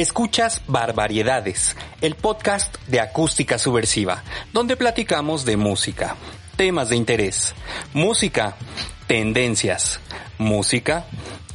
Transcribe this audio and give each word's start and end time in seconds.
Escuchas 0.00 0.62
Barbaridades, 0.66 1.76
el 2.00 2.14
podcast 2.14 2.74
de 2.86 3.00
acústica 3.00 3.58
subversiva, 3.58 4.22
donde 4.50 4.74
platicamos 4.74 5.44
de 5.44 5.58
música, 5.58 6.16
temas 6.56 6.88
de 6.88 6.96
interés, 6.96 7.54
música, 7.92 8.56
tendencias, 9.06 10.00
música, 10.38 11.04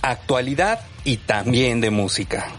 actualidad 0.04 0.81
y 1.04 1.18
también 1.18 1.81
de 1.81 1.90
música. 1.90 2.52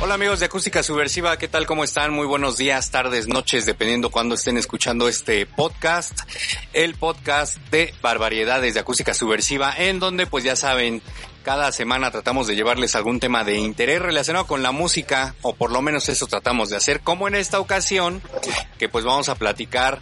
Hola 0.00 0.14
amigos 0.14 0.38
de 0.38 0.46
Acústica 0.46 0.84
Subversiva, 0.84 1.36
¿qué 1.38 1.48
tal? 1.48 1.66
¿Cómo 1.66 1.82
están? 1.82 2.12
Muy 2.12 2.24
buenos 2.24 2.56
días, 2.56 2.92
tardes, 2.92 3.26
noches, 3.26 3.66
dependiendo 3.66 4.10
cuando 4.10 4.36
estén 4.36 4.56
escuchando 4.56 5.08
este 5.08 5.44
podcast. 5.44 6.20
El 6.72 6.94
podcast 6.94 7.56
de 7.72 7.92
Barbaridades 8.00 8.74
de 8.74 8.80
Acústica 8.80 9.12
Subversiva, 9.12 9.74
en 9.76 9.98
donde 9.98 10.28
pues 10.28 10.44
ya 10.44 10.54
saben, 10.54 11.02
cada 11.42 11.72
semana 11.72 12.12
tratamos 12.12 12.46
de 12.46 12.54
llevarles 12.54 12.94
algún 12.94 13.18
tema 13.18 13.42
de 13.42 13.58
interés 13.58 14.00
relacionado 14.00 14.46
con 14.46 14.62
la 14.62 14.70
música, 14.70 15.34
o 15.42 15.56
por 15.56 15.72
lo 15.72 15.82
menos 15.82 16.08
eso 16.08 16.28
tratamos 16.28 16.70
de 16.70 16.76
hacer, 16.76 17.00
como 17.00 17.26
en 17.26 17.34
esta 17.34 17.58
ocasión, 17.58 18.22
que 18.78 18.88
pues 18.88 19.04
vamos 19.04 19.28
a 19.28 19.34
platicar 19.34 20.00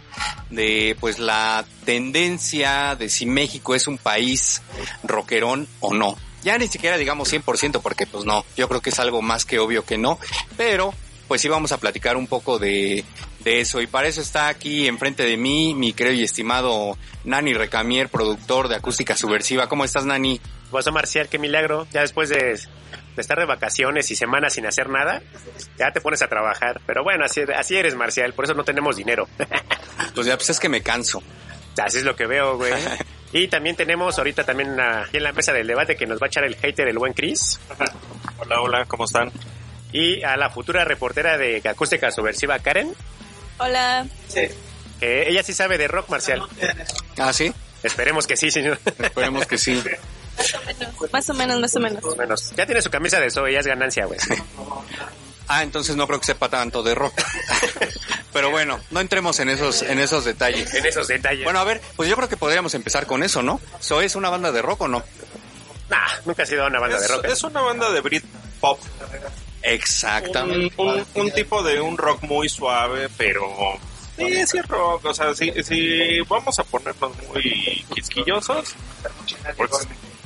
de 0.51 0.95
pues 0.99 1.17
la 1.17 1.65
tendencia 1.85 2.95
de 2.95 3.09
si 3.09 3.25
México 3.25 3.73
es 3.73 3.87
un 3.87 3.97
país 3.97 4.61
rockerón 5.03 5.67
o 5.79 5.95
no 5.95 6.17
ya 6.47 6.57
ni 6.57 6.67
siquiera 6.67 6.97
digamos 6.97 7.31
100% 7.31 7.81
porque 7.81 8.07
pues 8.07 8.25
no, 8.25 8.45
yo 8.55 8.67
creo 8.69 8.81
que 8.81 8.89
es 8.89 8.99
algo 8.99 9.21
más 9.21 9.45
que 9.45 9.59
obvio 9.59 9.85
que 9.85 9.97
no, 9.97 10.17
pero 10.55 10.93
pues 11.27 11.41
sí 11.41 11.49
vamos 11.49 11.73
a 11.73 11.77
platicar 11.77 12.15
un 12.15 12.25
poco 12.25 12.57
de, 12.57 13.03
de 13.43 13.59
eso 13.59 13.81
y 13.81 13.87
para 13.87 14.07
eso 14.07 14.21
está 14.21 14.47
aquí 14.47 14.87
enfrente 14.87 15.23
de 15.23 15.35
mí 15.35 15.73
mi 15.73 15.91
creo 15.91 16.13
y 16.13 16.23
estimado 16.23 16.97
Nani 17.25 17.53
Recamier, 17.53 18.07
productor 18.07 18.69
de 18.69 18.75
Acústica 18.75 19.17
Subversiva. 19.17 19.67
¿Cómo 19.67 19.83
estás 19.83 20.05
Nani? 20.05 20.39
Pues 20.71 20.89
Marcial, 20.89 21.27
qué 21.27 21.37
milagro, 21.37 21.85
ya 21.91 21.99
después 21.99 22.29
de, 22.29 22.37
de, 22.37 23.21
estar 23.21 23.37
de 23.37 23.45
vacaciones 23.45 24.09
y 24.11 24.15
semanas 24.15 24.53
sin 24.53 24.65
hacer 24.65 24.89
nada, 24.89 25.21
ya 25.77 25.91
te 25.91 25.99
pones 25.99 26.21
a 26.21 26.27
trabajar, 26.27 26.79
pero 26.85 27.03
bueno, 27.03 27.25
así, 27.25 27.41
así 27.53 27.75
eres 27.75 27.95
Marcial, 27.95 28.33
por 28.33 28.45
eso 28.45 28.53
no 28.53 28.63
tenemos 28.63 28.95
dinero. 28.95 29.27
pues 30.15 30.27
ya 30.27 30.37
pues 30.37 30.49
es 30.49 30.59
que 30.61 30.69
me 30.69 30.81
canso. 30.81 31.21
Así 31.77 31.97
es 31.97 32.03
lo 32.05 32.15
que 32.15 32.25
veo, 32.25 32.57
güey. 32.57 32.73
Y 33.33 33.47
también 33.47 33.75
tenemos 33.75 34.17
ahorita 34.17 34.45
también 34.45 34.79
aquí 34.79 35.17
en 35.17 35.23
la 35.23 35.33
mesa 35.33 35.51
del 35.51 35.67
debate 35.67 35.95
que 35.95 36.05
nos 36.05 36.19
va 36.19 36.25
a 36.25 36.27
echar 36.27 36.45
el 36.45 36.55
hater, 36.55 36.87
el 36.87 36.97
buen 36.97 37.13
Chris. 37.13 37.59
Hola, 38.39 38.61
hola, 38.61 38.85
¿cómo 38.85 39.05
están? 39.05 39.31
Y 39.91 40.23
a 40.23 40.37
la 40.37 40.49
futura 40.49 40.85
reportera 40.85 41.37
de 41.37 41.61
Acústica 41.67 42.11
Subversiva, 42.11 42.59
Karen. 42.59 42.93
Hola. 43.57 44.05
Sí. 44.27 44.41
Que 44.99 45.29
ella 45.29 45.43
sí 45.43 45.53
sabe 45.53 45.77
de 45.77 45.87
rock 45.87 46.09
marcial. 46.09 46.43
¿Ah, 47.17 47.33
sí? 47.33 47.51
Esperemos 47.83 48.27
que 48.27 48.37
sí, 48.37 48.51
señor. 48.51 48.79
Esperemos 48.99 49.45
que 49.47 49.57
sí. 49.57 49.81
Más 51.11 51.29
o 51.29 51.33
menos, 51.33 51.59
más 51.59 51.75
o 51.75 51.79
menos, 51.79 52.03
más 52.03 52.13
o 52.13 52.15
menos. 52.15 52.53
Ya 52.55 52.65
tiene 52.65 52.81
su 52.81 52.89
camisa 52.89 53.19
de 53.19 53.31
Zoe, 53.31 53.53
ya 53.53 53.59
es 53.59 53.67
ganancia, 53.67 54.05
güey. 54.05 54.19
Ah, 55.47 55.63
entonces 55.63 55.95
no 55.95 56.05
creo 56.05 56.19
que 56.19 56.27
sepa 56.27 56.49
tanto 56.49 56.83
de 56.83 56.93
rock. 56.93 57.13
Pero 58.37 58.51
bueno, 58.51 58.79
no 58.91 58.99
entremos 58.99 59.39
en 59.39 59.49
esos, 59.49 59.81
en 59.81 59.97
esos 59.97 60.23
detalles. 60.23 60.71
En 60.71 60.85
esos 60.85 61.07
detalles. 61.07 61.43
Bueno, 61.43 61.57
a 61.57 61.63
ver, 61.63 61.81
pues 61.95 62.07
yo 62.07 62.15
creo 62.15 62.29
que 62.29 62.37
podríamos 62.37 62.75
empezar 62.75 63.07
con 63.07 63.23
eso, 63.23 63.41
¿no? 63.41 63.59
¿So 63.79 63.99
es 63.99 64.15
una 64.15 64.29
banda 64.29 64.51
de 64.51 64.61
rock 64.61 64.81
o 64.81 64.87
no? 64.87 65.03
Nah, 65.89 66.07
nunca 66.23 66.43
ha 66.43 66.45
sido 66.45 66.67
una 66.67 66.79
banda 66.79 66.97
es, 66.97 67.01
de 67.01 67.07
rock. 67.07 67.25
Es 67.25 67.43
una 67.43 67.61
banda 67.61 67.89
de 67.89 67.99
Brit 67.99 68.23
Pop. 68.61 68.79
Exactamente. 69.63 70.71
Un, 70.77 70.87
un, 70.87 71.05
un, 71.15 71.31
tipo 71.31 71.63
de 71.63 71.81
un 71.81 71.97
rock 71.97 72.21
muy 72.25 72.47
suave, 72.47 73.09
pero 73.17 73.49
sí, 74.15 74.45
sí 74.45 74.57
es 74.59 74.67
rock. 74.67 75.05
O 75.05 75.13
sea, 75.15 75.33
si, 75.33 75.51
si 75.63 76.21
vamos 76.21 76.59
a 76.59 76.63
ponernos 76.63 77.11
muy 77.29 77.83
quisquillosos, 77.95 78.75
pues 79.55 79.71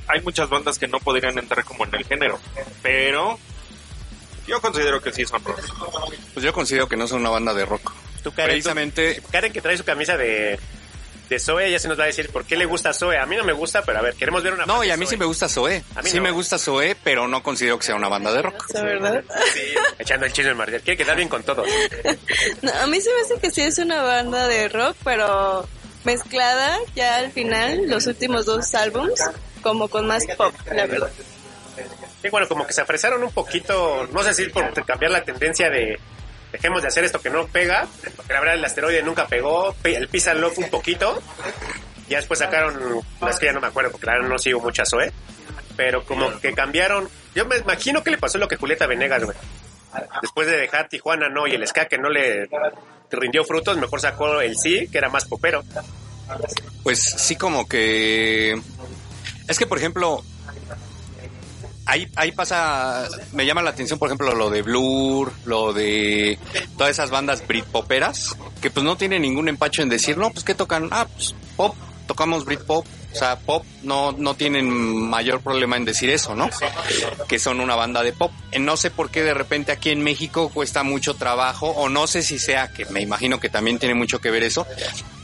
hay 0.09 0.19
muchas 0.19 0.49
bandas 0.49 0.77
que 0.77 0.89
no 0.89 0.99
podrían 0.99 1.39
entrar 1.39 1.63
como 1.63 1.85
en 1.85 1.95
el 1.95 2.03
género. 2.03 2.37
Pero 2.81 3.39
yo 4.51 4.61
considero 4.61 5.01
que 5.01 5.11
sí 5.11 5.25
son 5.25 5.43
rock. 5.43 5.59
Pues 6.33 6.43
yo 6.45 6.53
considero 6.53 6.87
que 6.87 6.95
no 6.97 7.07
son 7.07 7.21
una 7.21 7.29
banda 7.31 7.53
de 7.53 7.65
rock. 7.65 7.91
Tú, 8.23 8.31
Karen, 8.31 8.51
Precisamente. 8.51 9.15
tú- 9.15 9.27
Karen 9.31 9.51
que 9.51 9.61
trae 9.61 9.77
su 9.77 9.83
camisa 9.83 10.15
de, 10.17 10.59
de 11.29 11.39
Zoe, 11.39 11.71
ya 11.71 11.79
se 11.79 11.87
nos 11.87 11.97
va 11.99 12.03
a 12.03 12.07
decir 12.07 12.29
por 12.29 12.45
qué 12.45 12.55
le 12.55 12.65
gusta 12.65 12.93
Zoe. 12.93 13.17
A 13.17 13.25
mí 13.25 13.35
no 13.35 13.43
me 13.43 13.53
gusta, 13.53 13.83
pero 13.83 13.99
a 13.99 14.01
ver, 14.01 14.13
queremos 14.15 14.43
ver 14.43 14.53
una 14.53 14.65
No, 14.65 14.83
y 14.83 14.91
a 14.91 14.97
mí 14.97 15.05
sí 15.05 15.11
Zoe. 15.11 15.17
me 15.19 15.25
gusta 15.25 15.49
Zoé. 15.49 15.83
A 15.95 16.01
mí 16.03 16.09
Sí 16.09 16.17
no. 16.17 16.23
me 16.23 16.31
gusta 16.31 16.59
Zoé, 16.59 16.95
pero 17.03 17.27
no 17.27 17.41
considero 17.41 17.79
que 17.79 17.85
sea 17.85 17.95
una 17.95 18.09
banda 18.09 18.31
de 18.31 18.41
rock. 18.43 18.63
menos, 18.75 19.01
¿verdad? 19.01 19.23
Sí, 19.53 19.61
echando 19.97 20.25
el 20.27 20.33
chisme 20.33 20.53
Marcial. 20.53 20.81
Quiere 20.81 20.97
quedar 20.97 21.15
bien 21.15 21.29
con 21.29 21.41
todo. 21.43 21.63
No, 22.61 22.71
a 22.73 22.85
mí 22.87 23.01
se 23.01 23.09
me 23.13 23.21
hace 23.21 23.39
que 23.41 23.49
sí 23.51 23.61
es 23.61 23.77
una 23.79 24.01
banda 24.03 24.47
de 24.47 24.69
rock, 24.69 24.95
pero 25.03 25.67
mezclada 26.03 26.77
ya 26.95 27.17
al 27.17 27.31
final, 27.31 27.87
los 27.87 28.05
últimos 28.07 28.45
dos 28.45 28.73
álbums, 28.75 29.19
como 29.63 29.87
con 29.87 30.05
más 30.07 30.23
pop, 30.37 30.53
la 30.71 30.85
verdad. 30.87 31.09
Sí, 32.21 32.29
bueno, 32.29 32.47
como 32.47 32.65
que 32.67 32.73
se 32.73 32.81
apresaron 32.81 33.23
un 33.23 33.31
poquito, 33.31 34.07
no 34.11 34.21
sé 34.23 34.33
si 34.33 34.45
por 34.47 34.71
cambiar 34.85 35.11
la 35.11 35.23
tendencia 35.23 35.69
de 35.69 35.99
dejemos 36.51 36.81
de 36.81 36.89
hacer 36.89 37.03
esto 37.03 37.19
que 37.21 37.29
no 37.29 37.47
pega, 37.47 37.87
porque 38.15 38.33
la 38.33 38.39
verdad 38.41 38.55
el 38.55 38.65
asteroide 38.65 39.01
nunca 39.03 39.25
pegó, 39.27 39.73
pe- 39.81 39.95
el 39.95 40.07
Pisa 40.09 40.33
Love 40.33 40.57
un 40.59 40.69
poquito, 40.69 41.21
ya 42.09 42.17
después 42.17 42.39
sacaron, 42.39 42.77
es 43.29 43.39
que 43.39 43.45
ya 43.45 43.53
no 43.53 43.61
me 43.61 43.67
acuerdo, 43.67 43.89
porque 43.91 44.05
claro 44.05 44.27
no 44.27 44.37
sigo 44.37 44.59
mucho 44.59 44.81
a 44.81 44.85
Zoe, 44.85 45.11
pero 45.77 46.03
como 46.05 46.39
que 46.41 46.53
cambiaron, 46.53 47.07
yo 47.33 47.45
me 47.45 47.57
imagino 47.57 48.03
que 48.03 48.11
le 48.11 48.17
pasó 48.17 48.37
lo 48.37 48.47
que 48.49 48.57
Julieta 48.57 48.85
Venegas. 48.85 49.23
Después 50.21 50.47
de 50.47 50.57
dejar 50.57 50.87
Tijuana 50.89 51.27
no 51.29 51.47
y 51.47 51.55
el 51.55 51.65
ska 51.67 51.87
que 51.87 51.97
no 51.97 52.09
le 52.09 52.49
rindió 53.11 53.43
frutos, 53.43 53.77
mejor 53.77 53.99
sacó 53.99 54.39
el 54.41 54.55
sí, 54.57 54.87
que 54.91 54.97
era 54.97 55.09
más 55.09 55.25
popero. 55.25 55.63
Pues 56.83 56.99
sí, 57.01 57.35
como 57.35 57.67
que. 57.67 58.61
Es 59.47 59.57
que, 59.57 59.65
por 59.67 59.77
ejemplo. 59.77 60.23
Ahí, 61.91 62.07
ahí 62.15 62.31
pasa, 62.31 63.05
me 63.33 63.45
llama 63.45 63.61
la 63.61 63.71
atención, 63.71 63.99
por 63.99 64.07
ejemplo, 64.07 64.33
lo 64.33 64.49
de 64.49 64.61
Blur, 64.61 65.33
lo 65.43 65.73
de 65.73 66.39
todas 66.77 66.91
esas 66.91 67.09
bandas 67.09 67.45
Britpoperas, 67.45 68.37
que 68.61 68.71
pues 68.71 68.85
no 68.85 68.95
tienen 68.95 69.23
ningún 69.23 69.49
empacho 69.49 69.81
en 69.81 69.89
decir, 69.89 70.17
no, 70.17 70.29
pues 70.31 70.45
¿qué 70.45 70.55
tocan? 70.55 70.87
Ah, 70.91 71.05
pues 71.13 71.35
pop, 71.57 71.75
tocamos 72.07 72.45
Britpop, 72.45 72.85
o 73.11 73.15
sea, 73.15 73.37
pop, 73.39 73.65
no, 73.83 74.11
no 74.11 74.35
tienen 74.35 74.69
mayor 74.69 75.41
problema 75.41 75.77
en 75.77 75.85
decir 75.85 76.09
eso, 76.09 76.35
¿no? 76.35 76.49
Que 77.27 77.39
son 77.39 77.59
una 77.59 77.75
banda 77.75 78.03
de 78.03 78.13
pop. 78.13 78.31
Eh, 78.51 78.59
No 78.59 78.77
sé 78.77 78.91
por 78.91 79.09
qué 79.09 79.23
de 79.23 79.33
repente 79.33 79.71
aquí 79.71 79.89
en 79.89 80.03
México 80.03 80.49
cuesta 80.49 80.83
mucho 80.83 81.15
trabajo, 81.15 81.67
o 81.69 81.89
no 81.89 82.07
sé 82.07 82.23
si 82.23 82.39
sea, 82.39 82.69
que 82.69 82.85
me 82.85 83.01
imagino 83.01 83.39
que 83.39 83.49
también 83.49 83.79
tiene 83.79 83.95
mucho 83.95 84.19
que 84.19 84.31
ver 84.31 84.43
eso, 84.43 84.65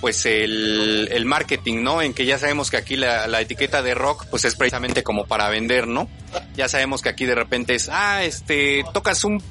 pues 0.01 0.25
el, 0.25 1.09
el 1.11 1.25
marketing, 1.25 1.83
¿no? 1.83 2.01
En 2.01 2.13
que 2.13 2.25
ya 2.25 2.37
sabemos 2.37 2.69
que 2.69 2.77
aquí 2.77 2.95
la, 2.97 3.27
la 3.27 3.41
etiqueta 3.41 3.81
de 3.81 3.93
rock, 3.95 4.25
pues 4.29 4.45
es 4.45 4.55
precisamente 4.55 5.03
como 5.03 5.25
para 5.25 5.49
vender, 5.49 5.87
¿no? 5.87 6.09
Ya 6.55 6.67
sabemos 6.67 7.01
que 7.01 7.09
aquí 7.09 7.25
de 7.25 7.35
repente 7.35 7.75
es, 7.75 7.89
ah, 7.89 8.23
este, 8.23 8.83
tocas 8.93 9.23
un, 9.23 9.41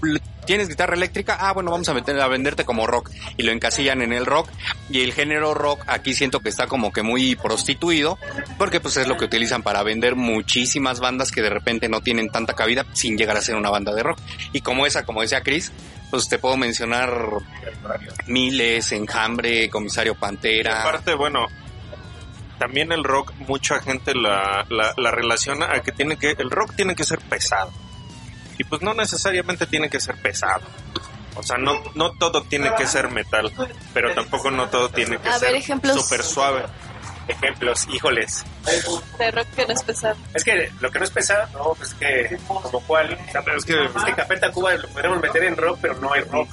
tienes 0.47 0.69
guitarra 0.69 0.95
eléctrica, 0.95 1.37
ah, 1.41 1.53
bueno, 1.53 1.71
vamos 1.71 1.89
a 1.89 1.95
meter, 1.95 2.21
a 2.21 2.29
venderte 2.29 2.65
como 2.65 2.87
rock. 2.87 3.11
Y 3.37 3.43
lo 3.43 3.53
encasillan 3.53 4.03
en 4.03 4.13
el 4.13 4.27
rock. 4.27 4.49
Y 4.91 5.01
el 5.01 5.13
género 5.13 5.55
rock 5.55 5.83
aquí 5.87 6.15
siento 6.15 6.41
que 6.41 6.49
está 6.49 6.67
como 6.69 6.93
que 6.93 7.03
muy 7.03 7.35
prostituido, 7.35 8.19
porque 8.59 8.81
pues 8.81 8.97
es 8.97 9.07
lo 9.07 9.17
que 9.17 9.25
utilizan 9.25 9.63
para 9.63 9.83
vender 9.83 10.17
muchísimas 10.17 11.01
bandas 11.01 11.31
que 11.31 11.43
de 11.43 11.51
repente 11.51 11.89
no 11.89 12.01
tienen 12.01 12.31
tanta 12.31 12.55
cabida 12.55 12.85
sin 12.93 13.17
llegar 13.17 13.37
a 13.37 13.41
ser 13.41 13.57
una 13.57 13.71
banda 13.71 13.95
de 13.95 14.03
rock. 14.03 14.19
Y 14.53 14.61
como 14.61 14.87
esa, 14.87 15.05
como 15.05 15.23
decía 15.23 15.43
Chris, 15.43 15.73
pues 16.11 16.29
te 16.29 16.39
puedo 16.39 16.57
mencionar 16.57 17.11
Miles, 18.27 18.93
Enjambre, 18.93 19.69
Comisario 19.71 20.13
Y 20.13 20.17
Pantera. 20.17 20.81
aparte, 20.81 21.15
bueno, 21.15 21.47
también 22.59 22.93
el 22.93 23.05
rock, 23.05 23.33
mucha 23.47 23.81
gente 23.81 24.15
la, 24.15 24.65
la, 24.69 24.95
la 24.97 25.11
relaciona 25.11 25.73
a 25.73 25.83
que 25.83 25.93
tiene 25.93 26.17
que, 26.17 26.31
el 26.39 26.51
rock 26.51 26.75
tiene 26.75 26.95
que 26.95 27.05
ser 27.05 27.19
pesado. 27.21 27.73
Y 28.59 28.65
pues 28.65 28.81
no 28.81 28.95
necesariamente 28.95 29.67
tiene 29.67 29.91
que 29.91 30.01
ser 30.01 30.17
pesado. 30.23 30.63
O 31.35 31.43
sea, 31.43 31.59
no, 31.59 31.75
no 31.95 32.13
todo 32.13 32.43
tiene 32.45 32.71
que 32.79 32.87
ser 32.87 33.11
metal, 33.11 33.53
pero 33.93 34.15
tampoco 34.15 34.51
no 34.51 34.69
todo 34.69 34.89
tiene 34.89 35.19
que 35.19 35.29
A 35.29 35.39
ser 35.39 35.63
súper 35.63 36.23
suave. 36.23 36.63
Ejemplos, 37.29 37.87
híjoles. 37.93 38.45
De 39.19 39.31
rock 39.33 39.47
que 39.57 39.67
no 39.67 39.73
es 39.73 39.83
pesado. 39.83 40.17
Es 40.35 40.45
que 40.45 40.71
lo 40.81 40.91
que 40.91 40.99
no 41.01 41.05
es 41.05 41.11
pesado, 41.11 41.47
no, 41.53 41.75
pues 41.75 41.93
que 41.95 42.39
como 42.47 42.63
sea, 42.63 43.43
Es 43.57 43.65
que- 43.65 43.85
es 43.85 44.05
que 44.05 44.15
Café 44.15 44.37
Tacuba 44.37 44.75
lo 44.75 44.89
podríamos 44.89 45.21
meter 45.21 45.43
en 45.45 45.57
rock, 45.57 45.79
pero 45.83 45.95
no 45.95 46.15
es 46.15 46.31
rock. 46.31 46.49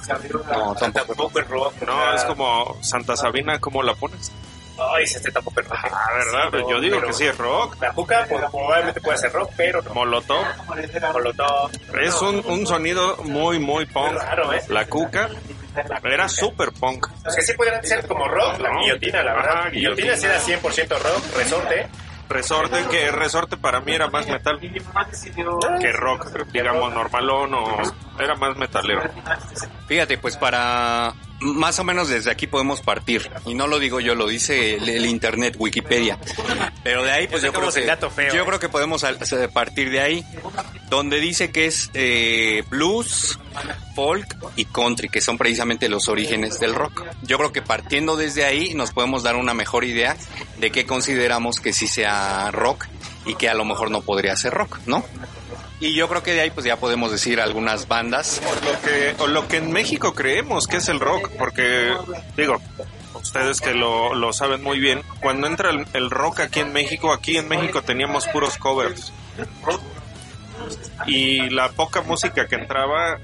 No, 0.50 0.74
tampoco 0.74 1.38
es 1.38 1.48
rock. 1.48 1.74
o 1.82 1.86
No, 1.86 1.92
sea, 1.96 2.14
es 2.16 2.24
como 2.24 2.76
Santa 2.82 3.16
Sabina, 3.16 3.58
¿cómo 3.60 3.82
la 3.82 3.94
pones? 3.94 4.32
Ay, 4.76 5.04
este 5.04 5.30
tampoco 5.30 5.60
es 5.60 5.68
rock. 5.68 5.78
Ah, 5.84 6.08
¿verdad? 6.12 6.48
Pero 6.50 6.68
yo 6.70 6.80
digo 6.80 6.96
pero- 6.96 7.06
que 7.06 7.14
sí 7.14 7.24
es 7.26 7.38
rock. 7.38 7.76
La 7.80 7.92
Juca 7.92 8.26
pues, 8.28 8.42
probablemente 8.50 9.00
puede 9.00 9.18
ser 9.18 9.30
rock, 9.32 9.50
pero 9.56 9.80
no. 9.82 9.94
Molotov. 9.94 10.44
Molotov. 11.12 11.70
Es 12.02 12.20
un, 12.20 12.42
un 12.46 12.66
sonido 12.66 13.16
muy, 13.22 13.60
muy 13.60 13.86
punk. 13.86 14.14
¿eh? 14.20 14.62
La 14.68 14.86
cuca 14.86 15.28
era 16.04 16.28
super 16.28 16.70
punk. 16.72 17.06
Los 17.24 17.34
que 17.36 17.42
sí 17.42 17.52
pudieran 17.54 17.84
ser 17.84 18.06
como 18.06 18.26
rock, 18.28 18.58
la 18.60 18.70
No. 18.70 18.80
guillotina, 18.80 19.22
la 19.22 19.34
verdad. 19.34 19.58
Ajá, 19.60 19.70
guillotina 19.70 20.16
sí 20.16 20.26
era 20.26 20.40
100% 20.40 20.88
rock, 20.98 21.36
resorte. 21.36 21.88
Resorte, 22.26 22.84
que 22.90 23.10
resorte 23.10 23.56
para 23.58 23.80
mí 23.80 23.92
era 23.94 24.08
más 24.08 24.26
metal 24.26 24.58
que 24.58 25.92
rock, 25.92 26.34
digamos, 26.52 26.92
normalón 26.94 27.52
o 27.54 27.76
era 28.18 28.34
más 28.34 28.56
metalero. 28.56 29.02
Fíjate, 29.86 30.16
pues 30.18 30.36
para 30.36 31.12
más 31.40 31.78
o 31.78 31.84
menos 31.84 32.08
desde 32.08 32.30
aquí 32.30 32.46
podemos 32.46 32.80
partir. 32.80 33.30
Y 33.46 33.54
no 33.54 33.66
lo 33.66 33.78
digo 33.78 34.00
yo, 34.00 34.14
lo 34.14 34.26
dice 34.26 34.76
el, 34.76 34.88
el 34.88 35.06
internet, 35.06 35.56
Wikipedia. 35.58 36.18
Pero 36.82 37.02
de 37.02 37.12
ahí, 37.12 37.28
pues 37.28 37.42
yo 37.42 37.52
creo 37.52 37.70
que, 37.70 37.82
feo, 38.10 38.34
yo 38.34 38.42
¿eh? 38.42 38.46
creo 38.46 38.60
que 38.60 38.68
podemos 38.68 39.04
partir 39.52 39.90
de 39.90 40.00
ahí, 40.00 40.24
donde 40.88 41.20
dice 41.20 41.50
que 41.50 41.66
es 41.66 41.90
eh, 41.94 42.64
blues, 42.68 43.38
folk 43.94 44.36
y 44.56 44.64
country, 44.66 45.08
que 45.08 45.20
son 45.20 45.38
precisamente 45.38 45.88
los 45.88 46.08
orígenes 46.08 46.60
del 46.60 46.74
rock. 46.74 47.02
Yo 47.22 47.38
creo 47.38 47.52
que 47.52 47.62
partiendo 47.62 48.16
desde 48.16 48.44
ahí 48.44 48.74
nos 48.74 48.92
podemos 48.92 49.22
dar 49.22 49.36
una 49.36 49.54
mejor 49.54 49.84
idea 49.84 50.16
de 50.58 50.70
qué 50.70 50.86
consideramos 50.86 51.60
que 51.60 51.72
sí 51.72 51.86
sea 51.86 52.50
rock 52.50 52.86
y 53.26 53.34
que 53.34 53.48
a 53.48 53.54
lo 53.54 53.64
mejor 53.64 53.90
no 53.90 54.02
podría 54.02 54.36
ser 54.36 54.52
rock, 54.52 54.78
¿no? 54.86 55.04
Y 55.80 55.94
yo 55.94 56.08
creo 56.08 56.22
que 56.22 56.32
de 56.32 56.40
ahí 56.40 56.50
pues 56.50 56.64
ya 56.64 56.76
podemos 56.76 57.10
decir 57.10 57.40
algunas 57.40 57.88
bandas 57.88 58.40
Lo 58.64 58.80
que, 58.80 59.28
lo 59.28 59.48
que 59.48 59.56
en 59.56 59.72
México 59.72 60.14
creemos 60.14 60.66
que 60.66 60.76
es 60.76 60.88
el 60.88 61.00
rock, 61.00 61.30
porque, 61.38 61.92
digo, 62.36 62.60
ustedes 63.14 63.60
que 63.60 63.74
lo, 63.74 64.14
lo 64.14 64.32
saben 64.32 64.62
muy 64.62 64.78
bien, 64.78 65.02
cuando 65.20 65.46
entra 65.46 65.70
el, 65.70 65.86
el 65.92 66.10
rock 66.10 66.40
aquí 66.40 66.60
en 66.60 66.72
México, 66.72 67.12
aquí 67.12 67.36
en 67.36 67.48
México 67.48 67.82
teníamos 67.82 68.26
puros 68.28 68.56
covers. 68.58 69.12
Y 71.06 71.50
la 71.50 71.70
poca 71.70 72.02
música 72.02 72.46
que 72.46 72.54
entraba, 72.54 73.18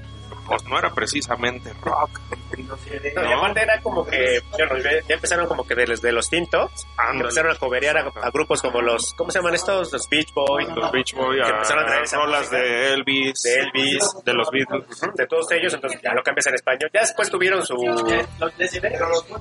pues 0.45 0.63
no 0.65 0.77
era 0.77 0.93
precisamente 0.93 1.71
rock. 1.81 2.19
No, 2.57 3.29
y 3.29 3.31
aparte 3.31 3.61
era 3.61 3.79
como 3.81 4.05
que, 4.05 4.41
bueno, 4.51 4.77
ya 4.77 5.15
empezaron 5.15 5.47
como 5.47 5.65
que 5.65 5.75
de 5.75 5.87
los, 5.87 6.01
de 6.01 6.11
los 6.11 6.29
tintos, 6.29 6.71
empezaron 7.13 7.51
a 7.51 7.55
coberear 7.55 7.97
a, 7.97 8.01
a 8.01 8.29
grupos 8.31 8.61
como 8.61 8.81
los, 8.81 9.13
¿cómo 9.15 9.31
se 9.31 9.39
llaman 9.39 9.55
estos? 9.55 9.91
Los 9.91 10.07
Beach 10.09 10.33
Boys, 10.33 10.67
Los 10.75 10.91
Beach 10.91 11.13
Boys, 11.13 11.43
Que 11.43 11.49
empezaron 11.49 11.83
a 11.83 11.87
traer 11.87 12.03
esa 12.03 12.17
rolas 12.17 12.49
de 12.51 12.93
Elvis, 12.93 13.41
de 13.43 13.55
Elvis, 13.55 14.03
de 14.25 14.33
los 14.33 14.49
Beatles. 14.51 15.01
De 15.15 15.27
todos 15.27 15.51
ellos, 15.51 15.73
entonces 15.73 15.99
ya 16.01 16.13
lo 16.13 16.23
cambias 16.23 16.47
en 16.47 16.55
español. 16.55 16.89
Ya 16.93 17.01
después 17.01 17.29
tuvieron 17.29 17.65
su, 17.65 17.75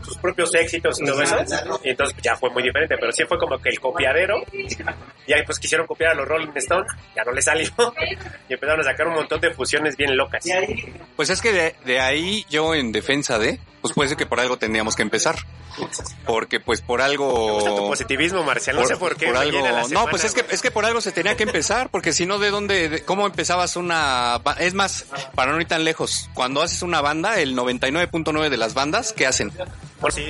sus 0.03 0.17
propios 0.19 0.55
éxitos 0.55 1.01
y 1.01 1.05
todo 1.05 1.23
eso, 1.23 1.37
y 1.83 1.91
entonces 1.91 2.17
ya 2.23 2.37
fue 2.37 2.51
muy 2.51 2.63
diferente, 2.63 2.97
pero 2.99 3.13
sí 3.13 3.25
fue 3.25 3.39
como 3.39 3.59
que 3.59 3.71
el 3.71 3.81
copiadero, 3.81 4.43
y 4.53 5.33
ahí 5.33 5.43
pues 5.45 5.59
quisieron 5.59 5.87
copiar 5.87 6.13
a 6.13 6.15
los 6.15 6.27
Rolling 6.27 6.53
Stones, 6.57 6.91
ya 7.15 7.25
no 7.25 7.33
les 7.33 7.45
salió, 7.45 7.69
y 8.49 8.55
empezaron 8.55 8.81
a 8.81 8.85
sacar 8.85 9.07
un 9.09 9.15
montón 9.15 9.41
de 9.41 9.53
fusiones 9.53 9.97
bien 9.97 10.17
locas. 10.17 10.45
Pues 11.17 11.31
es 11.31 11.41
que 11.41 11.53
de, 11.53 11.75
de 11.85 12.01
ahí 12.01 12.45
yo 12.49 12.75
en 12.75 12.93
defensa 13.01 13.39
de, 13.39 13.59
pues 13.81 13.95
puede 13.95 14.09
ser 14.09 14.19
que 14.19 14.27
por 14.27 14.41
algo 14.41 14.57
tendríamos 14.59 14.97
que 14.97 15.03
empezar. 15.03 15.37
Porque 16.27 16.61
pues 16.61 16.81
por 16.83 17.01
Me 17.01 17.17
gusta 17.17 17.71
tu 17.71 17.77
algo... 17.77 17.89
positivismo, 17.89 18.43
Marcial, 18.43 18.77
no 18.77 18.87
sé 18.87 18.97
por 18.97 19.17
qué. 19.17 19.27
por 19.27 19.37
algo, 19.37 19.61
la 19.63 19.83
no, 19.83 19.89
semana, 19.89 20.11
pues 20.11 20.25
es 20.25 20.35
que 20.35 20.45
es 20.51 20.61
que 20.63 20.71
por 20.71 20.85
algo 20.85 21.01
se 21.01 21.13
tenía 21.13 21.37
que 21.37 21.45
empezar, 21.45 21.89
porque 21.91 22.13
si 22.13 22.27
no 22.27 22.39
de 22.39 22.51
dónde, 22.51 22.89
de- 22.89 23.05
cómo 23.05 23.27
empezabas 23.27 23.77
una, 23.77 24.41
es 24.59 24.75
más, 24.75 25.07
para 25.35 25.53
no 25.53 25.61
ir 25.61 25.69
tan 25.69 25.85
lejos, 25.85 26.29
cuando 26.35 26.61
haces 26.63 26.83
una 26.83 27.01
banda, 27.01 27.41
el 27.41 27.57
99.9 27.57 28.49
de 28.51 28.57
las 28.57 28.75
bandas, 28.75 29.13
¿qué 29.13 29.27
hacen? 29.27 29.51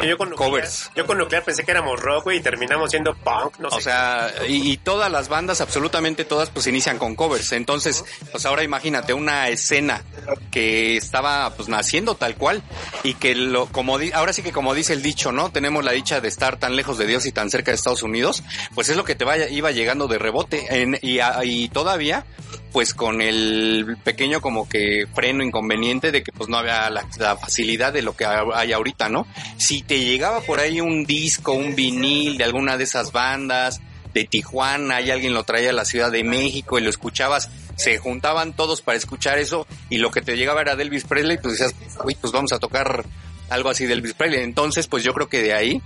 Yo 0.04 0.18
con 0.18 0.30
nuclear, 0.30 0.50
Covers. 0.50 0.90
Yo 0.96 1.06
con 1.06 1.16
nuclear 1.18 1.44
pensé 1.44 1.64
que 1.64 1.70
éramos 1.70 2.00
rock, 2.00 2.24
güey, 2.24 2.38
y 2.38 2.40
terminamos 2.40 2.90
siendo 2.90 3.14
punk, 3.14 3.58
no 3.60 3.70
sé. 3.70 3.76
O 3.76 3.80
sea, 3.80 4.32
y, 4.48 4.68
y 4.72 4.76
todas 4.78 5.10
las 5.12 5.28
bandas, 5.28 5.60
absolutamente 5.60 6.24
todas, 6.24 6.50
pues 6.50 6.66
inician 6.66 6.98
con 6.98 7.14
covers. 7.14 7.52
Entonces, 7.52 8.04
pues 8.32 8.44
ahora 8.46 8.64
imagínate 8.64 9.12
una 9.14 9.48
escena 9.48 10.02
que 10.50 10.96
estaba 10.96 11.50
pues 11.54 11.68
naciendo 11.68 12.16
tal 12.16 12.34
cual 12.36 12.62
y 13.04 13.14
que 13.14 13.34
lo, 13.40 13.66
como 13.66 13.98
di- 13.98 14.12
ahora 14.12 14.32
sí 14.32 14.42
que 14.42 14.52
como 14.52 14.74
dice 14.74 14.92
el 14.92 15.02
dicho, 15.02 15.32
¿no? 15.32 15.50
Tenemos 15.50 15.84
la 15.84 15.92
dicha 15.92 16.20
de 16.20 16.28
estar 16.28 16.58
tan 16.58 16.76
lejos 16.76 16.98
de 16.98 17.06
Dios 17.06 17.26
y 17.26 17.32
tan 17.32 17.50
cerca 17.50 17.70
de 17.70 17.76
Estados 17.76 18.02
Unidos, 18.02 18.42
pues 18.74 18.88
es 18.88 18.96
lo 18.96 19.04
que 19.04 19.14
te 19.14 19.24
vaya, 19.24 19.48
iba 19.48 19.70
llegando 19.70 20.06
de 20.08 20.18
rebote 20.18 20.66
en, 20.82 20.98
y, 21.02 21.18
a- 21.20 21.44
y 21.44 21.68
todavía 21.68 22.24
pues 22.72 22.94
con 22.94 23.20
el 23.20 23.96
pequeño 24.04 24.40
como 24.40 24.68
que 24.68 25.06
freno 25.12 25.42
inconveniente 25.42 26.12
de 26.12 26.22
que 26.22 26.30
pues 26.30 26.48
no 26.48 26.56
había 26.56 26.88
la, 26.90 27.04
facilidad 27.36 27.92
de 27.92 28.02
lo 28.02 28.14
que 28.16 28.24
hay 28.26 28.72
ahorita, 28.72 29.08
¿no? 29.08 29.26
Si 29.56 29.82
te 29.82 29.98
llegaba 30.04 30.40
por 30.42 30.60
ahí 30.60 30.80
un 30.80 31.04
disco, 31.04 31.52
un 31.52 31.74
vinil 31.74 32.38
de 32.38 32.44
alguna 32.44 32.76
de 32.76 32.84
esas 32.84 33.10
bandas 33.10 33.80
de 34.14 34.24
Tijuana 34.24 35.00
y 35.00 35.10
alguien 35.10 35.34
lo 35.34 35.42
traía 35.44 35.70
a 35.70 35.72
la 35.72 35.84
Ciudad 35.84 36.10
de 36.12 36.22
México 36.24 36.78
y 36.78 36.82
lo 36.82 36.90
escuchabas, 36.90 37.48
se 37.76 37.98
juntaban 37.98 38.52
todos 38.54 38.82
para 38.82 38.98
escuchar 38.98 39.38
eso 39.38 39.66
y 39.88 39.98
lo 39.98 40.10
que 40.10 40.20
te 40.20 40.36
llegaba 40.36 40.60
era 40.60 40.74
de 40.76 40.82
Elvis 40.84 41.04
Presley, 41.04 41.38
pues 41.38 41.58
decías, 41.58 41.74
uy, 42.04 42.16
pues 42.20 42.32
vamos 42.32 42.52
a 42.52 42.58
tocar 42.58 43.04
algo 43.50 43.68
así 43.68 43.86
de 43.86 43.92
Elvis. 43.92 44.14
Entonces, 44.18 44.86
pues 44.86 45.04
yo 45.04 45.12
creo 45.12 45.28
que 45.28 45.42
de 45.42 45.52
ahí 45.52 45.82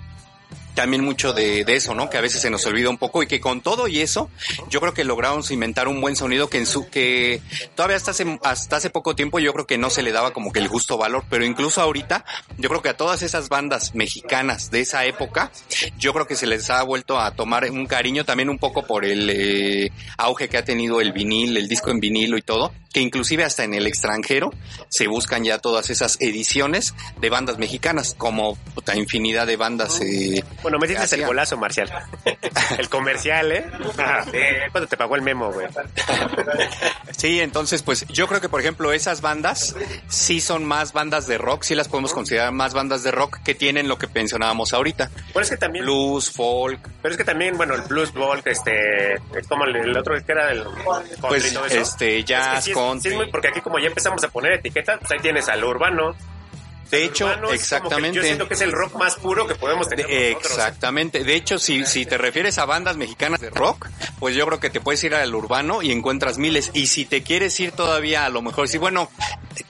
también 0.74 1.04
mucho 1.04 1.32
de, 1.32 1.64
de 1.64 1.76
eso, 1.76 1.94
¿no? 1.94 2.10
Que 2.10 2.18
a 2.18 2.20
veces 2.20 2.42
se 2.42 2.50
nos 2.50 2.66
olvida 2.66 2.90
un 2.90 2.98
poco 2.98 3.22
y 3.22 3.26
que 3.26 3.40
con 3.40 3.60
todo 3.60 3.88
y 3.88 4.00
eso, 4.00 4.30
yo 4.68 4.80
creo 4.80 4.94
que 4.94 5.04
logramos 5.04 5.50
inventar 5.50 5.88
un 5.88 6.00
buen 6.00 6.16
sonido 6.16 6.48
que 6.48 6.58
en 6.58 6.66
su, 6.66 6.88
que 6.88 7.40
todavía 7.74 7.96
hasta 7.96 8.10
hace, 8.10 8.38
hasta 8.42 8.76
hace 8.76 8.90
poco 8.90 9.14
tiempo 9.14 9.38
yo 9.38 9.52
creo 9.52 9.66
que 9.66 9.78
no 9.78 9.90
se 9.90 10.02
le 10.02 10.12
daba 10.12 10.32
como 10.32 10.52
que 10.52 10.58
el 10.58 10.68
justo 10.68 10.98
valor, 10.98 11.24
pero 11.30 11.44
incluso 11.44 11.80
ahorita, 11.80 12.24
yo 12.58 12.68
creo 12.68 12.82
que 12.82 12.88
a 12.90 12.96
todas 12.96 13.22
esas 13.22 13.48
bandas 13.48 13.94
mexicanas 13.94 14.70
de 14.70 14.80
esa 14.80 15.04
época, 15.04 15.50
yo 15.98 16.12
creo 16.12 16.26
que 16.26 16.36
se 16.36 16.46
les 16.46 16.70
ha 16.70 16.82
vuelto 16.82 17.20
a 17.20 17.32
tomar 17.32 17.70
un 17.70 17.86
cariño 17.86 18.24
también 18.24 18.48
un 18.48 18.58
poco 18.58 18.86
por 18.86 19.04
el 19.04 19.30
eh, 19.30 19.92
auge 20.18 20.48
que 20.48 20.58
ha 20.58 20.64
tenido 20.64 21.00
el 21.00 21.12
vinil, 21.12 21.56
el 21.56 21.68
disco 21.68 21.90
en 21.90 22.00
vinilo 22.00 22.36
y 22.36 22.42
todo, 22.42 22.72
que 22.92 23.00
inclusive 23.00 23.44
hasta 23.44 23.64
en 23.64 23.74
el 23.74 23.86
extranjero 23.86 24.50
se 24.88 25.08
buscan 25.08 25.44
ya 25.44 25.58
todas 25.58 25.90
esas 25.90 26.16
ediciones 26.20 26.94
de 27.20 27.28
bandas 27.28 27.58
mexicanas, 27.58 28.14
como 28.16 28.56
puta 28.74 28.96
infinidad 28.96 29.46
de 29.46 29.56
bandas 29.56 30.00
eh, 30.00 30.44
Bueno, 30.64 30.78
me 30.78 30.88
dices 30.88 31.12
el 31.12 31.24
golazo, 31.26 31.56
Marcial. 31.56 31.92
el 32.78 32.88
comercial, 32.88 33.52
¿eh? 33.52 33.66
Eh, 34.32 34.62
¿Cuándo 34.72 34.88
te 34.88 34.96
pagó 34.96 35.14
el 35.14 35.22
memo, 35.22 35.52
güey? 35.52 35.66
Sí, 37.16 37.40
entonces 37.40 37.82
pues 37.82 38.06
yo 38.08 38.26
creo 38.26 38.40
que 38.40 38.48
por 38.48 38.60
ejemplo 38.60 38.92
esas 38.92 39.20
bandas 39.20 39.76
sí 40.08 40.40
son 40.40 40.64
más 40.64 40.92
bandas 40.92 41.26
de 41.26 41.38
rock, 41.38 41.62
sí 41.62 41.74
las 41.74 41.88
podemos 41.88 42.12
considerar 42.12 42.50
más 42.52 42.74
bandas 42.74 43.02
de 43.02 43.10
rock 43.10 43.38
que 43.44 43.54
tienen 43.54 43.88
lo 43.88 43.98
que 43.98 44.08
mencionábamos 44.12 44.72
ahorita. 44.72 45.10
Bueno, 45.32 45.44
es 45.44 45.50
que 45.50 45.56
también, 45.56 45.84
Blues, 45.84 46.30
folk, 46.30 46.80
pero 47.02 47.12
es 47.12 47.18
que 47.18 47.24
también, 47.24 47.56
bueno, 47.56 47.74
el 47.74 47.82
blues 47.82 48.10
folk, 48.10 48.46
este, 48.46 49.14
es 49.14 49.46
como 49.48 49.64
el, 49.64 49.76
el 49.76 49.96
otro 49.96 50.14
que 50.24 50.32
era 50.32 50.46
del 50.46 50.64
pues 51.20 51.44
este 51.44 51.78
Es 51.80 51.94
que 51.96 52.24
jazz, 52.24 52.64
sí 52.64 52.72
es- 52.72 53.02
sí 53.02 53.10
muy- 53.10 53.30
porque 53.30 53.48
aquí 53.48 53.60
como 53.60 53.78
ya 53.78 53.88
empezamos 53.88 54.24
a 54.24 54.28
poner 54.28 54.52
etiquetas, 54.54 54.98
pues 54.98 55.12
ahí 55.12 55.18
tienes 55.20 55.48
al 55.48 55.62
urbano. 55.62 56.14
De 56.90 57.04
hecho, 57.04 57.28
exactamente. 57.52 58.16
yo 58.16 58.22
siento 58.22 58.48
que 58.48 58.54
es 58.54 58.60
el 58.60 58.72
rock 58.72 58.94
más 58.96 59.16
puro 59.16 59.46
que 59.46 59.54
podemos 59.54 59.88
tener. 59.88 60.06
Exactamente. 60.10 61.24
De 61.24 61.34
hecho, 61.34 61.58
si, 61.58 61.84
si 61.86 62.06
te 62.06 62.18
refieres 62.18 62.58
a 62.58 62.66
bandas 62.66 62.96
mexicanas 62.96 63.40
de 63.40 63.50
rock, 63.50 63.88
pues 64.18 64.36
yo 64.36 64.46
creo 64.46 64.60
que 64.60 64.70
te 64.70 64.80
puedes 64.80 65.02
ir 65.04 65.14
al 65.14 65.34
urbano 65.34 65.82
y 65.82 65.90
encuentras 65.92 66.38
miles. 66.38 66.70
Y 66.74 66.86
si 66.86 67.04
te 67.04 67.22
quieres 67.22 67.58
ir 67.60 67.72
todavía, 67.72 68.24
a 68.24 68.28
lo 68.28 68.42
mejor, 68.42 68.68
sí, 68.68 68.78
bueno, 68.78 69.10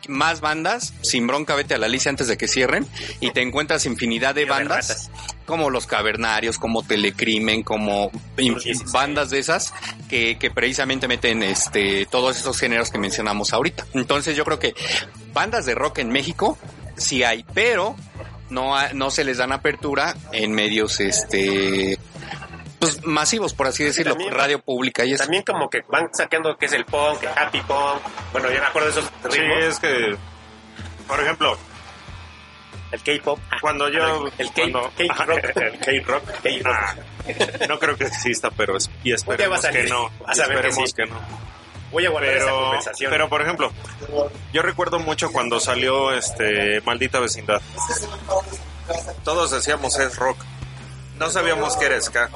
más 0.09 0.41
bandas, 0.41 0.95
sin 1.03 1.27
bronca, 1.27 1.55
vete 1.55 1.75
a 1.75 1.79
la 1.79 1.89
lista 1.89 2.11
antes 2.11 2.29
de 2.29 2.37
que 2.37 2.49
cierren 2.49 2.87
y 3.21 3.31
te 3.31 3.43
encuentras 3.43 3.87
infinidad 3.87 4.35
de 4.35 4.45
bandas. 4.45 5.11
Como 5.47 5.71
Los 5.71 5.87
Cavernarios, 5.87 6.59
como 6.59 6.83
Telecrimen, 6.83 7.63
como 7.63 8.11
Sí, 8.37 8.55
sí, 8.63 8.75
sí. 8.75 8.85
bandas 8.93 9.31
de 9.31 9.39
esas 9.39 9.73
que, 10.09 10.39
que 10.39 10.51
precisamente 10.51 11.09
meten 11.09 11.43
este 11.43 12.07
todos 12.07 12.37
esos 12.39 12.59
géneros 12.59 12.91
que 12.91 12.99
mencionamos 12.99 13.53
ahorita. 13.53 13.87
Entonces 13.95 14.37
yo 14.37 14.45
creo 14.45 14.59
que 14.59 14.75
bandas 15.33 15.67
de 15.67 15.75
rock 15.75 15.99
en 15.99 16.11
México 16.11 16.59
sí 16.97 17.23
hay, 17.25 17.45
pero 17.55 17.97
no, 18.51 18.75
no 18.93 19.11
se 19.11 19.25
les 19.25 19.39
dan 19.39 19.53
apertura 19.53 20.15
en 20.33 20.53
medios 20.53 21.01
este 21.01 21.99
pues 22.79 23.03
masivos, 23.07 23.55
por 23.55 23.67
así 23.67 23.83
decirlo, 23.83 24.13
también- 24.13 24.35
radio 24.35 24.59
pública 24.61 25.05
y 25.07 25.13
eso. 25.15 25.23
También 25.25 25.43
como 25.43 25.71
que 25.71 25.81
van 25.89 26.09
sacando 26.13 26.57
que 26.59 26.67
es 26.67 26.73
el 26.73 26.85
punk, 26.85 27.23
el 27.23 27.29
happy 27.31 27.61
punk. 27.63 28.03
Bueno, 28.33 28.51
yo 28.51 28.61
me 28.61 28.67
acuerdo 28.67 28.91
de 28.93 29.01
esos 29.01 29.11
Sí, 29.33 29.39
ritmos. 29.41 29.65
es 29.65 29.79
que, 29.79 30.17
por 31.09 31.19
ejemplo, 31.21 31.57
El 32.93 33.03
K-pop. 33.03 33.39
Ah, 33.51 33.57
cuando 33.61 33.89
yo... 33.89 34.27
El 34.39 34.53
K-rock. 34.53 34.93
El 34.99 35.09
K-rock. 35.79 36.23
Ah, 36.65 36.95
no 37.69 37.79
creo 37.79 37.97
que 37.97 38.05
exista, 38.05 38.51
pero 38.51 38.77
es, 38.77 38.91
y 39.03 39.13
esperemos 39.13 39.61
que 39.67 39.85
no. 39.85 40.11
Que 40.33 40.41
esperemos 40.41 40.91
sí. 40.91 40.95
que 40.97 41.07
no. 41.07 41.21
Voy 41.91 42.07
a 42.07 42.11
guardar 42.11 42.35
esa 42.35 42.47
Pero, 42.47 42.61
conversación. 42.63 43.11
pero 43.11 43.29
por 43.29 43.43
ejemplo, 43.43 43.73
yo 44.53 44.63
recuerdo 44.63 44.99
mucho 44.99 45.31
cuando 45.31 45.61
salió 45.61 46.13
este 46.13 46.81
Maldita 46.83 47.21
Vecindad. 47.21 47.63
Todos 49.23 49.51
decíamos 49.53 49.99
es 49.99 50.17
rock. 50.17 50.37
no 51.19 51.31
sabíamos 51.31 51.77
que 51.77 51.87
era 51.87 52.01
ska. 52.01 52.31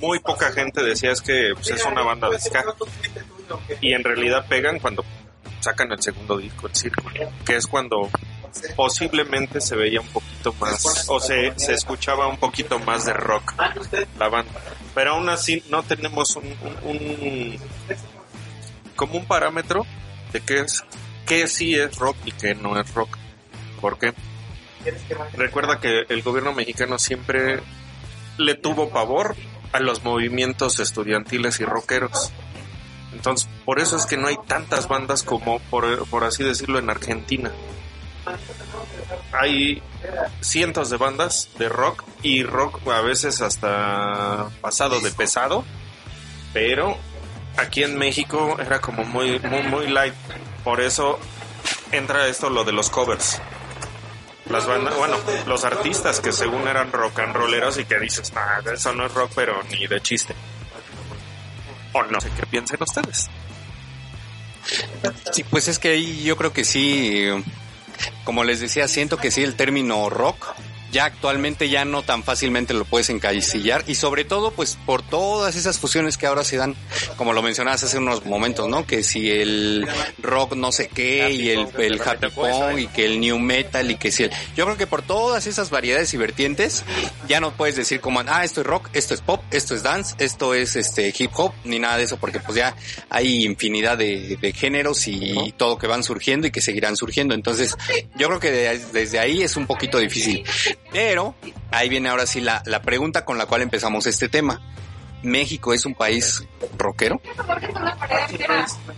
Muy 0.00 0.20
poca 0.20 0.52
gente 0.52 0.82
decía 0.82 1.10
es 1.10 1.20
que 1.20 1.52
pues, 1.54 1.70
es 1.70 1.84
una 1.84 2.02
banda 2.02 2.30
de 2.30 2.38
ska. 2.40 2.64
Y 3.80 3.92
en 3.92 4.04
realidad 4.04 4.46
pegan 4.48 4.78
cuando 4.78 5.04
sacan 5.60 5.90
el 5.90 6.00
segundo 6.00 6.36
disco, 6.38 6.68
el 6.68 6.74
Círculo, 6.74 7.30
que 7.44 7.56
es 7.56 7.66
cuando 7.66 8.08
posiblemente 8.74 9.60
se 9.60 9.76
veía 9.76 10.00
un 10.00 10.08
poquito 10.08 10.52
más, 10.54 11.08
o 11.08 11.20
se, 11.20 11.52
se 11.58 11.74
escuchaba 11.74 12.26
un 12.26 12.38
poquito 12.38 12.78
más 12.78 13.04
de 13.04 13.12
rock 13.12 13.54
la 14.18 14.28
banda. 14.28 14.60
Pero 14.94 15.12
aún 15.12 15.28
así 15.28 15.62
no 15.68 15.82
tenemos 15.82 16.36
un, 16.36 17.58
como 18.94 19.18
un 19.18 19.26
parámetro 19.26 19.86
de 20.32 20.40
qué 20.40 20.60
es, 20.60 20.84
qué 21.26 21.46
sí 21.48 21.74
es 21.74 21.96
rock 21.96 22.16
y 22.24 22.32
qué 22.32 22.54
no 22.54 22.80
es 22.80 22.92
rock. 22.94 23.16
¿Por 23.80 23.98
qué? 23.98 24.14
Recuerda 25.34 25.80
que 25.80 26.06
el 26.08 26.22
gobierno 26.22 26.52
mexicano 26.52 26.98
siempre 26.98 27.60
le 28.38 28.54
tuvo 28.54 28.88
pavor 28.90 29.36
a 29.72 29.80
los 29.80 30.04
movimientos 30.04 30.80
estudiantiles 30.80 31.60
y 31.60 31.64
rockeros. 31.64 32.32
Entonces, 33.12 33.48
por 33.64 33.80
eso 33.80 33.96
es 33.96 34.06
que 34.06 34.16
no 34.16 34.28
hay 34.28 34.36
tantas 34.46 34.88
bandas 34.88 35.22
como, 35.22 35.58
por, 35.58 36.06
por 36.08 36.24
así 36.24 36.44
decirlo, 36.44 36.78
en 36.78 36.90
Argentina. 36.90 37.50
Hay 39.32 39.82
cientos 40.40 40.90
de 40.90 40.96
bandas 40.96 41.48
de 41.58 41.68
rock 41.68 42.04
y 42.22 42.42
rock 42.42 42.86
a 42.88 43.00
veces 43.00 43.40
hasta 43.40 44.48
pasado 44.60 45.00
de 45.00 45.10
pesado, 45.10 45.64
pero 46.52 46.96
aquí 47.56 47.82
en 47.82 47.98
México 47.98 48.56
era 48.58 48.80
como 48.80 49.04
muy, 49.04 49.38
muy, 49.40 49.88
light. 49.88 50.14
Por 50.64 50.80
eso 50.80 51.18
entra 51.92 52.26
esto 52.28 52.50
lo 52.50 52.64
de 52.64 52.72
los 52.72 52.90
covers. 52.90 53.40
Las 54.50 54.66
bandas, 54.66 54.96
bueno, 54.96 55.16
los 55.46 55.64
artistas 55.64 56.20
que 56.20 56.30
según 56.30 56.68
eran 56.68 56.92
rock 56.92 57.18
and 57.18 57.34
rolleros 57.34 57.78
y 57.78 57.84
que 57.84 57.98
dices, 57.98 58.32
ah, 58.36 58.60
eso 58.72 58.92
no 58.92 59.06
es 59.06 59.12
rock, 59.12 59.32
pero 59.34 59.60
ni 59.64 59.86
de 59.86 60.00
chiste. 60.00 60.34
O 61.92 62.02
no 62.04 62.20
sé 62.20 62.30
qué 62.36 62.46
piensen 62.46 62.78
ustedes. 62.80 63.28
Sí, 65.32 65.44
pues 65.44 65.68
es 65.68 65.78
que 65.78 65.90
ahí 65.90 66.22
yo 66.22 66.36
creo 66.36 66.52
que 66.52 66.64
sí, 66.64 67.28
como 68.24 68.44
les 68.44 68.60
decía, 68.60 68.88
siento 68.88 69.16
que 69.16 69.30
sí 69.30 69.42
el 69.42 69.54
término 69.54 70.10
rock 70.10 70.54
ya 70.96 71.04
actualmente 71.04 71.68
ya 71.68 71.84
no 71.84 72.00
tan 72.02 72.22
fácilmente 72.24 72.72
lo 72.72 72.86
puedes 72.86 73.10
encasillar 73.10 73.84
y 73.86 73.96
sobre 73.96 74.24
todo 74.24 74.50
pues 74.52 74.78
por 74.86 75.02
todas 75.02 75.54
esas 75.54 75.78
fusiones 75.78 76.16
que 76.16 76.24
ahora 76.26 76.42
se 76.42 76.56
dan, 76.56 76.74
como 77.18 77.34
lo 77.34 77.42
mencionabas 77.42 77.82
hace 77.82 77.98
unos 77.98 78.24
momentos, 78.24 78.66
¿no? 78.68 78.86
Que 78.86 79.04
si 79.04 79.30
el 79.30 79.86
rock 80.22 80.54
no 80.54 80.72
sé 80.72 80.88
qué 80.88 81.30
y 81.30 81.50
el, 81.50 81.68
el 81.78 82.00
happy 82.00 82.28
punk 82.30 82.78
y 82.78 82.86
que 82.88 83.04
el 83.04 83.20
new 83.20 83.38
metal 83.38 83.90
y 83.90 83.96
que 83.96 84.10
si 84.10 84.22
el... 84.24 84.30
Yo 84.56 84.64
creo 84.64 84.78
que 84.78 84.86
por 84.86 85.02
todas 85.02 85.46
esas 85.46 85.68
variedades 85.68 86.14
y 86.14 86.16
vertientes 86.16 86.82
ya 87.28 87.40
no 87.40 87.52
puedes 87.54 87.76
decir 87.76 88.00
como, 88.00 88.20
ah, 88.26 88.44
esto 88.44 88.62
es 88.62 88.66
rock, 88.66 88.88
esto 88.94 89.12
es 89.12 89.20
pop, 89.20 89.42
esto 89.50 89.74
es 89.74 89.82
dance, 89.82 90.14
esto 90.18 90.54
es 90.54 90.76
este 90.76 91.12
hip 91.18 91.30
hop, 91.34 91.52
ni 91.64 91.78
nada 91.78 91.98
de 91.98 92.04
eso, 92.04 92.16
porque 92.16 92.40
pues 92.40 92.56
ya 92.56 92.74
hay 93.10 93.44
infinidad 93.44 93.98
de, 93.98 94.38
de 94.40 94.52
géneros 94.54 95.06
y 95.08 95.52
todo 95.58 95.76
que 95.76 95.86
van 95.86 96.02
surgiendo 96.02 96.46
y 96.46 96.50
que 96.50 96.62
seguirán 96.62 96.96
surgiendo. 96.96 97.34
Entonces, 97.34 97.76
yo 98.16 98.28
creo 98.28 98.40
que 98.40 98.50
de- 98.50 98.78
desde 98.92 99.18
ahí 99.18 99.42
es 99.42 99.56
un 99.56 99.66
poquito 99.66 99.98
difícil. 99.98 100.44
Pero 100.92 101.34
ahí 101.70 101.88
viene 101.88 102.08
ahora 102.08 102.26
sí 102.26 102.40
la, 102.40 102.62
la 102.66 102.82
pregunta 102.82 103.24
con 103.24 103.38
la 103.38 103.46
cual 103.46 103.62
empezamos 103.62 104.06
este 104.06 104.28
tema. 104.28 104.60
¿México 105.22 105.74
es 105.74 105.84
un 105.86 105.94
país 105.94 106.46
rockero? 106.78 107.20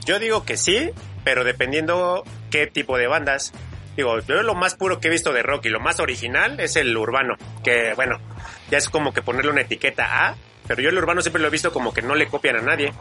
Yo 0.04 0.18
digo 0.18 0.44
que 0.44 0.56
sí, 0.56 0.90
pero 1.24 1.44
dependiendo 1.44 2.24
qué 2.50 2.66
tipo 2.66 2.96
de 2.98 3.06
bandas. 3.06 3.52
Digo, 3.96 4.20
yo 4.20 4.42
lo 4.42 4.54
más 4.54 4.74
puro 4.74 5.00
que 5.00 5.08
he 5.08 5.10
visto 5.10 5.32
de 5.32 5.42
rock 5.42 5.66
y 5.66 5.68
lo 5.70 5.80
más 5.80 5.98
original 5.98 6.60
es 6.60 6.76
el 6.76 6.96
urbano, 6.96 7.34
que 7.64 7.94
bueno, 7.94 8.18
ya 8.70 8.78
es 8.78 8.88
como 8.88 9.12
que 9.12 9.22
ponerle 9.22 9.50
una 9.50 9.62
etiqueta 9.62 10.28
A, 10.28 10.36
pero 10.68 10.80
yo 10.82 10.90
el 10.90 10.98
urbano 10.98 11.20
siempre 11.20 11.42
lo 11.42 11.48
he 11.48 11.50
visto 11.50 11.72
como 11.72 11.92
que 11.92 12.02
no 12.02 12.14
le 12.14 12.28
copian 12.28 12.56
a 12.56 12.62
nadie. 12.62 12.92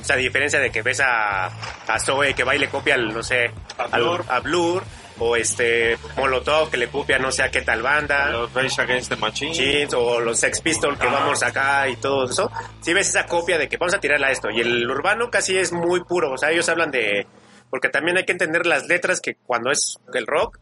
O 0.00 0.04
sea, 0.04 0.16
a 0.16 0.18
diferencia 0.18 0.58
de 0.58 0.70
que 0.72 0.82
ves 0.82 0.98
a, 1.00 1.46
a 1.46 2.00
Zoe 2.00 2.34
que 2.34 2.42
va 2.42 2.56
y 2.56 2.58
le 2.58 2.68
copia, 2.68 2.94
al, 2.94 3.12
no 3.12 3.22
sé, 3.22 3.50
al- 3.78 4.00
Blur. 4.02 4.24
a 4.28 4.40
Blur, 4.40 4.82
o 5.20 5.36
este 5.36 5.98
Molotov 6.16 6.70
que 6.70 6.76
le 6.76 6.88
copia 6.88 7.18
no 7.18 7.30
sé 7.30 7.42
a 7.42 7.50
qué 7.50 7.62
tal 7.62 7.82
banda. 7.82 8.30
Los 8.30 8.52
Rage 8.52 8.80
Against 8.80 9.10
the 9.10 9.16
Machine. 9.16 9.88
O 9.94 10.20
los 10.20 10.38
Sex 10.38 10.60
Pistols 10.60 10.98
que 10.98 11.06
vamos 11.06 11.42
acá 11.42 11.88
y 11.88 11.96
todo 11.96 12.24
eso. 12.24 12.50
Si 12.80 12.92
ves 12.92 13.08
esa 13.08 13.26
copia 13.26 13.58
de 13.58 13.68
que 13.68 13.76
vamos 13.76 13.94
a 13.94 14.00
tirarla 14.00 14.28
a 14.28 14.30
esto. 14.32 14.50
Y 14.50 14.60
el 14.60 14.90
urbano 14.90 15.30
casi 15.30 15.56
es 15.56 15.72
muy 15.72 16.02
puro. 16.04 16.32
O 16.32 16.38
sea, 16.38 16.50
ellos 16.50 16.68
hablan 16.68 16.90
de. 16.90 17.26
Porque 17.68 17.88
también 17.88 18.16
hay 18.16 18.24
que 18.24 18.32
entender 18.32 18.66
las 18.66 18.88
letras 18.88 19.20
que 19.20 19.34
cuando 19.34 19.70
es 19.70 19.98
el 20.14 20.26
rock. 20.26 20.58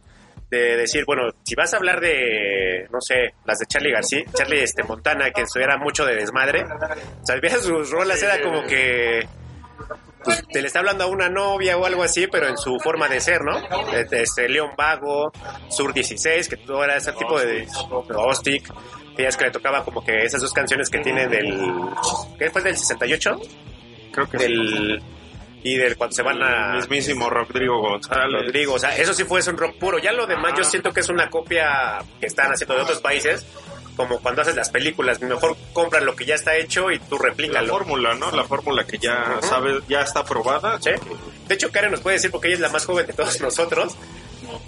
De 0.51 0.79
decir, 0.79 1.05
bueno, 1.05 1.25
si 1.43 1.55
vas 1.55 1.75
a 1.75 1.77
hablar 1.77 2.01
de, 2.01 2.89
no 2.91 3.03
sé, 3.03 3.35
las 3.45 3.59
de 3.59 3.67
Charlie 3.67 3.93
García, 3.93 4.25
Charlie 4.33 4.63
este, 4.63 4.83
Montana, 4.83 5.31
que 5.31 5.45
era 5.57 5.77
mucho 5.77 6.07
de 6.07 6.15
desmadre. 6.17 6.65
O 6.65 7.27
sea, 7.27 7.61
sus 7.61 7.91
rolas, 7.91 8.23
era 8.23 8.41
como 8.41 8.63
que 8.63 9.29
pues, 10.25 10.43
te 10.49 10.61
le 10.61 10.67
está 10.67 10.81
hablando 10.81 11.05
a 11.05 11.07
una 11.07 11.29
novia 11.29 11.77
o 11.77 11.87
algo 11.87 12.03
así, 12.03 12.27
pero 12.27 12.49
en 12.49 12.57
su 12.57 12.79
forma 12.81 13.09
de 13.09 13.21
ser, 13.21 13.43
¿no? 13.43 13.59
Este, 13.93 14.49
León 14.49 14.71
Vago, 14.77 15.33
Sur 15.69 15.93
16, 15.93 16.49
que 16.49 16.57
todo 16.59 16.85
era 16.85 16.97
ese 16.97 17.13
tipo 17.13 17.39
de 17.39 17.67
Ostic, 18.15 18.73
es 19.27 19.37
que 19.37 19.45
le 19.45 19.51
tocaba 19.51 19.85
como 19.85 20.05
que 20.05 20.25
esas 20.25 20.41
dos 20.41 20.53
canciones 20.53 20.89
que 20.89 20.99
tiene 21.01 21.27
del... 21.27 21.59
¿Qué 22.39 22.51
fue 22.51 22.63
del 22.63 22.77
68? 22.77 23.41
Creo 24.13 24.29
que 24.29 24.39
Del... 24.39 25.03
Y 25.61 25.77
del 25.77 25.97
cuando 25.97 26.15
se 26.15 26.23
van 26.23 26.41
a... 26.41 26.77
mismísimo 26.77 27.29
Rodrigo 27.29 27.81
González. 27.81 28.43
Rodrigo, 28.45 28.75
o 28.75 28.79
sea, 28.79 28.97
eso 28.97 29.13
sí 29.13 29.25
fue 29.25 29.41
un 29.49 29.57
rock 29.57 29.77
puro. 29.77 29.99
Ya 29.99 30.13
lo 30.13 30.25
demás 30.25 30.53
yo 30.57 30.63
siento 30.63 30.93
que 30.93 31.01
es 31.01 31.09
una 31.09 31.29
copia 31.29 31.99
que 32.21 32.27
están 32.27 32.53
haciendo 32.53 32.77
de 32.77 32.83
otros 32.83 33.01
países, 33.01 33.45
como 33.99 34.21
cuando 34.21 34.41
haces 34.43 34.55
las 34.55 34.71
películas, 34.71 35.21
mejor 35.21 35.57
compra 35.75 36.01
lo 36.01 36.15
que 36.17 36.25
ya 36.25 36.37
está 36.37 36.57
hecho 36.57 36.91
y 36.93 37.01
tú 37.01 37.17
La 37.19 37.25
replícalo. 37.29 37.73
fórmula, 37.75 38.15
¿no? 38.15 38.31
La 38.31 38.45
fórmula 38.45 38.87
que 38.87 38.97
ya 38.97 39.41
sabes, 39.43 39.83
ya 39.89 40.01
está 40.03 40.21
aprobada. 40.21 40.81
¿Sí? 40.81 40.91
De 41.49 41.55
hecho, 41.55 41.71
Karen 41.73 41.91
nos 41.91 42.01
puede 42.01 42.15
decir, 42.17 42.31
porque 42.31 42.47
ella 42.49 42.55
es 42.55 42.61
la 42.61 42.69
más 42.69 42.87
joven 42.87 43.07
de 43.09 43.13
todos 43.13 43.41
nosotros, 43.43 43.97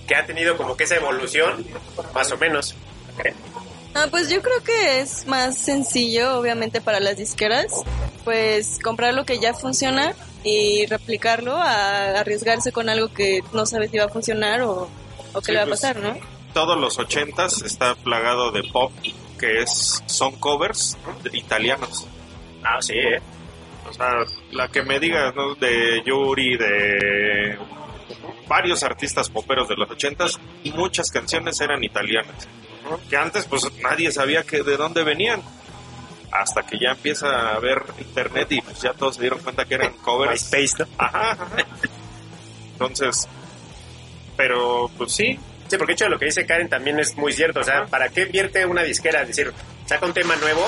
que 0.09 0.17
ha 0.17 0.27
tenido 0.27 0.57
como 0.57 0.77
que 0.77 0.85
esa 0.85 0.97
evolución, 0.97 1.65
más 2.13 2.31
o 2.33 2.37
menos. 2.37 2.75
Ah, 3.95 4.09
pues 4.11 4.29
yo 4.29 4.43
creo 4.43 4.63
que 4.65 5.01
es 5.01 5.27
más 5.27 5.57
sencillo, 5.57 6.39
obviamente, 6.39 6.81
para 6.81 6.99
las 7.01 7.17
disqueras, 7.17 7.67
pues 8.25 8.79
comprar 8.83 9.15
lo 9.15 9.25
que 9.25 9.39
ya 9.39 9.55
funciona 9.55 10.13
y 10.43 10.87
replicarlo 10.87 11.55
a 11.57 12.19
arriesgarse 12.19 12.73
con 12.73 12.89
algo 12.89 13.13
que 13.13 13.43
no 13.53 13.65
sabes 13.65 13.91
si 13.93 13.99
va 13.99 14.05
a 14.07 14.09
funcionar 14.09 14.63
o, 14.63 14.89
o 15.35 15.41
qué 15.41 15.47
Sí, 15.47 15.53
le 15.53 15.59
va 15.59 15.65
a 15.65 15.67
pues, 15.67 15.81
pasar, 15.81 15.97
¿no? 16.01 16.17
Todos 16.53 16.79
los 16.79 16.99
ochentas 16.99 17.63
está 17.63 17.95
plagado 17.95 18.51
de 18.51 18.65
pop, 18.65 18.93
que 19.39 19.63
es 19.63 20.03
son 20.07 20.37
covers 20.37 20.99
de 21.23 21.37
italianos. 21.37 22.07
Ah, 22.63 22.81
sí, 22.81 22.95
¿eh? 22.95 23.21
O 23.89 23.93
sea, 23.93 24.13
la 24.51 24.69
que 24.69 24.83
me 24.83 25.01
digas, 25.01 25.35
¿no? 25.35 25.55
De 25.55 26.03
Yuri, 26.05 26.57
de 26.57 27.59
varios 28.49 28.83
artistas 28.83 29.29
poperos 29.29 29.69
de 29.69 29.77
los 29.77 29.91
ochentas, 29.91 30.39
muchas 30.75 31.11
canciones 31.11 31.61
eran 31.61 31.83
italianas. 31.83 32.49
Que 33.09 33.17
antes, 33.17 33.47
pues 33.47 33.71
nadie 33.81 34.11
sabía 34.11 34.43
que 34.43 34.63
de 34.63 34.77
dónde 34.77 35.05
venían. 35.05 35.43
Hasta 36.33 36.65
que 36.65 36.79
ya 36.79 36.91
empieza 36.91 37.55
a 37.55 37.59
ver 37.59 37.83
internet 37.99 38.47
y 38.53 38.61
pues 38.61 38.81
ya 38.81 38.93
todos 38.93 39.17
se 39.17 39.23
dieron 39.23 39.41
cuenta 39.41 39.65
que 39.65 39.75
eran 39.75 39.93
covers. 39.95 40.53
MySpace, 40.53 40.85
¿no? 40.85 40.89
Ajá, 40.99 41.33
ajá. 41.33 41.47
Entonces, 42.73 43.29
pero 44.37 44.89
pues 44.97 45.13
sí, 45.13 45.39
Sí, 45.71 45.79
porque 45.79 45.93
de 45.93 45.95
hecho 45.95 46.09
lo 46.09 46.19
que 46.19 46.25
dice 46.25 46.45
Karen 46.45 46.69
también 46.69 46.99
es 46.99 47.17
muy 47.17 47.33
cierto. 47.33 47.61
O 47.61 47.63
sea, 47.63 47.87
¿para 47.87 48.09
qué 48.09 48.25
vierte 48.25 48.67
una 48.67 48.83
disquera? 48.83 49.23
Es 49.23 49.29
decir, 49.29 49.53
saca 49.87 50.05
un 50.05 50.13
tema 50.13 50.35
nuevo, 50.35 50.67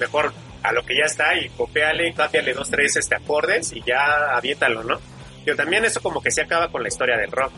mejor 0.00 0.32
a 0.62 0.72
lo 0.72 0.82
que 0.82 0.96
ya 0.96 1.04
está 1.04 1.38
y 1.38 1.50
copiale, 1.50 2.14
cámbiale 2.14 2.54
dos, 2.54 2.70
tres 2.70 2.96
este, 2.96 3.16
acordes 3.16 3.70
y 3.74 3.82
ya 3.82 4.34
aviéntalo, 4.34 4.82
¿no? 4.82 4.98
Pero 5.44 5.58
también 5.58 5.84
eso 5.84 6.00
como 6.00 6.22
que 6.22 6.30
se 6.30 6.40
acaba 6.40 6.70
con 6.72 6.82
la 6.82 6.88
historia 6.88 7.18
del 7.18 7.30
rock. 7.30 7.52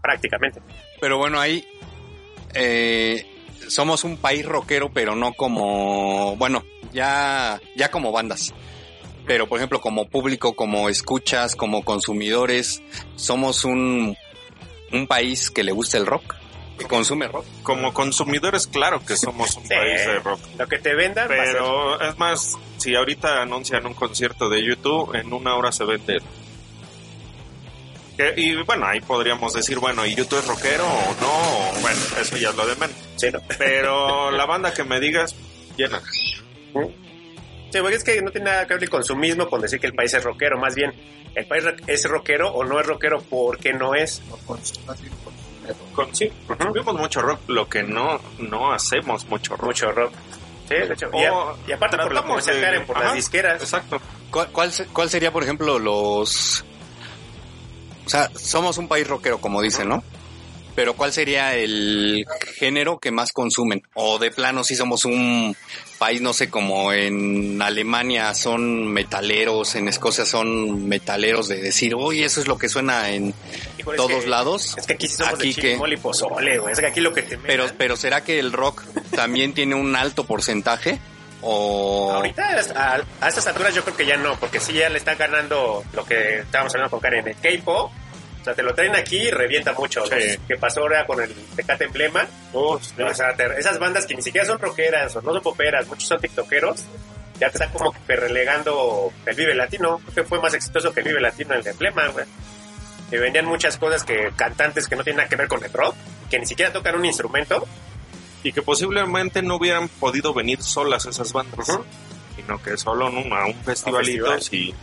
Prácticamente. 0.00 0.60
Pero 1.00 1.18
bueno, 1.18 1.40
ahí 1.40 1.66
eh, 2.54 3.26
somos 3.66 4.04
un 4.04 4.16
país 4.16 4.46
rockero, 4.46 4.92
pero 4.92 5.16
no 5.16 5.32
como, 5.32 6.36
bueno, 6.36 6.62
ya, 6.92 7.60
ya 7.74 7.90
como 7.90 8.12
bandas. 8.12 8.54
Pero 9.26 9.48
por 9.48 9.58
ejemplo, 9.58 9.80
como 9.80 10.08
público, 10.08 10.54
como 10.54 10.88
escuchas, 10.88 11.56
como 11.56 11.84
consumidores, 11.84 12.80
somos 13.16 13.64
un, 13.64 14.16
un 14.94 15.06
país 15.06 15.50
que 15.50 15.62
le 15.64 15.72
gusta 15.72 15.96
el 15.98 16.06
rock, 16.06 16.34
que 16.78 16.86
consume 16.86 17.28
rock. 17.28 17.44
como 17.62 17.92
consumidores, 17.94 18.66
claro 18.66 19.04
que 19.04 19.16
somos 19.16 19.54
un 19.56 19.62
Sí. 19.68 19.74
país 19.74 20.06
de 20.06 20.18
rock. 20.20 20.40
Lo 20.58 20.66
que 20.68 20.78
te 20.78 20.94
vendan, 20.94 21.28
va 21.30 21.34
a 21.34 21.44
ser- 21.44 21.52
Pero 21.52 22.00
es 22.00 22.18
más, 22.18 22.58
si 22.78 22.94
ahorita 22.94 23.42
anuncian 23.42 23.86
un 23.86 23.94
concierto 23.94 24.48
de 24.48 24.64
YouTube, 24.64 25.14
en 25.14 25.32
una 25.32 25.54
hora 25.56 25.70
se 25.72 25.84
vende. 25.84 26.18
Que- 28.16 28.34
y 28.36 28.54
bueno, 28.62 28.86
ahí 28.86 29.00
podríamos 29.00 29.52
decir, 29.54 29.78
bueno, 29.80 30.06
¿y 30.06 30.14
YouTube 30.14 30.38
es 30.38 30.46
rockero 30.46 30.86
o 30.86 31.14
no? 31.20 31.70
O, 31.70 31.80
Bueno, 31.80 32.00
eso 32.20 32.36
ya 32.36 32.50
es 32.50 32.54
lo 32.56 32.64
de 32.66 32.76
menos. 32.76 32.96
Sí, 33.16 33.26
¿no? 33.32 33.40
Pero 33.58 34.30
la 34.30 34.46
banda 34.46 34.72
que 34.72 34.84
me 34.84 35.00
digas, 35.00 35.34
llena. 35.76 36.00
Sí, 37.74 37.80
porque 37.80 37.96
es 37.96 38.04
que 38.04 38.22
no 38.22 38.30
tiene 38.30 38.50
nada 38.52 38.68
que 38.68 38.74
ver 38.74 38.84
el 38.84 38.88
consumismo 38.88 39.48
con 39.50 39.60
decir 39.60 39.80
que 39.80 39.88
el 39.88 39.94
país 39.94 40.14
es 40.14 40.22
rockero. 40.22 40.60
Más 40.60 40.76
bien, 40.76 40.94
el 41.34 41.44
país 41.46 41.64
es 41.88 42.04
rockero 42.08 42.52
o 42.52 42.62
no 42.62 42.78
es 42.78 42.86
rockero 42.86 43.20
porque 43.28 43.72
no 43.72 43.96
es. 43.96 44.22
Con, 45.92 46.14
sí, 46.14 46.30
consumimos 46.46 46.94
mucho 46.94 47.20
rock, 47.20 47.40
lo 47.48 47.68
que 47.68 47.82
no, 47.82 48.20
no 48.38 48.72
hacemos 48.72 49.24
mucho 49.26 49.56
rock. 49.56 49.64
Mucho 49.64 49.90
rock. 49.90 50.12
Sí, 50.68 50.74
de 50.76 50.94
hecho. 50.94 51.10
y, 51.14 51.24
a- 51.24 51.32
O 51.34 51.58
y 51.66 51.72
aparte 51.72 51.96
por 51.96 52.12
lo 52.14 52.36
que 52.36 52.42
se 52.42 52.54
de- 52.54 52.80
por 52.82 52.96
Ajá, 52.96 53.06
las 53.06 53.14
disqueras. 53.16 53.60
Exacto. 53.60 54.00
¿Cuál, 54.30 54.50
cuál, 54.52 54.72
se- 54.72 54.86
cuál 54.86 55.10
sería, 55.10 55.32
por 55.32 55.42
ejemplo, 55.42 55.80
los... 55.80 56.64
O 58.06 58.08
sea, 58.08 58.30
somos 58.36 58.78
un 58.78 58.86
país 58.86 59.08
rockero, 59.08 59.40
como 59.40 59.60
dicen, 59.60 59.88
¿no? 59.88 60.04
Pero 60.76 60.94
¿cuál 60.94 61.12
sería 61.12 61.54
el 61.56 62.24
género 62.56 62.98
que 62.98 63.10
más 63.10 63.32
consumen? 63.32 63.82
O 63.94 64.18
de 64.20 64.30
plano, 64.30 64.62
si 64.62 64.74
somos 64.76 65.04
un 65.04 65.56
país, 66.04 66.20
no 66.20 66.34
sé, 66.34 66.50
como 66.50 66.92
en 66.92 67.62
Alemania 67.62 68.34
son 68.34 68.88
metaleros, 68.92 69.74
en 69.74 69.88
Escocia 69.88 70.26
son 70.26 70.86
metaleros 70.86 71.48
de 71.48 71.62
decir, 71.62 71.94
oye, 71.96 72.26
eso 72.26 72.40
es 72.42 72.46
lo 72.46 72.58
que 72.58 72.68
suena 72.68 73.08
en 73.08 73.32
Híjole, 73.78 73.96
es 73.96 74.02
todos 74.06 74.24
que- 74.24 74.28
lados. 74.30 74.74
Es 74.76 74.86
que 74.86 74.92
aquí 74.92 75.08
sí 75.08 75.14
somos 75.16 75.34
Aquí 75.38 75.54
de 75.54 75.60
que- 75.62 75.78
y 75.94 75.96
pozole, 75.96 76.58
güey. 76.58 76.72
Es 76.74 76.80
que 76.80 76.86
aquí 76.88 77.00
lo 77.00 77.14
que 77.14 77.22
te 77.22 77.38
Pero, 77.38 77.66
pero 77.78 77.96
¿será 77.96 78.22
que 78.22 78.38
el 78.38 78.52
rock 78.52 78.82
también 79.14 79.54
tiene 79.54 79.74
un 79.76 79.96
alto 79.96 80.24
porcentaje? 80.26 80.98
O... 81.40 82.10
Ahorita 82.12 82.42
a, 82.76 83.00
a 83.24 83.28
estas 83.28 83.46
alturas 83.46 83.74
yo 83.74 83.82
creo 83.84 83.96
que 83.96 84.06
ya 84.06 84.16
no, 84.18 84.38
porque 84.38 84.60
sí 84.60 84.74
ya 84.74 84.88
le 84.90 84.98
están 84.98 85.16
ganando 85.16 85.84
lo 85.94 86.04
que 86.04 86.40
estábamos 86.40 86.74
hablando 86.74 86.90
con 86.90 87.00
Karen, 87.00 87.28
el 87.28 87.36
K-pop. 87.36 87.90
O 88.44 88.46
sea, 88.46 88.54
te 88.54 88.62
lo 88.62 88.74
traen 88.74 88.94
aquí 88.94 89.16
y 89.16 89.30
revienta 89.30 89.72
mucho. 89.72 90.04
Sí. 90.04 90.36
Que 90.46 90.56
pasó 90.56 90.80
ahora 90.80 91.06
con 91.06 91.18
el 91.18 91.32
Tecate 91.56 91.84
Emblema. 91.84 92.26
O 92.52 92.78
sea, 93.14 93.34
te- 93.34 93.58
esas 93.58 93.78
bandas 93.78 94.04
que 94.04 94.14
ni 94.14 94.20
siquiera 94.20 94.46
son 94.46 94.58
rockeras 94.58 95.16
o 95.16 95.22
no 95.22 95.32
son 95.32 95.42
poperas, 95.42 95.86
muchos 95.88 96.06
son 96.06 96.20
tiktokeros, 96.20 96.84
ya 97.40 97.48
te 97.48 97.56
están 97.56 97.70
como 97.72 97.92
que 98.06 98.16
relegando 98.16 99.10
el 99.24 99.34
Vive 99.34 99.54
Latino. 99.54 99.98
Creo 100.02 100.14
que 100.14 100.24
fue 100.24 100.40
más 100.42 100.52
exitoso 100.52 100.92
que 100.92 101.00
el 101.00 101.06
Vive 101.06 101.20
Latino 101.22 101.54
el 101.54 101.62
de 101.62 101.70
Emblema, 101.70 102.06
güey. 102.08 102.26
Que 103.08 103.18
vendían 103.18 103.46
muchas 103.46 103.78
cosas 103.78 104.04
que 104.04 104.30
cantantes 104.36 104.88
que 104.88 104.96
no 104.96 105.02
tienen 105.04 105.18
nada 105.18 105.28
que 105.30 105.36
ver 105.36 105.48
con 105.48 105.64
el 105.64 105.72
rock, 105.72 105.94
que 106.30 106.38
ni 106.38 106.44
siquiera 106.44 106.70
tocan 106.70 106.96
un 106.96 107.06
instrumento. 107.06 107.66
Y 108.42 108.52
que 108.52 108.60
posiblemente 108.60 109.40
no 109.40 109.56
hubieran 109.56 109.88
podido 109.88 110.34
venir 110.34 110.62
solas 110.62 111.06
esas 111.06 111.32
bandas. 111.32 111.66
Sino 112.36 112.62
que 112.62 112.76
solo 112.76 113.08
en 113.08 113.16
un, 113.16 113.32
a 113.32 113.46
un 113.46 113.54
festivalito 113.64 114.26
festival. 114.34 114.42
sí. 114.42 114.74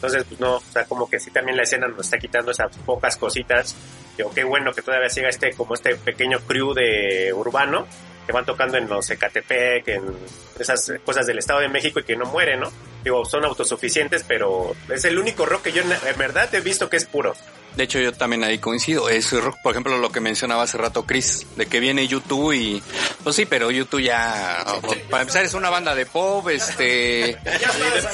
Entonces, 0.00 0.24
pues 0.24 0.40
no, 0.40 0.56
o 0.56 0.62
sea, 0.72 0.86
como 0.86 1.10
que 1.10 1.20
sí 1.20 1.30
también 1.30 1.58
la 1.58 1.64
escena 1.64 1.86
nos 1.86 2.06
está 2.06 2.18
quitando 2.18 2.52
esas 2.52 2.74
pocas 2.86 3.18
cositas. 3.18 3.76
Digo, 4.16 4.30
qué 4.34 4.44
bueno 4.44 4.72
que 4.72 4.80
todavía 4.80 5.10
siga 5.10 5.28
este, 5.28 5.52
como 5.52 5.74
este 5.74 5.94
pequeño 5.96 6.38
crew 6.40 6.72
de 6.72 7.34
urbano 7.34 7.86
que 8.26 8.32
van 8.32 8.46
tocando 8.46 8.78
en 8.78 8.88
los 8.88 9.10
Ecatepec, 9.10 9.88
en 9.88 10.02
esas 10.58 10.90
cosas 11.04 11.26
del 11.26 11.38
Estado 11.38 11.60
de 11.60 11.68
México 11.68 12.00
y 12.00 12.04
que 12.04 12.16
no 12.16 12.24
mueren, 12.24 12.60
¿no? 12.60 12.72
Digo, 13.04 13.26
son 13.26 13.44
autosuficientes, 13.44 14.24
pero 14.26 14.74
es 14.88 15.04
el 15.04 15.18
único 15.18 15.44
rock 15.44 15.64
que 15.64 15.72
yo 15.72 15.82
en 15.82 16.18
verdad 16.18 16.54
he 16.54 16.60
visto 16.60 16.88
que 16.88 16.96
es 16.96 17.04
puro. 17.04 17.34
De 17.76 17.84
hecho, 17.84 17.98
yo 17.98 18.12
también 18.12 18.44
ahí 18.44 18.58
coincido. 18.58 19.08
Es 19.08 19.32
rock, 19.32 19.56
por 19.62 19.72
ejemplo, 19.72 19.96
lo 19.98 20.10
que 20.10 20.20
mencionaba 20.20 20.64
hace 20.64 20.76
rato 20.76 21.04
Chris, 21.06 21.46
de 21.56 21.66
que 21.66 21.80
viene 21.80 22.06
YouTube 22.06 22.52
y, 22.52 22.82
pues 23.22 23.36
sí, 23.36 23.46
pero 23.46 23.70
YouTube 23.70 24.02
ya, 24.02 24.64
para 25.08 25.22
empezar 25.22 25.44
es 25.44 25.54
una 25.54 25.70
banda 25.70 25.94
de 25.94 26.06
pop, 26.06 26.48
este, 26.48 27.38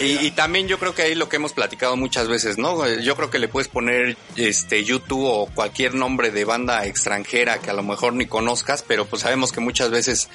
y, 0.01 0.27
y 0.27 0.31
también 0.33 0.69
yo 0.69 0.79
creo 0.79 0.95
que 0.95 1.03
ahí 1.03 1.15
lo 1.15 1.29
que 1.29 1.37
hemos 1.37 1.53
platicado 1.53 1.97
muchas 1.97 2.29
veces, 2.29 2.59
¿no? 2.59 2.89
Yo 3.01 3.17
creo 3.17 3.31
que 3.31 3.39
le 3.39 3.49
puedes 3.49 3.69
poner, 3.69 4.17
este, 4.37 4.85
YouTube 4.85 5.25
o 5.25 5.47
cualquier 5.47 5.95
nombre 5.95 6.31
de 6.31 6.45
banda 6.45 6.87
extranjera 6.87 7.59
que 7.59 7.71
a 7.71 7.75
lo 7.75 7.83
mejor 7.83 8.13
ni 8.13 8.27
conozcas, 8.27 8.85
pero 8.87 9.07
pues 9.07 9.23
sabemos 9.23 9.53
que 9.53 9.61
muchas 9.61 9.91
veces 9.91 10.29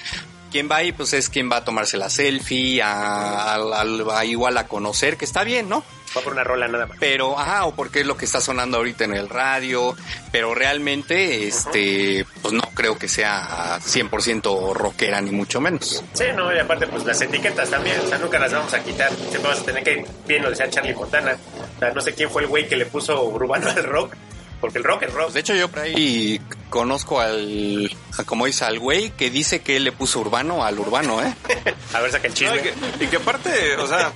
quien 0.52 0.68
va 0.70 0.76
ahí, 0.76 0.92
pues 0.92 1.12
es 1.14 1.28
quien 1.28 1.50
va 1.50 1.56
a 1.56 1.64
tomarse 1.64 1.96
la 1.96 2.08
selfie, 2.10 2.80
a, 2.82 3.54
a- 3.54 3.80
a- 4.18 4.24
igual 4.24 4.56
a 4.58 4.68
conocer, 4.68 5.16
que 5.16 5.24
está 5.24 5.42
bien, 5.42 5.68
¿no? 5.68 5.82
Va 6.16 6.20
por 6.20 6.34
una 6.34 6.44
rola 6.44 6.68
nada 6.68 6.84
más. 6.84 6.98
pero 7.00 7.38
ajá 7.38 7.64
o 7.64 7.74
porque 7.74 8.00
es 8.00 8.06
lo 8.06 8.18
que 8.18 8.26
está 8.26 8.38
sonando 8.38 8.76
ahorita 8.76 9.04
en 9.04 9.14
el 9.14 9.30
radio 9.30 9.96
pero 10.30 10.54
realmente 10.54 11.48
este 11.48 12.26
pues 12.42 12.52
no 12.52 12.60
creo 12.74 12.98
que 12.98 13.08
sea 13.08 13.78
100% 13.80 14.74
rockera 14.74 15.22
ni 15.22 15.30
mucho 15.30 15.58
menos 15.62 16.04
Sí, 16.12 16.24
no, 16.36 16.54
y 16.54 16.58
aparte, 16.58 16.86
pues 16.86 17.06
las 17.06 17.18
etiquetas 17.22 17.70
también, 17.70 17.98
o 18.00 18.06
sea, 18.06 18.18
nunca 18.18 18.38
las 18.38 18.52
vamos 18.52 18.74
a 18.74 18.82
quitar. 18.84 19.08
Siempre 19.14 19.40
vamos 19.42 19.60
a 19.60 19.64
tener 19.64 19.82
que, 19.82 20.04
bien 20.26 20.42
lo 20.42 20.50
decía 20.50 20.68
Charlie 20.68 20.94
Montana, 20.94 21.34
o 21.76 21.78
sea, 21.78 21.90
no 21.92 22.00
sé 22.02 22.12
quién 22.14 22.28
fue 22.30 22.42
el 22.42 22.48
güey 22.48 22.68
que 22.68 22.76
le 22.76 22.84
puso 22.84 23.22
urbano 23.24 23.70
al 23.70 23.82
rock, 23.84 24.14
porque 24.62 24.78
el 24.78 24.84
rock 24.84 25.02
es 25.02 25.12
rock. 25.12 25.24
Pues, 25.24 25.34
de 25.34 25.40
hecho 25.40 25.54
yo 25.54 25.68
por 25.68 25.80
ahí 25.80 26.40
conozco 26.70 27.20
al 27.20 27.90
a- 28.18 28.24
como 28.24 28.46
dice 28.46 28.64
al 28.64 28.78
güey 28.78 29.10
que 29.10 29.28
dice 29.28 29.60
que 29.60 29.76
él 29.76 29.84
le 29.84 29.92
puso 29.92 30.20
urbano 30.20 30.64
al 30.64 30.78
urbano 30.78 31.20
eh 31.22 31.34
A 31.92 32.00
ver, 32.00 32.10
saca 32.10 32.28
el 32.28 32.32
No, 32.32 32.36
chisme. 32.38 32.56
y, 32.56 32.60
que, 32.62 33.04
y 33.04 33.06
que 33.08 33.16
aparte, 33.16 33.76
o 33.76 33.86
sea, 33.86 34.10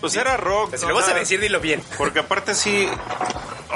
pues 0.00 0.16
era 0.16 0.36
rock. 0.36 0.74
Si 0.74 0.84
lo 0.86 0.96
vas 0.96 1.08
a 1.08 1.14
decir, 1.14 1.38
dilo 1.38 1.60
bien. 1.60 1.80
Porque 1.96 2.18
aparte 2.18 2.56
sí, 2.56 2.88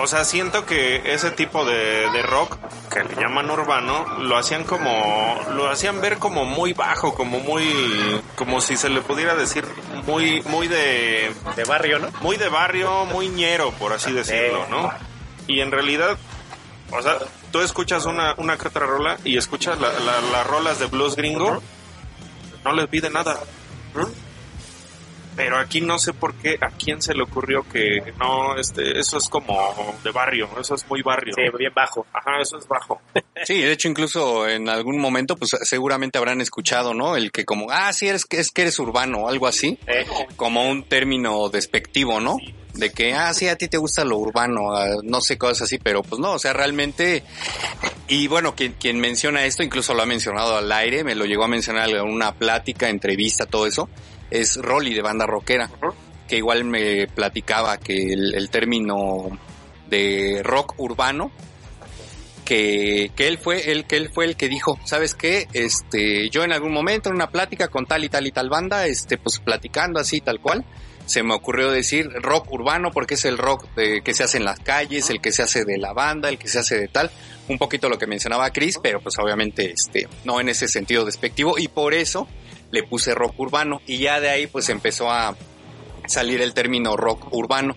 o 0.03 0.07
sea, 0.09 0.25
siento 0.25 0.67
que 0.67 1.15
ese 1.15 1.31
tipo 1.31 1.65
de, 1.65 2.11
de 2.11 2.23
rock 2.23 2.57
que 2.93 3.05
le 3.05 3.15
llaman 3.15 3.49
urbano, 3.51 4.19
lo 4.21 4.37
hacían 4.37 4.65
como, 4.65 5.39
lo 5.55 5.71
hacían 5.71 6.01
ver 6.01 6.19
como 6.19 6.45
muy 6.45 6.73
bajo, 6.73 7.15
como 7.15 7.39
muy, 7.41 8.21
como 8.35 8.61
si 8.61 8.77
se 8.77 8.89
le 8.89 9.03
pudiera 9.03 9.35
decir 9.37 9.65
muy, 10.07 10.41
muy 10.43 10.67
de, 10.67 11.31
De 11.55 11.65
barrio, 11.65 11.99
¿no? 12.01 12.09
muy 12.23 12.37
de 12.39 12.49
barrio, 12.49 13.05
muy 13.05 13.29
ñero, 13.29 13.71
por 13.73 13.93
así 13.93 14.11
decirlo, 14.13 14.67
¿no? 14.69 14.91
Y 15.47 15.61
en 15.61 15.71
realidad, 15.71 16.17
o 16.93 17.03
sea, 17.03 17.19
tú 17.53 17.61
escuchas 17.61 18.05
una, 18.07 18.35
una 18.39 18.57
que 18.59 18.69
otra 18.69 18.87
rola 18.87 19.19
y 19.25 19.37
escuchas 19.37 19.79
la- 19.81 19.93
la- 20.01 20.21
las 20.21 20.47
rolas 20.47 20.79
de 20.79 20.87
blues 20.87 21.17
gringo, 21.17 21.63
no 22.65 22.73
les 22.73 22.87
pide 22.89 23.11
nada. 23.11 23.39
Pero 25.37 25.59
aquí 25.59 25.83
no 25.83 25.99
sé 25.99 26.15
por 26.15 26.35
qué, 26.35 26.57
a 26.63 26.69
quién 26.71 27.03
se 27.03 27.13
le 27.13 27.23
ocurrió 27.23 27.63
que 27.71 27.99
no, 28.19 28.57
este, 28.57 28.99
eso 28.99 29.19
es 29.19 29.29
como 29.29 29.95
de 30.03 30.11
barrio, 30.11 30.49
eso 30.59 30.75
es 30.75 30.89
muy 30.89 31.03
barrio. 31.03 31.35
Sí, 31.37 31.43
bien 31.59 31.73
bajo. 31.75 32.07
Ajá, 32.15 32.41
eso 32.41 32.57
es 32.57 32.67
bajo. 32.67 33.03
sí 33.45 33.61
de 33.61 33.73
hecho 33.73 33.89
incluso 33.89 34.49
en 34.49 34.67
algún 34.71 34.99
momento 34.99 35.37
pues 35.37 35.51
seguramente 35.65 36.17
habrán 36.17 36.41
escuchado 36.41 36.95
no 36.95 37.17
el 37.17 37.31
que 37.33 37.45
como 37.45 37.67
ah 37.71 37.93
sí 37.93 38.09
eres 38.09 38.25
que 38.25 38.39
es 38.41 38.51
que 38.51 38.63
eres 38.63 38.79
urbano 38.79 39.29
algo 39.29 39.47
así 39.47 39.79
Eh, 39.87 40.07
como 40.37 40.71
un 40.71 40.85
término 40.85 41.51
despectivo, 41.51 42.19
¿no? 42.19 42.37
De 42.77 42.91
que, 42.91 43.15
ah, 43.15 43.33
sí, 43.33 43.49
a 43.49 43.57
ti 43.57 43.69
te 43.69 43.79
gusta 43.79 44.05
lo 44.05 44.19
urbano, 44.19 44.71
no 45.03 45.21
sé, 45.21 45.39
cosas 45.39 45.63
así, 45.63 45.79
pero 45.79 46.03
pues 46.03 46.21
no, 46.21 46.33
o 46.33 46.39
sea, 46.39 46.53
realmente, 46.53 47.23
y 48.09 48.29
bueno, 48.29 48.55
quien, 48.55 48.75
quien 48.75 49.01
menciona 49.01 49.45
esto, 49.45 49.63
incluso 49.63 49.95
lo 49.95 50.03
ha 50.03 50.07
mencionado 50.07 50.57
al 50.57 50.71
aire, 50.71 51.03
me 51.03 51.15
lo 51.15 51.25
llegó 51.25 51.45
a 51.45 51.49
mencionar 51.49 51.89
en 51.89 52.03
una 52.03 52.35
plática, 52.35 52.91
entrevista, 52.91 53.47
todo 53.47 53.67
eso, 53.67 53.89
es 54.31 54.57
Rolly 54.57 54.93
de 54.93 55.03
banda 55.03 55.27
rockera, 55.27 55.71
que 56.29 56.37
igual 56.37 56.65
me 56.65 57.07
platicaba 57.07 57.79
que 57.79 58.13
el, 58.13 58.35
el 58.35 58.51
término 58.51 59.39
de 59.89 60.43
rock 60.45 60.75
urbano, 60.79 61.31
que, 62.45 63.11
que 63.17 63.27
él 63.27 63.39
fue 63.39 63.73
el 63.73 63.87
que 63.87 63.97
él 63.97 64.09
fue 64.09 64.25
el 64.25 64.37
que 64.37 64.49
dijo, 64.49 64.79
¿sabes 64.85 65.15
qué? 65.15 65.49
Este, 65.53 66.31
yo 66.31 66.45
en 66.45 66.53
algún 66.53 66.73
momento 66.73 67.09
en 67.09 67.17
una 67.17 67.31
plática 67.31 67.69
con 67.69 67.87
tal 67.87 68.05
y 68.05 68.09
tal 68.09 68.27
y 68.27 68.31
tal 68.31 68.49
banda, 68.49 68.87
este, 68.87 69.19
pues 69.19 69.41
platicando 69.41 70.01
así 70.01 70.21
tal 70.21 70.41
cual, 70.41 70.65
se 71.07 71.23
me 71.23 71.35
ocurrió 71.35 71.71
decir 71.71 72.09
rock 72.21 72.53
urbano 72.53 72.91
porque 72.93 73.15
es 73.15 73.25
el 73.25 73.39
rock 73.39 73.65
de- 73.75 74.03
que 74.03 74.13
se 74.15 74.25
hace 74.25 74.37
en 74.37 74.45
las 74.45 74.61
calles, 74.61 75.09
el 75.11 75.21
que 75.21 75.33
se 75.33 75.43
hace 75.43 75.65
de 75.65 75.79
la 75.79 75.93
banda, 75.93 76.29
el 76.29 76.39
que 76.39 76.49
se 76.49 76.59
hace 76.59 76.79
de 76.79 76.89
tal, 76.89 77.11
un 77.49 77.59
poquito 77.59 77.89
lo 77.89 77.97
que 77.99 78.07
mencionaba 78.07 78.51
Chris, 78.51 78.79
pero 78.83 79.01
pues 79.01 79.17
obviamente 79.19 79.71
este, 79.73 80.09
no 80.25 80.41
en 80.41 80.49
ese 80.49 80.69
sentido 80.69 81.05
despectivo 81.05 81.59
y 81.59 81.69
por 81.69 81.95
eso 81.95 82.29
le 82.73 82.83
puse 82.83 83.15
rock 83.15 83.39
urbano. 83.39 83.81
Y 83.87 83.99
ya 83.99 84.21
de 84.21 84.29
ahí 84.29 84.47
pues 84.49 84.69
empezó 84.69 85.11
a 85.11 85.37
salir 86.09 86.41
el 86.43 86.55
término 86.55 86.97
rock 86.97 87.33
urbano. 87.33 87.77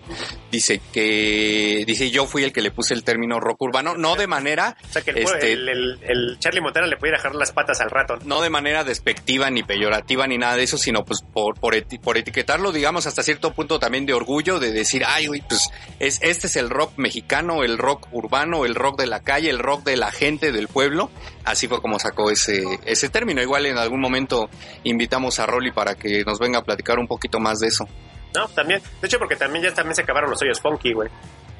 Dice 0.50 0.80
que, 0.92 1.84
dice 1.86 2.10
yo 2.10 2.26
fui 2.26 2.42
el 2.44 2.52
que 2.52 2.60
le 2.60 2.70
puse 2.70 2.92
el 2.94 3.04
término 3.04 3.38
rock 3.40 3.62
urbano, 3.62 3.96
no 3.96 4.16
de 4.16 4.26
manera, 4.26 4.76
o 4.88 4.92
sea, 4.92 5.02
que 5.02 5.10
el, 5.12 5.18
este, 5.18 5.52
el, 5.52 5.68
el- 5.68 5.98
el 6.02 6.38
Charlie 6.40 6.60
Montana 6.60 6.86
le 6.86 6.96
pudiera 6.96 7.18
dejar 7.18 7.34
las 7.34 7.52
patas 7.52 7.80
al 7.80 7.90
rato. 7.90 8.18
¿no? 8.24 8.40
de 8.40 8.50
manera 8.50 8.82
despectiva 8.84 9.50
ni 9.50 9.62
peyorativa 9.62 10.26
ni 10.26 10.38
nada 10.38 10.56
de 10.56 10.62
eso, 10.64 10.76
sino 10.78 11.04
pues 11.04 11.20
por, 11.22 11.58
por, 11.60 11.74
eti- 11.74 12.00
por 12.00 12.16
etiquetarlo, 12.16 12.72
digamos, 12.72 13.06
hasta 13.06 13.22
cierto 13.22 13.52
punto 13.52 13.78
también 13.78 14.06
de 14.06 14.14
orgullo, 14.14 14.58
de 14.58 14.72
decir, 14.72 15.02
ay, 15.06 15.26
güey, 15.26 15.42
pues 15.48 15.68
es, 16.00 16.18
este 16.22 16.46
es 16.48 16.56
el 16.56 16.70
rock 16.70 16.92
mexicano, 16.96 17.62
el 17.62 17.78
rock 17.78 18.08
urbano, 18.12 18.64
el 18.64 18.74
rock 18.74 18.98
de 19.00 19.06
la 19.06 19.20
calle, 19.20 19.50
el 19.50 19.58
rock 19.58 19.84
de 19.84 19.96
la 19.96 20.10
gente, 20.10 20.52
del 20.52 20.68
pueblo. 20.68 21.10
Así 21.44 21.68
fue 21.68 21.80
como 21.80 21.98
sacó 21.98 22.30
ese, 22.30 22.64
ese 22.86 23.08
término. 23.08 23.40
Igual 23.42 23.66
en 23.66 23.78
algún 23.78 24.00
momento 24.00 24.48
invitamos 24.84 25.38
a 25.38 25.46
Rolly 25.46 25.70
para 25.72 25.94
que 25.94 26.24
nos 26.24 26.38
venga 26.38 26.58
a 26.58 26.62
platicar 26.64 26.98
un 26.98 27.06
poquito 27.06 27.38
más 27.40 27.60
de 27.60 27.68
eso. 27.68 27.86
No, 28.34 28.48
también. 28.48 28.80
De 29.00 29.06
hecho, 29.06 29.18
porque 29.18 29.36
también 29.36 29.64
ya 29.64 29.74
también 29.74 29.94
se 29.94 30.02
acabaron 30.02 30.30
los 30.30 30.40
hoyos 30.42 30.60
funky, 30.60 30.92
güey. 30.92 31.08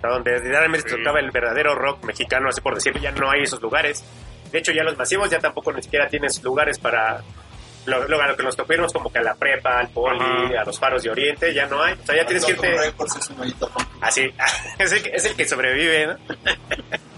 Donde 0.03 0.39
realmente 0.39 0.89
se 0.89 0.97
tocaba 0.97 1.21
el 1.21 1.31
verdadero 1.31 1.75
rock 1.75 2.05
mexicano, 2.05 2.49
así 2.49 2.61
por 2.61 2.75
decirlo, 2.75 3.01
ya 3.01 3.11
no 3.13 3.31
hay 3.31 3.43
esos 3.43 3.61
lugares. 3.61 4.03
De 4.51 4.59
hecho, 4.59 4.73
ya 4.73 4.83
los 4.83 4.97
masivos 4.97 5.29
ya 5.31 5.39
tampoco 5.39 5.73
ni 5.73 5.83
siquiera 5.83 6.09
tienes 6.09 6.43
lugares 6.43 6.79
para... 6.79 7.23
Lo, 7.87 8.07
lo- 8.09 8.21
a 8.21 8.27
lo 8.29 8.37
que 8.37 8.43
nos 8.43 8.57
topimos 8.57 8.93
como 8.93 9.11
que 9.11 9.19
a 9.19 9.23
la 9.23 9.35
prepa, 9.35 9.79
al 9.79 9.89
poli, 9.89 10.21
Ajá. 10.21 10.61
a 10.61 10.65
los 10.65 10.79
faros 10.79 11.03
de 11.03 11.11
Oriente, 11.11 11.53
ya 11.55 11.67
no 11.67 11.83
hay. 11.83 11.95
O 11.95 12.07
sea, 12.07 12.15
ya 12.17 12.25
tienes 12.27 12.45
que 12.45 12.53
irte... 12.53 12.77
Así, 14.01 14.31
es 14.79 14.93
el, 14.93 15.03
que- 15.03 15.11
es 15.11 15.25
el 15.25 15.35
que 15.37 15.47
sobrevive, 15.49 16.07
¿no? 16.07 16.17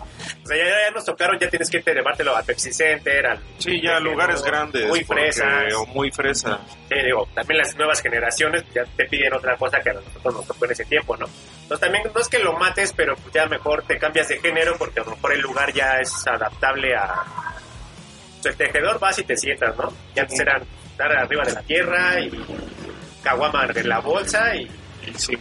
o 0.43 0.47
sea, 0.47 0.57
ya, 0.57 0.65
ya 0.65 0.91
nos 0.93 1.05
tocaron, 1.05 1.39
ya 1.39 1.49
tienes 1.49 1.71
que 1.71 1.79
irte 1.79 1.95
llevártelo 1.95 2.37
a 2.37 2.43
Pepsi 2.43 2.73
Center, 2.73 3.27
al 3.27 3.39
Sí, 3.59 3.81
ya 3.83 4.01
lugares 4.01 4.43
grandes. 4.43 4.89
Muy 4.89 5.05
fresas. 5.05 5.75
O 5.75 5.87
muy 5.87 6.11
fresas. 6.11 6.59
Sí, 6.89 6.95
digo, 7.05 7.29
también 7.35 7.59
las 7.59 7.77
nuevas 7.77 8.01
generaciones 8.01 8.65
ya 8.75 8.85
te 8.85 9.05
piden 9.07 9.35
otra 9.35 9.57
cosa 9.57 9.81
que 9.81 9.91
a 9.91 9.95
nosotros 9.95 10.35
nos 10.35 10.47
tocó 10.47 10.65
en 10.65 10.73
ese 10.73 10.85
tiempo, 10.85 11.17
¿no? 11.17 11.27
Entonces 11.63 11.81
también 11.81 12.05
no 12.13 12.21
es 12.21 12.29
que 12.29 12.39
lo 12.39 12.55
mates, 12.55 12.93
pero 12.93 13.15
pues 13.17 13.33
ya 13.33 13.47
mejor 13.47 13.85
te 13.85 13.99
cambias 13.99 14.29
de 14.29 14.39
género 14.41 14.77
porque 14.79 15.01
a 15.01 15.05
lo 15.05 15.13
mejor 15.13 15.33
el 15.33 15.41
lugar 15.41 15.73
ya 15.73 15.99
es 15.99 16.27
adaptable 16.27 16.95
a... 16.95 17.23
O 18.39 18.43
sea, 18.43 18.51
el 18.51 18.59
tejedor 18.59 18.99
vas 18.99 19.19
y 19.19 19.25
te 19.25 19.37
sientas, 19.37 19.77
¿no? 19.77 19.93
Ya 20.15 20.23
antes 20.23 20.41
eran 20.41 20.63
estar 20.91 21.13
arriba 21.13 21.45
de 21.45 21.53
la 21.53 21.63
tierra 21.63 22.21
y 22.21 22.31
caguama 23.23 23.67
en 23.75 23.89
la 23.89 24.01
bolsa 24.01 24.55
y, 24.57 24.69
Y, 25.07 25.15
sí, 25.15 25.37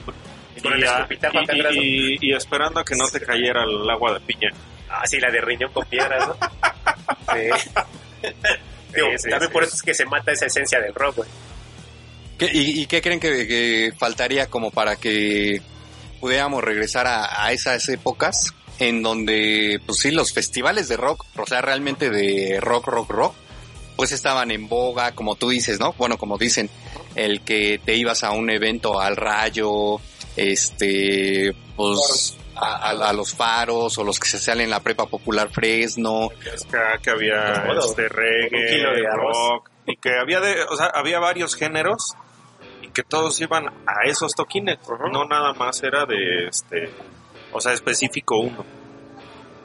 y 0.56 0.62
con 0.62 0.74
el 0.74 0.80
y, 0.82 0.84
a- 0.86 0.96
escupitajo 0.98 1.40
acá 1.40 1.56
y- 1.56 1.60
atrás. 1.60 1.76
¿no? 1.76 1.82
y- 1.82 2.18
y 2.22 2.34
esperando 2.34 2.80
a 2.80 2.86
que 2.86 2.96
no 2.96 3.08
te 3.10 3.22
cayera 3.22 3.64
el 3.64 3.90
agua 3.90 4.14
de 4.14 4.20
piña. 4.22 4.50
Ah, 4.90 5.06
sí, 5.08 5.20
la 5.20 5.32
de 5.32 5.40
riñón 5.42 5.72
con 5.72 5.86
piedras, 5.86 6.28
¿no? 6.28 6.36
Sí. 7.34 7.72
Digo, 8.94 9.08
Sí, 9.12 9.18
sí, 9.20 9.30
también 9.30 9.50
sí. 9.50 9.54
por 9.54 9.64
eso 9.64 9.76
es 9.76 9.82
que 9.82 9.94
se 9.94 10.06
mata 10.06 10.32
esa 10.32 10.46
esencia 10.48 10.80
del 10.82 10.94
rock, 10.94 11.18
güey. 11.18 11.30
¿Qué- 12.38 12.50
y, 12.54 12.82
y 12.82 12.86
qué 12.88 13.02
creen 13.02 13.20
que, 13.20 13.48
que 13.48 13.94
faltaría 13.98 14.48
como 14.48 14.72
para 14.72 14.96
que 14.98 15.62
pudiéramos 16.20 16.64
regresar 16.64 17.08
a, 17.08 17.46
a 17.46 17.52
esas 17.54 17.88
épocas 17.90 18.54
en 18.80 19.02
donde, 19.02 19.80
pues 19.86 20.00
sí, 20.00 20.12
los 20.12 20.34
festivales 20.34 20.88
de 20.90 20.98
rock, 20.98 21.26
o 21.38 21.46
sea, 21.46 21.62
realmente 21.62 22.10
de 22.10 22.60
rock, 22.60 22.88
rock, 22.88 23.10
rock, 23.12 23.34
pues 23.96 24.12
estaban 24.12 24.52
en 24.52 24.68
boga, 24.68 25.14
como 25.14 25.36
tú 25.36 25.50
dices, 25.50 25.80
¿no? 25.80 25.94
Bueno, 25.94 26.18
como 26.18 26.38
dicen, 26.38 26.70
el 27.16 27.42
que 27.42 27.80
te 27.84 27.96
ibas 27.96 28.24
a 28.24 28.32
un 28.32 28.50
evento 28.50 29.00
al 29.00 29.16
rayo, 29.16 30.00
este, 30.36 31.54
pues 31.76 32.38
a, 32.56 32.90
a- 32.90 33.10
a 33.10 33.14
los 33.14 33.34
faros 33.34 33.98
o 33.98 34.04
los 34.04 34.20
que 34.20 34.28
se 34.28 34.40
salen 34.40 34.66
en 34.66 34.70
la 34.72 34.80
prepa 34.82 35.06
popular 35.08 35.50
Fresno, 35.52 36.30
que 37.02 37.10
había 37.10 37.64
Todo. 37.66 37.80
este 37.90 38.04
Un 38.04 38.10
reggae, 38.10 38.68
kilo 38.70 38.94
de 38.94 39.04
rock, 39.16 39.70
y 39.88 39.96
que 39.98 40.18
había 40.18 40.40
de, 40.40 40.64
o 40.64 40.76
sea, 40.76 40.88
había 40.94 41.20
varios 41.20 41.56
géneros 41.56 42.14
y 42.82 42.90
que 42.90 43.04
todos 43.04 43.40
iban 43.42 43.68
a 43.68 44.06
esos 44.06 44.34
toquines, 44.34 44.78
no 45.12 45.26
nada 45.26 45.54
más 45.54 45.82
era 45.84 46.06
de 46.06 46.48
este, 46.48 46.90
o 47.52 47.60
sea, 47.62 47.74
específico 47.74 48.38
uno, 48.38 48.66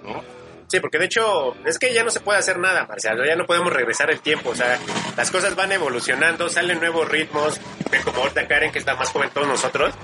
¿no? 0.04 0.36
Sí, 0.68 0.80
porque 0.80 0.98
de 0.98 1.04
hecho 1.04 1.54
es 1.64 1.78
que 1.78 1.94
ya 1.94 2.02
no 2.02 2.10
se 2.10 2.18
puede 2.18 2.40
hacer 2.40 2.58
nada, 2.58 2.86
Marcial. 2.86 3.22
Ya 3.24 3.36
no 3.36 3.46
podemos 3.46 3.72
regresar 3.72 4.10
el 4.10 4.18
tiempo. 4.18 4.50
O 4.50 4.54
sea, 4.56 4.80
las 5.16 5.30
cosas 5.30 5.54
van 5.54 5.70
evolucionando, 5.70 6.48
salen 6.48 6.80
nuevos 6.80 7.08
ritmos. 7.08 7.60
Como 8.04 8.22
ahorita 8.22 8.48
Karen, 8.48 8.72
que 8.72 8.80
está 8.80 8.96
más 8.96 9.08
joven 9.10 9.28
que 9.28 9.34
todos 9.34 9.46
nosotros. 9.46 9.94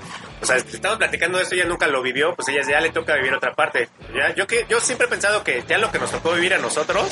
O 0.43 0.45
sea, 0.45 0.57
estamos 0.57 0.97
platicando 0.97 1.37
de 1.37 1.43
esto, 1.45 1.55
ella 1.55 1.65
nunca 1.65 1.87
lo 1.87 2.01
vivió, 2.01 2.35
pues 2.35 2.49
ella 2.49 2.61
ya 2.69 2.81
le 2.81 2.89
toca 2.89 3.15
vivir 3.15 3.33
otra 3.33 3.53
parte. 3.53 3.87
Ya, 4.13 4.35
yo 4.35 4.45
que 4.45 4.65
yo 4.69 4.79
siempre 4.81 5.07
he 5.07 5.09
pensado 5.09 5.41
que 5.43 5.63
ya 5.67 5.77
lo 5.77 5.89
que 5.91 5.99
nos 5.99 6.11
tocó 6.11 6.33
vivir 6.33 6.53
a 6.53 6.57
nosotros, 6.57 7.05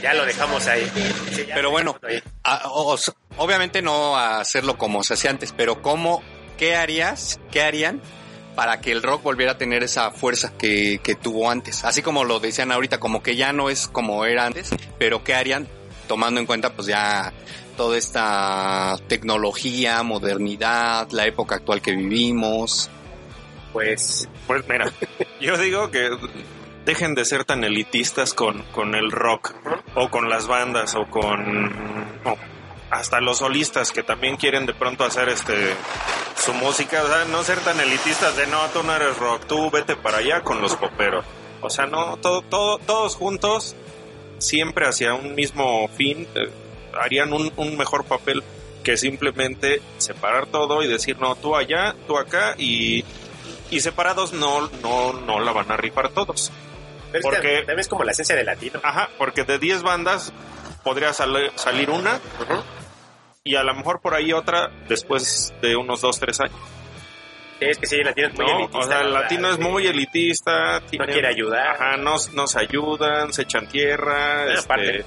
ya 0.00 0.14
lo 0.14 0.24
dejamos 0.24 0.66
ahí. 0.68 0.88
Sí, 1.34 1.44
Pero 1.52 1.70
bueno. 1.70 1.98
Ah, 2.44 2.62
o- 2.66 2.96
obviamente 3.36 3.82
no 3.82 4.16
hacerlo 4.16 4.78
como 4.78 5.02
se 5.02 5.14
hacía 5.14 5.30
antes, 5.30 5.52
pero 5.56 5.82
¿cómo, 5.82 6.22
qué 6.56 6.76
harías, 6.76 7.40
qué 7.50 7.62
harían 7.62 8.00
para 8.54 8.80
que 8.80 8.92
el 8.92 9.02
rock 9.02 9.22
volviera 9.24 9.52
a 9.52 9.58
tener 9.58 9.82
esa 9.82 10.10
fuerza 10.12 10.52
que, 10.56 11.00
que 11.02 11.14
tuvo 11.16 11.50
antes? 11.50 11.84
Así 11.84 12.00
como 12.00 12.22
lo 12.24 12.38
decían 12.38 12.70
ahorita, 12.70 13.00
como 13.00 13.24
que 13.24 13.34
ya 13.34 13.52
no 13.52 13.70
es 13.70 13.88
como 13.88 14.24
era 14.24 14.46
antes, 14.46 14.70
pero 14.98 15.24
¿qué 15.24 15.34
harían 15.34 15.66
tomando 16.06 16.38
en 16.40 16.46
cuenta 16.46 16.72
pues 16.74 16.86
ya 16.86 17.32
toda 17.72 17.98
esta 17.98 18.96
tecnología, 19.08 20.02
modernidad, 20.02 21.10
la 21.10 21.26
época 21.26 21.56
actual 21.56 21.82
que 21.82 21.92
vivimos? 21.92 22.90
pues 23.72 24.28
Pues 24.46 24.66
mira, 24.68 24.92
yo 25.40 25.56
digo 25.56 25.90
que 25.90 26.10
dejen 26.84 27.14
de 27.14 27.24
ser 27.24 27.44
tan 27.44 27.64
elitistas 27.64 28.34
con, 28.34 28.62
con 28.72 28.94
el 28.94 29.10
rock 29.10 29.54
o 29.94 30.10
con 30.10 30.28
las 30.28 30.46
bandas 30.46 30.94
o 30.94 31.06
con 31.06 31.70
hasta 32.90 33.20
los 33.20 33.38
solistas 33.38 33.90
que 33.90 34.02
también 34.02 34.36
quieren 34.36 34.66
de 34.66 34.74
pronto 34.74 35.04
hacer 35.04 35.30
este 35.30 35.74
su 36.36 36.52
música, 36.52 37.02
o 37.02 37.06
sea, 37.06 37.24
no 37.24 37.42
ser 37.42 37.58
tan 37.60 37.80
elitistas 37.80 38.36
de 38.36 38.46
no, 38.48 38.68
tú 38.68 38.82
no 38.82 38.94
eres 38.94 39.16
rock, 39.16 39.46
tú 39.46 39.70
vete 39.70 39.96
para 39.96 40.18
allá 40.18 40.42
con 40.42 40.60
los 40.60 40.76
poperos. 40.76 41.24
O 41.62 41.70
sea, 41.70 41.86
no, 41.86 42.16
todo, 42.16 42.42
todo, 42.42 42.78
todos 42.78 43.16
juntos, 43.16 43.76
siempre 44.38 44.86
hacia 44.86 45.14
un 45.14 45.34
mismo 45.34 45.88
fin, 45.88 46.26
eh, 46.34 46.50
harían 47.00 47.32
un, 47.32 47.52
un 47.56 47.76
mejor 47.76 48.04
papel 48.04 48.42
que 48.82 48.96
simplemente 48.96 49.80
separar 49.98 50.46
todo 50.46 50.82
y 50.82 50.88
decir, 50.88 51.18
no, 51.18 51.34
tú 51.36 51.54
allá, 51.56 51.94
tú 52.06 52.18
acá 52.18 52.54
y 52.58 53.04
y 53.70 53.80
separados 53.80 54.32
no, 54.34 54.68
no, 54.82 55.12
no 55.14 55.40
la 55.40 55.52
van 55.52 55.70
a 55.72 55.76
rifar 55.78 56.10
todos. 56.10 56.52
pero 57.10 57.22
porque- 57.22 57.58
también 57.58 57.78
es 57.80 57.88
como 57.88 58.04
la 58.04 58.12
esencia 58.12 58.34
del 58.36 58.46
latino. 58.46 58.80
Ajá, 58.82 59.08
porque 59.18 59.44
de 59.44 59.58
10 59.58 59.82
bandas 59.82 60.32
podría 60.84 61.12
sal- 61.14 61.52
salir 61.54 61.88
una 61.90 62.16
Ujú. 62.40 62.62
y 63.44 63.54
a 63.56 63.62
lo 63.62 63.74
mejor 63.74 64.00
por 64.00 64.14
ahí 64.14 64.32
otra 64.32 64.70
después 64.88 65.54
de 65.62 65.76
unos 65.76 66.00
2, 66.02 66.18
3 66.20 66.40
años. 66.40 66.56
Sí, 67.60 67.66
es 67.68 67.78
que 67.78 67.86
sí, 67.86 67.96
el 67.96 68.04
latino 68.06 68.28
es 68.28 68.34
muy 68.34 68.46
¿no? 68.46 68.56
elitista. 68.58 68.78
o 68.78 68.82
sea, 68.82 69.00
el 69.00 69.12
la 69.12 69.20
latino 69.20 69.48
es 69.50 69.58
muy 69.58 69.86
elitista. 69.86 70.80
No 70.80 71.04
quiere 71.06 71.28
ayudar. 71.28 71.66
Ajá, 71.68 71.96
nos, 71.96 72.32
nos 72.34 72.56
ayudan, 72.56 73.32
se 73.32 73.42
echan 73.42 73.68
tierra. 73.68 74.52
Este, 74.52 75.04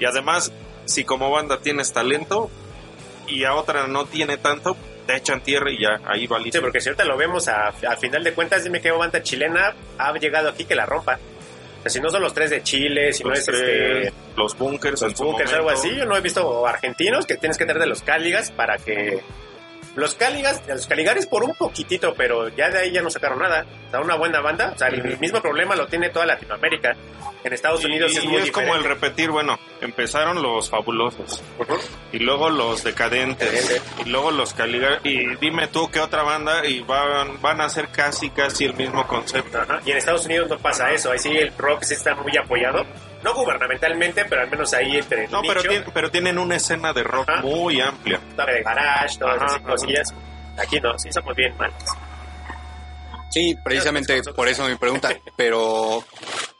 y 0.00 0.04
además, 0.04 0.52
si 0.92 1.04
como 1.04 1.30
banda 1.30 1.60
tienes 1.60 1.92
talento 1.92 2.50
y 3.26 3.44
a 3.44 3.54
otra 3.54 3.86
no 3.86 4.04
tiene 4.04 4.36
tanto, 4.36 4.76
te 5.06 5.16
echan 5.16 5.42
tierra 5.42 5.70
y 5.70 5.80
ya, 5.80 6.00
ahí 6.06 6.26
va 6.26 6.38
Sí, 6.42 6.60
porque 6.60 6.80
si 6.80 6.88
ahorita 6.88 7.04
lo 7.04 7.16
vemos 7.16 7.48
a, 7.48 7.68
a 7.68 7.96
final 7.96 8.22
de 8.22 8.32
cuentas, 8.32 8.64
dime 8.64 8.80
qué 8.80 8.90
banda 8.90 9.22
chilena 9.22 9.74
ha 9.98 10.12
llegado 10.14 10.48
aquí 10.48 10.64
que 10.64 10.74
la 10.74 10.86
rompa. 10.86 11.18
O 11.78 11.82
sea, 11.82 11.90
si 11.90 12.00
no 12.00 12.10
son 12.10 12.22
los 12.22 12.32
tres 12.32 12.50
de 12.50 12.62
Chile, 12.62 13.12
si 13.12 13.24
no 13.24 13.32
es 13.32 13.44
tres, 13.44 13.60
este, 13.60 14.12
los 14.36 14.56
bunkers, 14.56 15.02
los 15.02 15.14
bunkers 15.14 15.52
o 15.52 15.56
algo 15.56 15.70
momento. 15.70 15.88
así, 15.88 15.96
yo 15.96 16.06
no 16.06 16.16
he 16.16 16.20
visto 16.20 16.64
argentinos 16.64 17.26
que 17.26 17.36
tienes 17.36 17.58
que 17.58 17.64
tener 17.64 17.80
de 17.80 17.88
los 17.88 18.02
Cáligas 18.02 18.52
para 18.52 18.76
que... 18.78 19.20
Los 19.94 20.14
Cáligas, 20.14 20.62
los 20.66 20.86
Caligares 20.86 21.26
por 21.26 21.44
un 21.44 21.54
poquitito, 21.54 22.14
pero 22.14 22.48
ya 22.48 22.70
de 22.70 22.78
ahí 22.78 22.92
ya 22.92 23.02
no 23.02 23.10
sacaron 23.10 23.38
nada. 23.38 23.66
O 23.88 23.90
sea, 23.90 24.00
una 24.00 24.16
buena 24.16 24.40
banda, 24.40 24.72
o 24.74 24.78
sea, 24.78 24.88
el 24.88 25.18
mismo 25.18 25.42
problema 25.42 25.76
lo 25.76 25.86
tiene 25.86 26.08
toda 26.10 26.26
Latinoamérica. 26.26 26.96
En 27.44 27.52
Estados 27.52 27.84
Unidos 27.84 28.12
y, 28.14 28.18
es 28.18 28.24
y 28.24 28.28
muy 28.28 28.42
es 28.42 28.52
como 28.52 28.74
el 28.76 28.84
repetir, 28.84 29.30
bueno, 29.30 29.58
empezaron 29.80 30.40
los 30.40 30.70
fabulosos, 30.70 31.42
y 32.12 32.20
luego 32.20 32.48
los 32.50 32.84
decadentes, 32.84 33.82
y 34.04 34.08
luego 34.08 34.30
los 34.30 34.54
Caligares, 34.54 35.00
y 35.02 35.34
dime 35.36 35.66
tú 35.66 35.90
qué 35.90 35.98
otra 35.98 36.22
banda, 36.22 36.64
y 36.64 36.80
van, 36.82 37.42
van 37.42 37.60
a 37.60 37.64
hacer 37.64 37.88
casi, 37.88 38.30
casi 38.30 38.66
el 38.66 38.74
mismo 38.74 39.06
concepto. 39.08 39.58
Y 39.84 39.90
en 39.90 39.96
Estados 39.98 40.24
Unidos 40.26 40.48
no 40.50 40.58
pasa 40.58 40.92
eso, 40.92 41.10
ahí 41.10 41.18
sí 41.18 41.30
el 41.30 41.52
rock 41.58 41.82
sí 41.82 41.94
está 41.94 42.14
muy 42.14 42.36
apoyado. 42.36 42.86
No 43.22 43.34
gubernamentalmente, 43.34 44.24
pero 44.24 44.42
al 44.42 44.50
menos 44.50 44.72
ahí 44.74 44.96
entre 44.96 45.24
el 45.26 45.30
No, 45.30 45.42
pero, 45.42 45.60
nicho. 45.62 45.70
tien- 45.72 45.84
pero 45.94 46.10
tienen 46.10 46.38
una 46.38 46.56
escena 46.56 46.92
de 46.92 47.02
rock 47.04 47.28
Ajá. 47.28 47.42
muy 47.42 47.80
amplia. 47.80 48.18
de 48.36 48.62
garage, 48.62 49.18
todas 49.18 49.36
Ajá, 49.36 49.46
esas 49.46 49.56
ajá. 49.58 49.66
cosillas. 49.70 50.14
Aquí 50.58 50.80
no, 50.80 50.98
sí 50.98 51.10
somos 51.12 51.34
bien 51.36 51.56
mal. 51.56 51.72
Sí, 53.30 53.56
precisamente 53.64 54.22
por 54.34 54.48
eso 54.48 54.66
mi 54.68 54.74
pregunta. 54.76 55.08
Pero, 55.36 56.04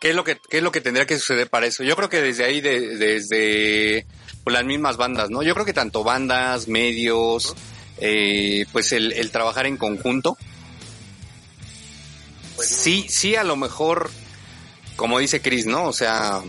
¿qué 0.01 0.11
es 0.11 0.17
lo 0.17 0.25
que 0.25 0.39
qué 0.49 0.59
es 0.59 0.63
lo 0.63 0.73
que 0.73 0.81
tendría 0.81 1.05
que 1.05 1.19
suceder 1.19 1.51
para 1.51 1.67
eso? 1.67 1.83
Yo 1.83 1.97
creo 1.97 2.09
que 2.09 2.23
desde 2.23 2.45
ahí, 2.45 2.61
de- 2.63 2.97
desde 2.97 4.07
pues, 4.45 4.55
las 4.55 4.65
mismas 4.65 4.97
bandas, 4.97 5.29
¿no? 5.31 5.43
Yo 5.43 5.53
creo 5.55 5.67
que 5.67 5.75
tanto 5.75 6.03
bandas, 6.05 6.69
medios, 6.69 7.55
eh, 7.99 8.65
pues 8.73 8.93
el, 8.93 9.13
el 9.13 9.31
trabajar 9.31 9.67
en 9.67 9.77
conjunto. 9.77 10.37
Pues, 12.57 12.69
Sí, 12.69 13.07
sí, 13.09 13.37
a 13.37 13.45
lo 13.45 13.57
mejor, 13.57 14.11
como 14.97 15.19
dice 15.19 15.41
Chris, 15.41 15.67
¿no? 15.67 15.85
O 15.85 15.93
sea, 15.93 16.41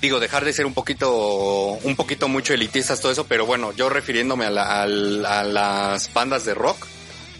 digo, 0.00 0.20
dejar 0.20 0.44
de 0.44 0.52
ser 0.52 0.66
un 0.66 0.74
poquito, 0.74 1.12
un 1.82 1.96
poquito 1.96 2.28
mucho 2.28 2.54
elitistas, 2.54 3.00
todo 3.00 3.10
eso, 3.12 3.26
pero 3.26 3.46
bueno, 3.46 3.72
yo 3.72 3.88
refiriéndome 3.88 4.46
a, 4.46 4.50
la- 4.50 4.82
al- 4.82 5.26
a 5.26 5.42
las 5.44 6.12
bandas 6.12 6.44
de 6.44 6.54
rock, 6.54 6.86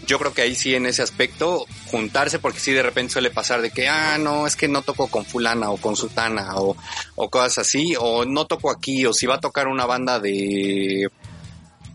yo 0.05 0.17
creo 0.17 0.33
que 0.33 0.41
ahí 0.41 0.55
sí 0.55 0.73
en 0.75 0.85
ese 0.87 1.01
aspecto 1.03 1.65
juntarse 1.91 2.39
porque 2.39 2.59
sí 2.59 2.71
de 2.73 2.81
repente 2.81 3.13
suele 3.13 3.29
pasar 3.29 3.61
de 3.61 3.69
que 3.69 3.87
ah 3.87 4.17
no 4.17 4.47
es 4.47 4.55
que 4.55 4.67
no 4.67 4.81
toco 4.81 5.07
con 5.07 5.23
fulana 5.23 5.69
o 5.69 5.77
con 5.77 5.95
sutana 5.95 6.55
o, 6.55 6.75
o 7.15 7.29
cosas 7.29 7.59
así 7.59 7.93
o 7.99 8.25
no 8.25 8.47
toco 8.47 8.71
aquí 8.71 9.05
o 9.05 9.13
si 9.13 9.27
va 9.27 9.35
a 9.35 9.39
tocar 9.39 9.67
una 9.67 9.85
banda 9.85 10.19
de 10.19 11.09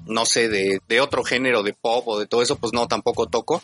no 0.06 0.26
sé 0.26 0.48
de, 0.48 0.80
de 0.86 1.00
otro 1.00 1.24
género 1.24 1.64
de 1.64 1.72
pop 1.72 2.06
o 2.06 2.18
de 2.20 2.26
todo 2.26 2.40
eso 2.42 2.54
pues 2.56 2.72
no 2.72 2.86
tampoco 2.86 3.26
toco 3.26 3.62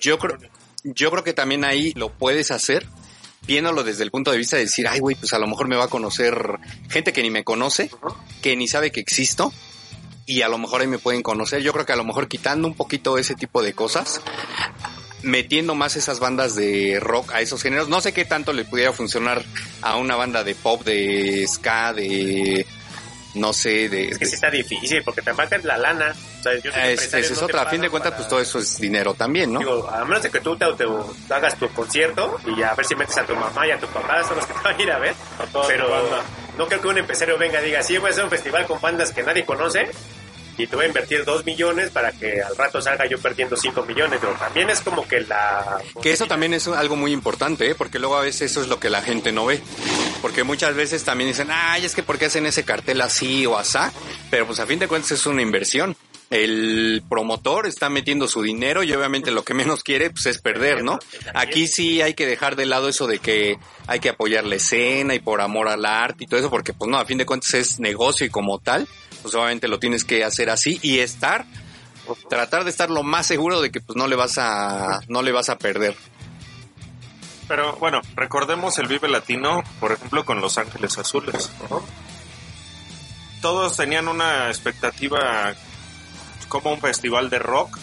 yo 0.00 0.16
creo 0.18 0.38
yo 0.84 1.10
creo 1.10 1.24
que 1.24 1.32
también 1.32 1.64
ahí 1.64 1.92
lo 1.94 2.10
puedes 2.10 2.50
hacer 2.50 2.86
viéndolo 3.46 3.84
desde 3.84 4.04
el 4.04 4.10
punto 4.10 4.30
de 4.30 4.38
vista 4.38 4.56
de 4.56 4.62
decir 4.62 4.88
ay 4.88 5.00
güey 5.00 5.16
pues 5.16 5.32
a 5.32 5.38
lo 5.38 5.46
mejor 5.46 5.68
me 5.68 5.76
va 5.76 5.84
a 5.84 5.88
conocer 5.88 6.58
gente 6.88 7.12
que 7.12 7.22
ni 7.22 7.30
me 7.30 7.44
conoce 7.44 7.90
que 8.42 8.56
ni 8.56 8.68
sabe 8.68 8.90
que 8.90 9.00
existo 9.00 9.52
y 10.28 10.42
a 10.42 10.48
lo 10.48 10.58
mejor 10.58 10.82
ahí 10.82 10.86
me 10.86 10.98
pueden 10.98 11.22
conocer. 11.22 11.62
Yo 11.62 11.72
creo 11.72 11.86
que 11.86 11.94
a 11.94 11.96
lo 11.96 12.04
mejor 12.04 12.28
quitando 12.28 12.68
un 12.68 12.74
poquito 12.74 13.16
ese 13.16 13.34
tipo 13.34 13.62
de 13.62 13.72
cosas, 13.72 14.20
metiendo 15.22 15.74
más 15.74 15.96
esas 15.96 16.20
bandas 16.20 16.54
de 16.54 17.00
rock 17.00 17.32
a 17.32 17.40
esos 17.40 17.62
géneros. 17.62 17.88
No 17.88 18.02
sé 18.02 18.12
qué 18.12 18.26
tanto 18.26 18.52
le 18.52 18.66
pudiera 18.66 18.92
funcionar 18.92 19.42
a 19.80 19.96
una 19.96 20.16
banda 20.16 20.44
de 20.44 20.54
pop, 20.54 20.84
de 20.84 21.46
ska, 21.48 21.94
de 21.94 22.66
no 23.34 23.52
sé, 23.52 23.88
de, 23.88 24.08
Es 24.08 24.18
que 24.18 24.26
sí 24.26 24.34
está 24.34 24.50
difícil 24.50 25.02
porque 25.04 25.22
te 25.22 25.32
marcan 25.32 25.60
la 25.64 25.76
lana. 25.78 26.14
O 26.40 26.42
sea, 26.42 26.54
yo 26.60 26.70
Es, 26.70 27.02
esa 27.02 27.18
es 27.18 27.30
no 27.40 27.46
otra. 27.46 27.62
A 27.62 27.66
fin 27.66 27.80
de 27.80 27.90
cuentas, 27.90 28.10
para- 28.12 28.16
pues 28.18 28.28
todo 28.28 28.40
eso 28.40 28.58
es 28.58 28.78
dinero 28.80 29.14
también, 29.14 29.52
¿no? 29.52 29.58
Digo, 29.58 29.88
a 29.88 30.04
menos 30.04 30.22
de 30.22 30.30
que 30.30 30.40
tú 30.40 30.56
te, 30.56 30.64
te- 30.74 30.86
te 31.28 31.34
hagas 31.34 31.56
tu 31.58 31.68
concierto 31.70 32.40
y 32.46 32.62
a 32.62 32.74
ver 32.74 32.86
si 32.86 32.94
metes 32.94 33.16
a 33.18 33.24
tu 33.24 33.34
mamá 33.34 33.66
y 33.66 33.70
a 33.70 33.78
tu 33.78 33.86
papá, 33.88 34.22
son 34.24 34.36
los 34.36 34.46
que 34.46 34.54
te 34.54 34.60
van 34.62 34.76
a 34.78 34.82
ir 34.82 34.90
a 34.92 34.98
ver. 34.98 35.14
Pero 35.66 35.88
no 36.56 36.66
creo 36.66 36.80
que 36.80 36.88
un 36.88 36.98
empresario 36.98 37.36
venga 37.38 37.60
y 37.60 37.66
diga, 37.66 37.82
sí, 37.82 37.98
voy 37.98 38.08
a 38.08 38.12
hacer 38.12 38.24
un 38.24 38.30
festival 38.30 38.66
con 38.66 38.80
bandas 38.80 39.12
que 39.12 39.22
nadie 39.22 39.44
conoce 39.44 39.90
y 40.58 40.66
te 40.66 40.74
voy 40.74 40.86
a 40.86 40.88
invertir 40.88 41.24
dos 41.24 41.44
millones 41.44 41.90
para 41.90 42.10
que 42.12 42.42
al 42.42 42.56
rato 42.56 42.82
salga 42.82 43.06
yo 43.06 43.18
perdiendo 43.18 43.56
cinco 43.56 43.84
millones. 43.84 44.18
Pero 44.20 44.34
también 44.34 44.68
es 44.70 44.80
como 44.80 45.06
que 45.06 45.20
la... 45.20 45.80
Que 46.02 46.10
eso 46.10 46.26
también 46.26 46.52
es 46.52 46.66
algo 46.66 46.96
muy 46.96 47.12
importante, 47.12 47.70
¿eh? 47.70 47.74
porque 47.76 48.00
luego 48.00 48.16
a 48.16 48.22
veces 48.22 48.50
eso 48.50 48.62
es 48.62 48.68
lo 48.68 48.80
que 48.80 48.90
la 48.90 49.00
gente 49.00 49.30
no 49.30 49.46
ve. 49.46 49.60
Porque 50.20 50.42
muchas 50.42 50.74
veces 50.74 51.04
también 51.04 51.30
dicen, 51.30 51.48
ay, 51.50 51.84
es 51.84 51.94
que 51.94 52.02
¿por 52.02 52.18
qué 52.18 52.26
hacen 52.26 52.44
ese 52.44 52.64
cartel 52.64 53.00
así 53.00 53.46
o 53.46 53.56
asá? 53.56 53.92
Pero 54.30 54.46
pues 54.46 54.58
a 54.58 54.66
fin 54.66 54.80
de 54.80 54.88
cuentas 54.88 55.12
es 55.12 55.26
una 55.26 55.42
inversión. 55.42 55.96
El 56.30 57.02
promotor 57.08 57.66
está 57.66 57.88
metiendo 57.88 58.28
su 58.28 58.42
dinero 58.42 58.82
y 58.82 58.92
obviamente 58.92 59.30
lo 59.30 59.44
que 59.44 59.54
menos 59.54 59.82
quiere 59.82 60.10
pues 60.10 60.26
es 60.26 60.38
perder, 60.38 60.84
¿no? 60.84 60.98
Aquí 61.32 61.66
sí 61.66 62.02
hay 62.02 62.12
que 62.12 62.26
dejar 62.26 62.54
de 62.54 62.66
lado 62.66 62.88
eso 62.88 63.06
de 63.06 63.18
que 63.18 63.58
hay 63.86 64.00
que 64.00 64.10
apoyar 64.10 64.44
la 64.44 64.56
escena 64.56 65.14
y 65.14 65.20
por 65.20 65.40
amor 65.40 65.68
al 65.68 65.86
arte 65.86 66.24
y 66.24 66.26
todo 66.26 66.38
eso, 66.38 66.50
porque 66.50 66.74
pues 66.74 66.90
no, 66.90 66.98
a 66.98 67.06
fin 67.06 67.16
de 67.16 67.24
cuentas 67.24 67.54
es 67.54 67.80
negocio 67.80 68.26
y 68.26 68.30
como 68.30 68.58
tal, 68.58 68.86
pues 69.30 69.34
obviamente 69.42 69.68
lo 69.68 69.78
tienes 69.78 70.04
que 70.04 70.24
hacer 70.24 70.48
así 70.50 70.78
y 70.82 71.00
estar 71.00 71.44
tratar 72.30 72.64
de 72.64 72.70
estar 72.70 72.88
lo 72.88 73.02
más 73.02 73.26
seguro 73.26 73.60
de 73.60 73.70
que 73.70 73.80
pues 73.82 73.94
no 73.96 74.06
le 74.06 74.16
vas 74.16 74.38
a 74.38 75.00
no 75.08 75.20
le 75.22 75.30
vas 75.32 75.50
a 75.50 75.58
perder. 75.58 75.94
Pero 77.46 77.76
bueno, 77.76 78.00
recordemos 78.16 78.78
el 78.78 78.88
Vive 78.88 79.08
Latino, 79.08 79.62
por 79.80 79.92
ejemplo, 79.92 80.24
con 80.24 80.40
Los 80.40 80.56
Ángeles 80.58 80.96
Azules. 80.98 81.50
Todos 83.40 83.76
tenían 83.76 84.08
una 84.08 84.48
expectativa 84.48 85.54
como 86.48 86.72
un 86.72 86.80
festival 86.80 87.30
de 87.30 87.38
rock. 87.38 87.78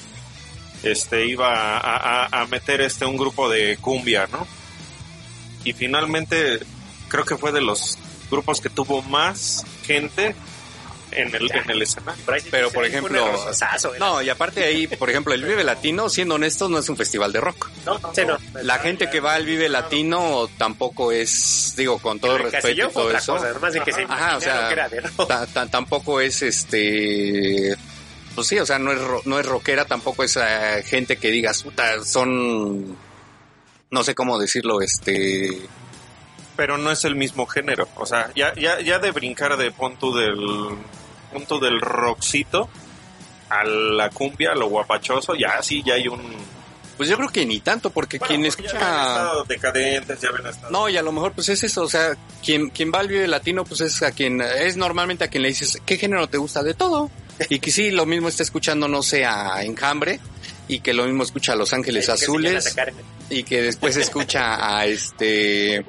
Este 0.83 1.25
iba 1.27 1.77
a, 1.77 2.25
a- 2.25 2.41
a 2.41 2.45
meter 2.47 2.81
este 2.81 3.05
un 3.05 3.17
grupo 3.17 3.49
de 3.49 3.77
cumbia, 3.77 4.27
¿no? 4.31 4.45
Y 5.63 5.73
finalmente 5.73 6.59
creo 7.07 7.25
que 7.25 7.37
fue 7.37 7.51
de 7.51 7.61
los 7.61 7.97
grupos 8.29 8.59
que 8.61 8.69
tuvo 8.69 9.01
más 9.03 9.63
gente 9.85 10.35
en 11.11 11.33
el, 11.35 11.51
en 11.51 11.69
el 11.69 11.81
escenario. 11.81 12.23
Pero, 12.51 12.71
por 12.71 12.85
ejemplo. 12.85 13.25
No, 13.99 14.21
y 14.21 14.29
aparte 14.29 14.59
de 14.61 14.65
ahí, 14.67 14.87
por 14.87 15.09
ejemplo, 15.09 15.33
el 15.33 15.43
Vive 15.43 15.63
Latino, 15.63 16.09
siendo 16.09 16.35
honestos, 16.35 16.69
no 16.69 16.79
es 16.79 16.89
un 16.89 16.97
festival 16.97 17.31
de 17.31 17.41
rock. 17.41 17.69
Sí, 18.13 18.21
no. 18.25 18.37
La 18.63 18.79
gente 18.79 19.09
que 19.09 19.19
va 19.19 19.35
al 19.35 19.45
Vive 19.45 19.69
Latino 19.69 20.49
tampoco 20.57 21.11
es, 21.11 21.73
digo, 21.77 21.99
con 21.99 22.19
todo 22.19 22.35
El 22.37 22.43
respeto 22.51 22.69
y 22.69 22.91
todo 22.93 23.05
otra 23.05 23.19
eso, 23.19 23.33
cosa, 23.35 23.53
nomás 23.53 23.73
de 23.73 23.81
que 23.81 23.91
se 23.93 24.01
Ajá, 24.03 24.37
o 24.37 24.41
sea, 24.41 24.53
imaginaron 24.53 24.67
que 24.67 24.73
era 24.73 24.89
de 24.89 25.01
rock. 25.01 25.27
ta- 25.27 25.45
ta- 25.47 25.65
tampoco 25.67 26.19
es 26.21 26.41
este 26.41 27.75
pues 28.35 28.47
sí, 28.47 28.59
o 28.59 28.65
sea, 28.65 28.77
no 28.79 28.91
es 28.91 28.99
ro- 28.99 29.21
no 29.25 29.39
es 29.39 29.45
rockera, 29.45 29.85
tampoco 29.85 30.23
es 30.23 30.35
eh, 30.37 30.83
gente 30.85 31.15
que 31.15 31.29
digas, 31.31 31.63
puta, 31.63 32.03
son 32.03 32.97
no 33.91 34.03
sé 34.03 34.13
cómo 34.13 34.37
decirlo, 34.37 34.81
este 34.81 35.61
pero 36.55 36.77
no 36.77 36.91
es 36.91 37.05
el 37.05 37.15
mismo 37.15 37.45
género. 37.45 37.87
O 37.95 38.05
sea, 38.05 38.31
ya, 38.35 38.53
ya, 38.55 38.79
ya 38.81 38.99
de 38.99 39.11
brincar 39.11 39.57
de 39.57 39.71
punto 39.71 40.15
del 40.15 40.37
punto 41.31 41.59
del 41.59 41.81
rockcito 41.81 42.69
a 43.49 43.63
la 43.63 44.09
cumbia, 44.09 44.51
a 44.51 44.55
lo 44.55 44.67
guapachoso, 44.67 45.35
ya 45.35 45.61
sí, 45.61 45.83
ya 45.85 45.95
hay 45.95 46.07
un... 46.07 46.21
pues 46.97 47.09
yo 47.09 47.17
creo 47.17 47.29
que 47.29 47.45
ni 47.45 47.59
tanto 47.59 47.89
porque 47.89 48.17
Bueno, 48.17 48.29
quien 48.29 48.41
porque 48.43 48.63
ya 48.63 48.69
escucha 48.69 48.87
habían 48.87 49.17
estado 49.17 49.43
decadentes, 49.43 50.21
ya 50.21 50.29
habían 50.29 50.47
estado... 50.47 50.71
No, 50.71 50.89
y 50.89 50.97
a 50.97 51.03
lo 51.03 51.11
mejor 51.11 51.33
pues 51.33 51.49
es 51.49 51.63
eso, 51.63 51.83
o 51.83 51.89
sea, 51.89 52.15
quien, 52.43 52.69
quien 52.69 52.91
va 52.91 52.99
al 52.99 53.07
Vive 53.07 53.27
Latino 53.27 53.65
pues 53.65 53.81
es 53.81 54.01
a 54.01 54.11
quien, 54.11 54.41
es 54.41 54.77
normalmente 54.77 55.25
a 55.25 55.27
quien 55.27 55.43
le 55.43 55.49
dices, 55.49 55.79
¿qué 55.85 55.97
género 55.97 56.27
te 56.27 56.37
gusta? 56.37 56.63
De 56.63 56.73
todo. 56.73 57.11
Y 57.49 57.59
que 57.59 57.69
sí, 57.69 57.91
lo 57.91 58.05
mismo 58.05 58.29
está 58.29 58.43
escuchando, 58.43 58.87
no 58.87 59.03
sé, 59.03 59.25
a 59.25 59.61
Enjambre, 59.61 60.21
y 60.69 60.79
que 60.79 60.93
lo 60.93 61.03
mismo 61.03 61.23
escucha 61.23 61.51
a 61.51 61.55
Los 61.57 61.73
Ángeles 61.73 62.07
Azules, 62.07 62.73
y 63.29 63.43
que 63.43 63.61
después 63.61 63.97
escucha 63.97 64.77
a 64.77 64.85
este, 64.85 65.85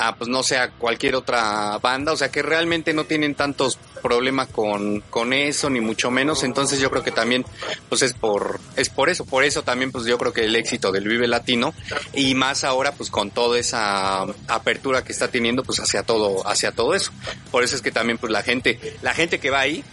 a 0.00 0.16
pues 0.16 0.28
no 0.28 0.42
sé, 0.42 0.56
a 0.56 0.70
cualquier 0.70 1.14
otra 1.14 1.78
banda, 1.78 2.12
o 2.12 2.16
sea 2.16 2.30
que 2.30 2.40
realmente 2.40 2.94
no 2.94 3.04
tienen 3.04 3.34
tantos 3.34 3.78
problemas 4.02 4.48
con, 4.48 5.02
con 5.02 5.34
eso, 5.34 5.68
ni 5.68 5.80
mucho 5.80 6.10
menos, 6.10 6.42
entonces 6.42 6.80
yo 6.80 6.90
creo 6.90 7.04
que 7.04 7.10
también 7.10 7.44
pues 7.90 8.00
es 8.00 8.14
por, 8.14 8.60
es 8.76 8.88
por 8.88 9.10
eso, 9.10 9.26
por 9.26 9.44
eso 9.44 9.62
también 9.62 9.92
pues 9.92 10.06
yo 10.06 10.16
creo 10.16 10.32
que 10.32 10.44
el 10.44 10.56
éxito 10.56 10.90
del 10.90 11.06
Vive 11.06 11.28
Latino, 11.28 11.74
y 12.14 12.34
más 12.34 12.64
ahora 12.64 12.92
pues 12.92 13.10
con 13.10 13.30
toda 13.30 13.58
esa 13.58 14.22
apertura 14.48 15.04
que 15.04 15.12
está 15.12 15.28
teniendo 15.28 15.62
pues 15.62 15.78
hacia 15.80 16.02
todo, 16.02 16.48
hacia 16.48 16.72
todo 16.72 16.94
eso, 16.94 17.12
por 17.50 17.62
eso 17.62 17.76
es 17.76 17.82
que 17.82 17.92
también 17.92 18.16
pues 18.16 18.32
la 18.32 18.42
gente, 18.42 18.96
la 19.02 19.12
gente 19.12 19.38
que 19.38 19.50
va 19.50 19.60
ahí, 19.60 19.84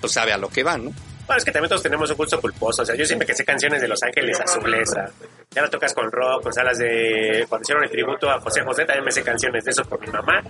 pues 0.00 0.12
sabe 0.12 0.32
a 0.32 0.38
lo 0.38 0.50
que 0.50 0.62
va, 0.62 0.78
¿no? 0.78 0.92
Bueno, 1.32 1.38
es 1.38 1.44
que 1.46 1.52
también 1.52 1.70
todos 1.70 1.82
tenemos 1.82 2.10
un 2.10 2.16
gusto 2.18 2.38
culposo. 2.42 2.82
O 2.82 2.84
sea, 2.84 2.94
yo 2.94 3.06
siempre 3.06 3.26
que 3.26 3.32
sé 3.32 3.42
canciones 3.42 3.80
de 3.80 3.88
Los 3.88 4.02
Ángeles 4.02 4.38
Azules, 4.38 4.90
sea, 4.90 5.08
ya 5.50 5.62
lo 5.62 5.70
tocas 5.70 5.94
con 5.94 6.12
rock, 6.12 6.42
con 6.42 6.52
salas 6.52 6.76
de. 6.76 7.46
Cuando 7.48 7.62
hicieron 7.62 7.84
el 7.84 7.90
tributo 7.90 8.28
a 8.28 8.38
José 8.38 8.60
José, 8.62 8.84
también 8.84 9.06
me 9.06 9.10
sé 9.10 9.22
canciones 9.22 9.64
de 9.64 9.70
eso 9.70 9.82
por 9.82 9.98
mi 9.98 10.08
mamá. 10.08 10.42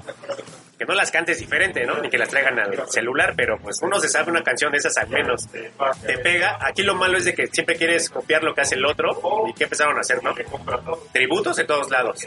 Que 0.76 0.84
no 0.84 0.94
las 0.94 1.12
cantes 1.12 1.38
diferente, 1.38 1.86
¿no? 1.86 2.00
Ni 2.00 2.10
que 2.10 2.18
las 2.18 2.28
traigan 2.28 2.58
al 2.58 2.90
celular, 2.90 3.34
pero 3.36 3.58
pues 3.62 3.78
uno 3.80 4.00
se 4.00 4.08
sabe 4.08 4.32
una 4.32 4.42
canción 4.42 4.72
de 4.72 4.78
esas 4.78 4.96
al 4.96 5.08
menos. 5.08 5.46
Te 5.48 6.18
pega. 6.18 6.58
Aquí 6.60 6.82
lo 6.82 6.96
malo 6.96 7.16
es 7.16 7.26
de 7.26 7.34
que 7.34 7.46
siempre 7.46 7.76
quieres 7.76 8.10
copiar 8.10 8.42
lo 8.42 8.52
que 8.52 8.62
hace 8.62 8.74
el 8.74 8.84
otro. 8.84 9.10
¿Y 9.46 9.52
qué 9.52 9.64
empezaron 9.64 9.96
a 9.98 10.00
hacer, 10.00 10.20
no? 10.20 10.34
Tributos 11.12 11.54
de 11.58 11.64
todos 11.64 11.88
lados. 11.92 12.26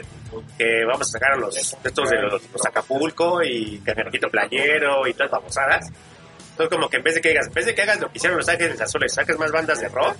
Que 0.56 0.82
vamos 0.86 1.08
a 1.08 1.10
sacar 1.12 1.32
a 1.32 1.36
los 1.36 1.54
estos 1.58 2.08
de 2.08 2.22
los, 2.22 2.50
los 2.50 2.64
Acapulco 2.64 3.42
y 3.42 3.80
Canarquito 3.80 4.30
Playero 4.30 5.06
y 5.06 5.12
todas 5.12 5.30
las 5.30 5.40
babosadas. 5.42 5.92
Entonces, 6.56 6.74
como 6.74 6.88
que 6.88 6.96
en 6.96 7.02
vez 7.02 7.14
de 7.14 7.20
que 7.20 7.32
hagas, 7.32 7.48
en 7.48 7.52
vez 7.52 7.66
de 7.66 7.74
que 7.74 7.82
hagas 7.82 8.00
lo 8.00 8.10
que 8.10 8.16
hicieron 8.16 8.38
los 8.38 8.48
Ángeles 8.48 8.80
Azules, 8.80 9.12
saques 9.12 9.38
más 9.38 9.52
bandas 9.52 9.78
de 9.78 9.88
rock, 9.88 10.16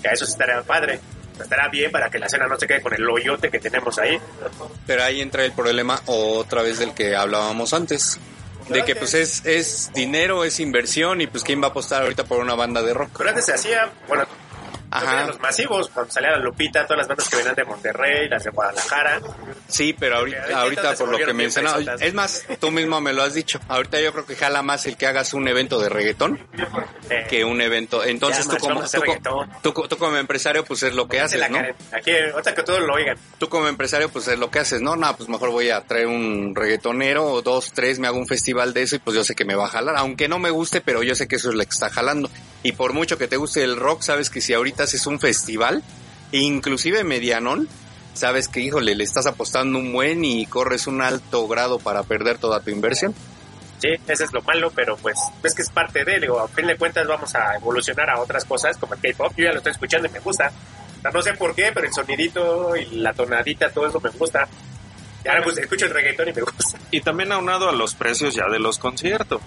que 0.00 0.08
a 0.08 0.12
eso 0.12 0.24
estaría 0.24 0.62
padre. 0.62 0.98
Estará 1.38 1.68
bien 1.68 1.90
para 1.90 2.08
que 2.08 2.18
la 2.18 2.26
escena 2.26 2.46
no 2.46 2.58
se 2.58 2.66
quede 2.66 2.80
con 2.80 2.94
el 2.94 3.06
hoyote 3.06 3.50
que 3.50 3.58
tenemos 3.58 3.98
ahí. 3.98 4.18
Pero 4.86 5.02
ahí 5.02 5.20
entra 5.20 5.44
el 5.44 5.52
problema 5.52 6.00
otra 6.06 6.62
vez 6.62 6.78
del 6.78 6.94
que 6.94 7.14
hablábamos 7.14 7.74
antes. 7.74 8.18
De 8.70 8.84
que 8.84 8.96
pues 8.96 9.12
es, 9.12 9.44
es 9.44 9.90
dinero, 9.92 10.44
es 10.44 10.60
inversión 10.60 11.20
y 11.20 11.26
pues 11.26 11.44
quién 11.44 11.60
va 11.60 11.66
a 11.66 11.70
apostar 11.70 12.02
ahorita 12.02 12.24
por 12.24 12.38
una 12.38 12.54
banda 12.54 12.82
de 12.82 12.94
rock. 12.94 13.10
Pero 13.18 13.28
antes 13.28 13.44
se 13.44 13.52
hacía, 13.52 13.90
bueno, 14.08 14.24
Ajá. 14.90 15.26
los 15.26 15.40
masivos, 15.40 15.88
cuando 15.88 16.12
salía 16.12 16.30
la 16.30 16.38
Lupita, 16.38 16.84
todas 16.84 16.98
las 16.98 17.08
bandas 17.08 17.28
que 17.28 17.36
venían 17.36 17.54
de 17.54 17.64
Monterrey, 17.64 18.28
las 18.28 18.44
de 18.44 18.50
Guadalajara. 18.50 19.20
Sí, 19.68 19.94
pero 19.98 20.16
ahorita, 20.16 20.60
ahorita 20.60 20.94
por 20.94 21.08
lo 21.08 21.18
que 21.18 21.32
mencionaba, 21.32 21.78
es 22.00 22.14
más, 22.14 22.44
tú 22.60 22.70
mismo 22.70 23.00
me 23.00 23.12
lo 23.12 23.22
has 23.22 23.34
dicho. 23.34 23.60
Ahorita 23.68 24.00
yo 24.00 24.12
creo 24.12 24.26
que 24.26 24.36
jala 24.36 24.62
más 24.62 24.86
el 24.86 24.96
que 24.96 25.06
hagas 25.06 25.34
un 25.34 25.46
evento 25.48 25.80
de 25.80 25.88
reggaetón 25.88 26.38
eh, 27.08 27.26
que 27.28 27.44
un 27.44 27.60
evento. 27.60 28.04
Entonces 28.04 28.48
tú 28.48 28.56
como, 28.58 28.82
tú, 29.62 29.96
como 29.98 30.16
empresario 30.16 30.64
pues 30.64 30.82
es 30.82 30.94
lo 30.94 31.08
que 31.08 31.20
haces, 31.20 31.40
¿no? 31.48 31.56
Karen. 31.56 31.74
Aquí, 31.92 32.12
ahorita 32.32 32.54
que 32.54 32.62
todos 32.62 32.80
lo 32.80 32.94
oigan. 32.94 33.16
Tú 33.38 33.48
como 33.48 33.68
empresario 33.68 34.08
pues 34.08 34.28
es 34.28 34.38
lo 34.38 34.50
que 34.50 34.60
haces, 34.60 34.80
¿no? 34.80 34.96
No, 34.96 35.16
pues 35.16 35.28
mejor 35.28 35.50
voy 35.50 35.70
a 35.70 35.80
traer 35.82 36.06
un 36.06 36.54
reggaetonero 36.54 37.24
o 37.24 37.42
dos, 37.42 37.72
tres, 37.72 37.98
me 37.98 38.06
hago 38.06 38.18
un 38.18 38.26
festival 38.26 38.74
de 38.74 38.82
eso 38.82 38.96
y 38.96 38.98
pues 38.98 39.16
yo 39.16 39.24
sé 39.24 39.34
que 39.34 39.44
me 39.44 39.54
va 39.54 39.66
a 39.66 39.68
jalar. 39.68 39.96
Aunque 39.96 40.28
no 40.28 40.38
me 40.38 40.50
guste, 40.50 40.80
pero 40.80 41.02
yo 41.02 41.14
sé 41.14 41.28
que 41.28 41.36
eso 41.36 41.50
es 41.50 41.54
lo 41.54 41.62
que 41.62 41.70
está 41.70 41.90
jalando. 41.90 42.30
Y 42.62 42.72
por 42.72 42.92
mucho 42.92 43.16
que 43.16 43.28
te 43.28 43.36
guste 43.36 43.62
el 43.62 43.76
rock, 43.76 44.02
sabes 44.02 44.28
que 44.28 44.40
si 44.40 44.52
ahorita 44.52 44.79
haces 44.82 45.06
un 45.06 45.20
festival, 45.20 45.82
inclusive 46.32 47.04
medianón, 47.04 47.68
sabes 48.14 48.48
que, 48.48 48.60
híjole, 48.60 48.94
le 48.94 49.04
estás 49.04 49.26
apostando 49.26 49.78
un 49.78 49.92
buen 49.92 50.24
y 50.24 50.46
corres 50.46 50.86
un 50.86 51.02
alto 51.02 51.46
grado 51.48 51.78
para 51.78 52.02
perder 52.02 52.38
toda 52.38 52.60
tu 52.60 52.70
inversión. 52.70 53.14
Sí, 53.80 53.88
ese 54.06 54.24
es 54.24 54.32
lo 54.32 54.42
malo, 54.42 54.70
pero 54.74 54.96
pues 54.98 55.18
es 55.42 55.54
que 55.54 55.62
es 55.62 55.70
parte 55.70 56.04
de, 56.04 56.20
digo, 56.20 56.38
a 56.38 56.48
fin 56.48 56.66
de 56.66 56.76
cuentas 56.76 57.06
vamos 57.06 57.34
a 57.34 57.56
evolucionar 57.56 58.10
a 58.10 58.20
otras 58.20 58.44
cosas 58.44 58.76
como 58.76 58.92
el 58.94 59.00
K-pop. 59.00 59.32
Yo 59.36 59.44
ya 59.44 59.52
lo 59.52 59.58
estoy 59.58 59.72
escuchando 59.72 60.06
y 60.06 60.10
me 60.10 60.20
gusta. 60.20 60.52
O 60.98 61.00
sea, 61.00 61.10
no 61.10 61.22
sé 61.22 61.32
por 61.32 61.54
qué, 61.54 61.70
pero 61.72 61.86
el 61.86 61.92
sonidito 61.92 62.76
y 62.76 62.96
la 62.96 63.14
tonadita, 63.14 63.70
todo 63.70 63.86
eso 63.88 63.98
me 63.98 64.10
gusta. 64.10 64.46
Y 65.24 65.28
ahora 65.28 65.42
pues 65.42 65.56
escucho 65.56 65.86
el 65.86 65.92
reggaetón 65.92 66.28
y 66.28 66.32
me 66.34 66.42
gusta. 66.42 66.78
Y 66.90 67.00
también 67.00 67.32
aunado 67.32 67.70
a 67.70 67.72
los 67.72 67.94
precios 67.94 68.34
ya 68.34 68.44
de 68.50 68.58
los 68.58 68.78
conciertos. 68.78 69.40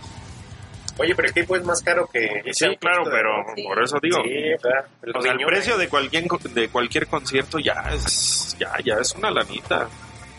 Oye, 0.98 1.16
pero 1.16 1.28
el 1.28 1.34
K-pop 1.34 1.56
es 1.58 1.64
más 1.64 1.82
caro 1.82 2.08
que... 2.12 2.44
Sí, 2.54 2.68
claro, 2.80 3.04
pero 3.06 3.44
Sí. 3.56 3.64
por 3.64 3.82
eso 3.84 3.98
digo. 4.02 4.18
Sí, 4.24 4.30
claro. 4.62 4.86
O 5.16 5.22
sea, 5.22 5.32
el 5.32 5.46
precio 5.46 5.78
de 5.78 5.90
cualquier 5.90 6.24
de 6.28 6.70
cualquier 6.70 7.08
concierto 7.08 7.58
ya 7.60 7.84
es 7.94 8.56
ya 8.60 8.72
ya 8.84 8.96
es 8.96 9.12
una 9.16 9.32
lanita. 9.32 9.88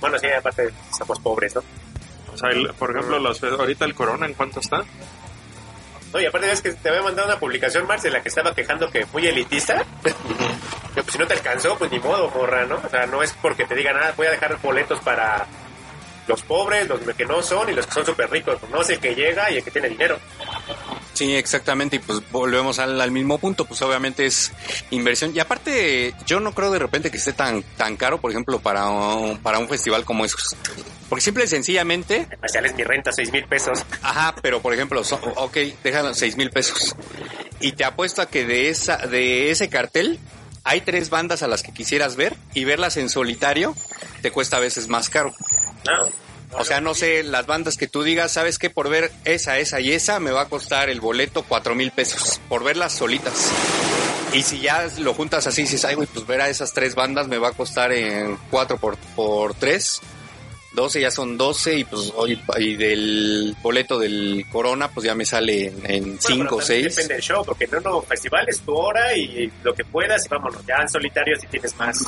Bueno, 0.00 0.16
sí, 0.18 0.28
aparte 0.28 0.70
somos 0.96 1.18
pobres, 1.18 1.54
¿no? 1.56 1.62
O 2.32 2.36
sea, 2.36 2.50
el- 2.50 2.72
por 2.74 2.90
ejemplo, 2.92 3.18
los, 3.18 3.42
ahorita 3.42 3.84
el 3.84 3.94
Corona, 3.94 4.26
¿en 4.26 4.34
cuánto 4.34 4.60
está? 4.60 4.84
No, 6.12 6.20
y 6.20 6.26
aparte 6.26 6.46
ves 6.46 6.62
que 6.62 6.72
te 6.72 6.88
había 6.88 7.02
mandado 7.02 7.26
una 7.28 7.40
publicación, 7.40 7.86
Marce, 7.88 8.06
en 8.06 8.12
la 8.14 8.22
que 8.22 8.28
estaba 8.28 8.54
quejando 8.54 8.88
que 8.88 9.04
muy 9.12 9.26
elitista. 9.26 9.84
Pero 10.02 10.14
pues 10.94 11.06
si 11.10 11.18
no 11.18 11.26
te 11.26 11.34
alcanzó, 11.34 11.76
pues 11.76 11.90
ni 11.90 11.98
modo, 11.98 12.30
morra, 12.30 12.64
¿no? 12.66 12.76
O 12.76 12.88
sea, 12.88 13.06
no 13.06 13.20
es 13.24 13.32
porque 13.42 13.64
te 13.64 13.74
digan, 13.74 13.96
ah, 14.00 14.12
voy 14.16 14.28
a 14.28 14.30
dejar 14.30 14.56
boletos 14.62 15.00
para 15.00 15.44
los 16.26 16.42
pobres, 16.42 16.88
los 16.88 17.00
que 17.00 17.24
no 17.24 17.42
son 17.42 17.68
y 17.70 17.72
los 17.72 17.86
que 17.86 17.92
son 17.92 18.06
súper 18.06 18.30
ricos. 18.30 18.58
No 18.70 18.82
es 18.82 18.90
el 18.90 18.98
que 19.00 19.14
llega 19.14 19.50
y 19.50 19.56
el 19.58 19.64
que 19.64 19.70
tiene 19.70 19.88
dinero. 19.88 20.18
Sí, 21.12 21.34
exactamente, 21.36 21.96
y 21.96 21.98
pues 22.00 22.20
volvemos 22.32 22.78
al, 22.80 23.00
al 23.00 23.10
mismo 23.12 23.38
punto, 23.38 23.64
pues 23.66 23.80
obviamente 23.82 24.26
es 24.26 24.52
inversión. 24.90 25.30
Y 25.34 25.38
aparte, 25.38 26.12
yo 26.26 26.40
no 26.40 26.52
creo 26.52 26.72
de 26.72 26.80
repente 26.80 27.10
que 27.10 27.18
esté 27.18 27.32
tan, 27.32 27.62
tan 27.76 27.96
caro, 27.96 28.20
por 28.20 28.32
ejemplo, 28.32 28.58
para, 28.58 28.88
un- 28.88 29.38
para 29.38 29.58
un 29.60 29.68
festival 29.68 30.04
como 30.04 30.24
esos. 30.24 30.56
Porque 31.08 31.22
simple 31.22 31.44
y 31.44 31.46
sencillamente, 31.46 32.26
Marcial 32.40 32.66
es 32.66 32.74
mi 32.74 32.82
renta, 32.82 33.12
seis 33.12 33.30
mil 33.30 33.44
pesos. 33.46 33.84
ajá, 34.02 34.34
pero 34.42 34.60
por 34.60 34.74
ejemplo, 34.74 35.02
ok, 35.36 35.56
déjalo 35.84 36.14
seis 36.14 36.36
mil 36.36 36.50
pesos. 36.50 36.96
Y 37.60 37.72
te 37.72 37.84
apuesto 37.84 38.20
a 38.20 38.26
que 38.26 38.44
de 38.44 38.68
esa, 38.68 38.96
de 38.96 39.50
ese 39.52 39.68
cartel 39.68 40.18
hay 40.64 40.80
tres 40.80 41.10
bandas 41.10 41.42
a 41.44 41.46
las 41.46 41.62
que 41.62 41.72
quisieras 41.72 42.16
ver 42.16 42.34
y 42.54 42.64
verlas 42.64 42.96
en 42.96 43.08
solitario 43.10 43.76
te 44.22 44.32
cuesta 44.32 44.56
a 44.56 44.60
veces 44.60 44.88
más 44.88 45.10
caro. 45.10 45.32
No. 45.86 46.08
O 46.58 46.64
sea, 46.64 46.80
no 46.80 46.94
sé, 46.94 47.24
las 47.24 47.46
bandas 47.46 47.76
que 47.76 47.88
tú 47.88 48.02
digas, 48.04 48.30
¿sabes 48.32 48.58
qué? 48.58 48.70
Por 48.70 48.88
ver 48.88 49.10
esa, 49.24 49.58
esa 49.58 49.80
y 49.80 49.92
esa 49.92 50.20
me 50.20 50.30
va 50.30 50.42
a 50.42 50.48
costar 50.48 50.88
el 50.88 51.00
boleto 51.00 51.42
cuatro 51.48 51.74
mil 51.74 51.90
pesos. 51.90 52.40
Por 52.48 52.62
verlas 52.62 52.92
solitas. 52.92 53.50
Y 54.32 54.42
si 54.42 54.60
ya 54.60 54.88
lo 54.98 55.14
juntas 55.14 55.46
así, 55.46 55.62
dices, 55.62 55.84
ay, 55.84 55.94
güey, 55.96 56.06
pues 56.12 56.26
ver 56.26 56.40
a 56.40 56.48
esas 56.48 56.72
tres 56.72 56.94
bandas 56.94 57.26
me 57.28 57.38
va 57.38 57.48
a 57.48 57.52
costar 57.52 57.92
en 57.92 58.36
cuatro 58.50 58.76
por, 58.78 58.96
por 59.16 59.54
tres. 59.54 60.00
12 60.74 61.00
ya 61.00 61.10
son 61.12 61.38
12 61.38 61.78
y 61.78 61.84
pues 61.84 62.12
oye, 62.16 62.36
y 62.58 62.74
del 62.74 63.56
boleto 63.62 63.96
del 63.96 64.44
Corona 64.50 64.88
pues 64.90 65.06
ya 65.06 65.14
me 65.14 65.24
sale 65.24 65.66
en- 65.68 65.86
en 65.88 66.02
Bueno, 66.02 66.18
5 66.20 66.20
pero 66.26 66.56
o 66.56 66.58
también 66.58 66.66
6. 66.66 66.94
Depende 66.96 67.14
del 67.14 67.22
show, 67.22 67.44
porque 67.44 67.68
no, 67.68 67.78
no, 67.80 68.02
festival 68.02 68.48
es 68.48 68.58
tu 68.60 68.74
hora 68.74 69.16
y 69.16 69.52
lo 69.62 69.72
que 69.72 69.84
puedas 69.84 70.26
y 70.26 70.28
vámonos. 70.28 70.66
Ya 70.66 70.78
en 70.82 70.88
solitario 70.88 71.36
si 71.40 71.46
tienes 71.46 71.76
más. 71.76 71.98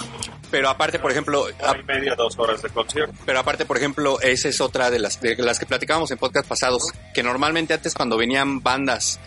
Pero 0.56 0.70
aparte, 0.70 0.98
por 0.98 1.10
ejemplo, 1.10 1.42
Hora 1.42 1.78
y 1.78 1.82
media, 1.82 2.14
dos 2.14 2.38
horas 2.38 2.62
de 2.62 2.70
concierto. 2.70 3.14
Pero 3.26 3.38
aparte, 3.38 3.66
por 3.66 3.76
ejemplo, 3.76 4.18
esa 4.22 4.48
es 4.48 4.62
otra 4.62 4.90
de 4.90 4.98
las, 4.98 5.20
de 5.20 5.36
las 5.36 5.58
que 5.58 5.66
platicábamos 5.66 6.10
en 6.12 6.16
podcast 6.16 6.48
pasados, 6.48 6.82
que 7.12 7.22
normalmente 7.22 7.74
antes 7.74 7.92
cuando 7.92 8.16
venían 8.16 8.62
bandas 8.62 9.20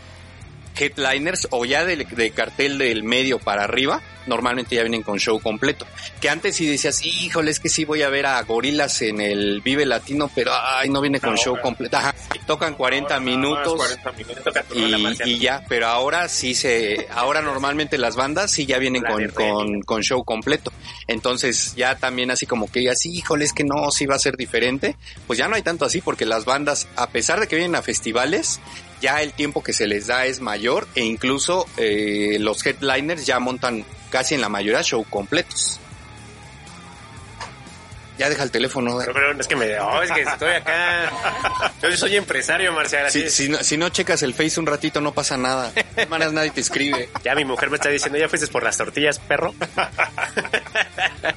headliners 0.80 1.48
o 1.52 1.66
ya 1.66 1.86
de, 1.86 1.98
de 1.98 2.32
cartel 2.32 2.78
del 2.78 3.04
medio 3.04 3.40
para 3.40 3.64
arriba, 3.64 4.02
normalmente 4.28 4.76
ya 4.76 4.82
vienen 4.84 5.04
con 5.04 5.18
show 5.18 5.40
completo. 5.40 5.86
Que 6.22 6.30
antes 6.30 6.56
sí 6.56 6.66
decías, 6.66 7.04
híjole, 7.06 7.52
es 7.52 7.60
que 7.60 7.68
sí 7.68 7.84
voy 7.84 8.04
a 8.04 8.10
ver 8.10 8.26
a 8.26 8.42
Gorilas 8.44 9.02
en 9.02 9.20
el 9.20 9.62
Vive 9.62 9.86
Latino, 9.86 10.30
pero 10.34 10.52
ay, 10.54 10.90
no 10.90 11.02
viene 11.02 11.20
con 11.20 11.36
show 11.36 11.58
completo. 11.62 11.98
Ajá, 11.98 12.16
tocan 12.46 12.76
40 12.76 13.14
Ahora 13.14 13.26
nada 13.26 13.38
más 13.38 13.38
minutos. 13.38 13.76
40 13.76 14.12
minutos. 14.14 15.26
Y, 15.26 15.30
y 15.32 15.40
ya, 15.40 15.64
pero 15.68 15.88
ahora 15.88 16.30
sí 16.30 16.54
se, 16.54 17.08
ahora 17.12 17.42
normalmente 17.42 17.98
las 17.98 18.16
bandas 18.16 18.52
sí 18.52 18.66
ya 18.66 18.78
vienen 18.78 19.04
con, 19.04 19.28
con, 19.30 19.82
con 19.82 20.02
show 20.02 20.24
completo. 20.24 20.72
Entonces 21.08 21.74
ya 21.76 21.96
también 21.96 22.32
así 22.32 22.46
como 22.46 22.72
que 22.72 22.80
digas, 22.80 23.06
híjole, 23.06 23.46
es 23.46 23.54
que 23.54 23.64
no, 23.64 23.92
sí 23.92 24.06
va 24.06 24.16
a 24.16 24.20
ser 24.20 24.38
diferente. 24.38 24.96
Pues 25.28 25.40
ya 25.40 25.48
no 25.48 25.56
hay 25.56 25.64
tanto 25.64 25.86
así 25.86 26.02
porque 26.02 26.26
las 26.26 26.46
bandas, 26.46 26.88
a 26.96 27.10
pesar 27.10 27.40
de 27.40 27.48
que 27.48 27.56
vienen 27.56 27.76
a 27.76 27.82
festivales, 27.82 28.60
ya 29.02 29.22
el 29.22 29.34
tiempo 29.34 29.64
que 29.64 29.74
se 29.74 29.88
les 29.88 30.08
da 30.08 30.26
es 30.26 30.42
mayor 30.42 30.88
e 30.96 31.02
incluso 31.02 31.68
eh, 31.78 32.38
los 32.40 32.66
headliners 32.66 33.26
ya 33.26 33.40
montan 33.40 33.86
casi 34.10 34.36
en 34.36 34.42
la 34.42 34.50
mayoría 34.50 34.84
show 34.84 35.04
completos. 35.10 35.80
Ya 38.18 38.28
deja 38.28 38.44
el 38.44 38.52
teléfono. 38.52 38.98
Pero, 38.98 39.14
pero 39.14 39.40
es 39.40 39.48
que 39.48 39.56
me. 39.56 39.80
oh, 39.80 40.02
es 40.04 40.12
que 40.12 40.24
estoy 40.24 40.50
acá. 40.52 41.10
Yo 41.82 41.96
soy 41.96 42.18
empresario, 42.18 42.74
Marcial. 42.74 43.06
Así 43.06 43.30
Si, 43.30 43.48
no, 43.48 43.64
si 43.64 43.78
no 43.78 43.88
checas 43.88 44.22
el 44.24 44.34
Face 44.34 44.60
un 44.60 44.66
ratito 44.66 45.00
no 45.00 45.14
pasa 45.14 45.38
nada. 45.38 45.72
De 45.96 46.06
maneras 46.06 46.34
nadie 46.34 46.52
te 46.52 46.60
escribe. 46.60 47.10
Ya 47.24 47.34
mi 47.34 47.46
mujer 47.46 47.70
me 47.70 47.78
está 47.78 47.88
diciendo, 47.88 48.20
ya 48.20 48.28
fuiste 48.28 48.48
por 48.48 48.64
las 48.64 48.78
tortillas, 48.78 49.20
perro. 49.20 49.54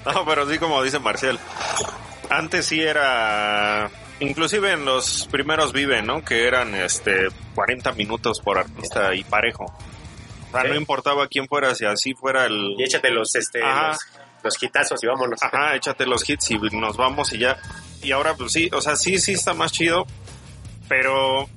No, 0.04 0.26
pero 0.26 0.50
sí 0.50 0.58
como 0.58 0.82
dice 0.82 0.98
Marcial. 0.98 1.38
Antes 2.28 2.66
sí 2.66 2.80
era 2.80 3.88
inclusive 4.22 4.72
en 4.72 4.84
los 4.84 5.28
primeros 5.30 5.72
Vive, 5.72 6.02
¿no? 6.02 6.24
Que 6.24 6.46
eran 6.46 6.74
este 6.74 7.28
40 7.54 7.92
minutos 7.92 8.40
por 8.40 8.58
artista 8.58 9.14
y 9.14 9.24
parejo. 9.24 9.64
O 9.64 10.52
sea, 10.52 10.62
Sí. 10.62 10.68
no 10.68 10.74
importaba 10.74 11.26
quién 11.28 11.46
fuera, 11.48 11.74
si 11.74 11.84
así 11.86 12.14
fuera 12.14 12.46
el 12.46 12.74
Y 12.78 12.84
échate 12.84 13.10
los, 13.10 13.34
este, 13.34 13.62
Ajá. 13.62 13.88
los, 13.88 13.98
los 14.44 14.62
hitazos 14.62 15.02
y 15.02 15.06
vámonos. 15.06 15.42
Ajá, 15.42 15.74
échate 15.76 16.06
los 16.06 16.28
hits 16.28 16.50
y 16.50 16.58
nos 16.58 16.96
vamos 16.96 17.32
y 17.32 17.38
ya. 17.38 17.58
Y 18.02 18.12
ahora, 18.12 18.34
pues 18.34 18.52
sí, 18.52 18.68
o 18.72 18.80
sea, 18.80 18.96
sí, 18.96 19.18
sí 19.18 19.32
está 19.32 19.54
más 19.54 19.72
chido, 19.72 20.06
pero. 20.88 21.48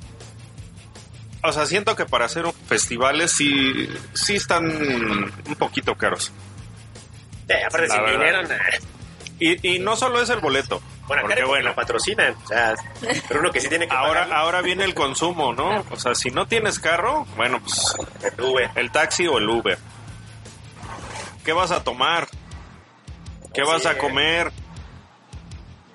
O 1.47 1.51
sea, 1.51 1.65
siento 1.67 1.95
que 1.95 2.06
para 2.06 2.25
hacer 2.25 2.45
un- 2.45 2.54
festivales 2.54 3.32
sí, 3.32 3.88
sí 4.13 4.36
están 4.36 4.65
un 4.67 5.56
poquito 5.60 5.95
caros. 5.95 6.32
Eh, 7.47 7.63
aparte, 7.67 7.89
sin 7.89 8.04
dinero, 8.06 8.41
nah. 8.43 8.58
Y, 9.39 9.75
y 9.75 9.80
no 9.80 9.95
solo 9.95 10.21
es 10.21 10.30
el 10.30 10.39
boleto. 10.39 10.82
Bueno, 11.07 11.21
porque 11.21 11.35
porque 11.35 11.43
bueno, 11.45 11.69
la 11.69 11.75
patrocinan. 11.75 12.35
O 12.43 12.47
sea, 12.47 12.73
pero 13.27 13.39
uno 13.41 13.51
que 13.51 13.61
sí 13.61 13.69
tiene 13.69 13.87
que 13.87 13.93
ahora, 13.95 14.23
pagar 14.23 14.37
ahora 14.37 14.61
viene 14.61 14.83
el 14.83 14.95
consumo, 14.95 15.53
¿no? 15.53 15.85
O 15.91 15.95
sea, 15.97 16.15
si 16.15 16.31
no 16.31 16.47
tienes 16.47 16.79
carro, 16.79 17.25
bueno, 17.35 17.59
pues 17.61 17.95
el 18.23 18.43
Uber. 18.43 18.71
el 18.75 18.91
taxi 18.91 19.27
o 19.27 19.37
el 19.37 19.47
Uber. 19.47 19.77
¿Qué 21.43 21.53
vas 21.53 21.71
a 21.71 21.83
tomar? 21.83 22.27
¿Qué 23.53 23.61
Sí, 23.63 23.67
vas 23.71 23.85
a 23.85 23.97
comer? 23.97 24.51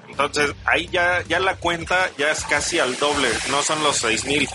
Entonces, 0.09 0.55
ahí 0.64 0.88
ya, 0.88 1.23
ya 1.23 1.40
la 1.40 1.57
cuenta 1.57 2.11
ya 2.16 2.31
es 2.31 2.44
casi 2.44 2.79
al 2.79 2.96
doble, 2.96 3.29
no 3.51 3.62
son 3.62 3.83
los 3.83 3.96
seis 3.96 4.25
mil. 4.25 4.46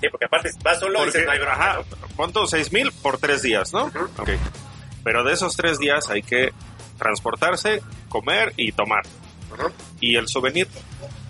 Sí, 0.00 0.08
porque 0.10 0.26
aparte 0.26 0.50
vas 0.62 0.78
solo 0.78 0.98
Porque, 0.98 1.18
dices, 1.18 1.26
no 1.26 1.32
hay 1.32 1.38
bronca, 1.38 1.54
ajá, 1.54 2.30
tú 2.32 2.46
seis 2.46 2.72
mil 2.72 2.92
por 2.92 3.18
tres 3.18 3.42
días, 3.42 3.72
¿no? 3.72 3.86
Ujú. 3.86 4.04
Ok. 4.18 4.30
Pero 5.02 5.24
de 5.24 5.32
esos 5.34 5.56
tres 5.56 5.78
días 5.78 6.08
hay 6.08 6.22
que 6.22 6.52
transportarse, 6.98 7.82
comer 8.08 8.52
y 8.56 8.72
tomar. 8.72 9.02
Y 10.00 10.16
el 10.16 10.28
souvenir, 10.28 10.68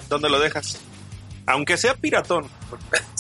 ¿dónde 0.09 0.29
lo 0.29 0.39
dejas? 0.39 0.81
Aunque 1.47 1.77
sea 1.77 1.95
piratón, 1.95 2.49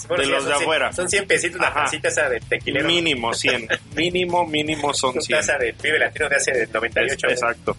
Bueno, 0.08 0.22
De 0.22 0.24
sí, 0.24 0.30
los 0.30 0.42
son 0.42 0.48
de 0.52 0.56
cien- 0.56 0.62
afuera. 0.62 0.92
Son 0.92 1.08
100 1.08 1.26
pesitos 1.26 1.60
la 1.60 1.68
Ajá. 1.68 1.84
tacita 1.84 2.08
esa 2.08 2.28
de 2.28 2.40
tequilero. 2.40 2.86
mínimo 2.86 3.32
100. 3.34 3.68
mínimo, 3.96 4.46
mínimo 4.46 4.94
son 4.94 5.10
Una 5.12 5.20
100. 5.20 5.38
taza 5.40 5.58
de 5.58 5.74
pibe 5.74 5.98
latino 5.98 6.28
de 6.28 6.36
hace 6.36 6.52
del 6.52 6.72
98. 6.72 7.26
Exacto. 7.28 7.76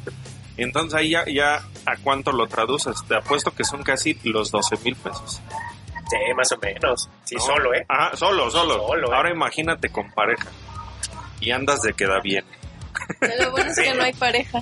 Y 0.57 0.63
entonces 0.63 0.93
ahí 0.93 1.09
ya, 1.09 1.25
ya 1.25 1.55
a 1.85 1.97
cuánto 2.03 2.31
lo 2.31 2.47
traduces. 2.47 2.95
Te 3.07 3.15
apuesto 3.15 3.51
que 3.51 3.63
son 3.63 3.83
casi 3.83 4.17
los 4.23 4.51
12 4.51 4.77
mil 4.83 4.95
pesos. 4.95 5.41
Sí, 6.09 6.17
más 6.37 6.51
o 6.51 6.57
menos. 6.59 7.09
Sí, 7.23 7.35
¿no? 7.35 7.41
solo, 7.41 7.73
¿eh? 7.73 7.83
Ajá, 7.89 8.15
solo, 8.15 8.49
solo. 8.51 8.87
Solo, 8.87 9.11
¿eh? 9.11 9.15
Ahora 9.15 9.31
imagínate 9.31 9.89
con 9.89 10.11
pareja. 10.11 10.47
Y 11.41 11.49
andas 11.51 11.81
de 11.81 11.93
queda 11.93 12.19
bien. 12.21 12.45
Pero 13.19 13.45
lo 13.45 13.51
bueno 13.51 13.71
es 13.71 13.79
que 13.79 13.93
no 13.95 14.03
hay 14.03 14.13
pareja. 14.13 14.61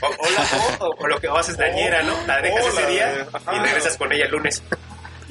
O, 0.00 0.06
o 0.06 0.30
la- 0.30 0.76
o- 0.86 0.96
o 0.98 1.06
lo 1.06 1.20
que 1.20 1.28
haces 1.28 1.56
dañera, 1.56 2.02
¿no? 2.02 2.14
La 2.26 2.40
dejas 2.40 2.64
O 2.64 2.68
ese 2.68 2.86
día 2.86 3.12
de- 3.12 3.26
ajá. 3.32 3.54
y 3.56 3.58
regresas 3.60 3.96
con 3.96 4.12
ella 4.12 4.24
el 4.26 4.30
lunes. 4.30 4.62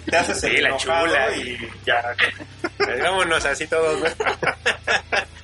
Te 0.09 0.17
haces 0.17 0.41
Sí, 0.41 0.57
la 0.57 0.75
chula 0.77 1.31
y 1.35 1.57
ya. 1.85 2.03
Pues 2.77 3.01
vámonos 3.01 3.45
así 3.45 3.65
todos, 3.67 3.99
¿no? 4.01 4.07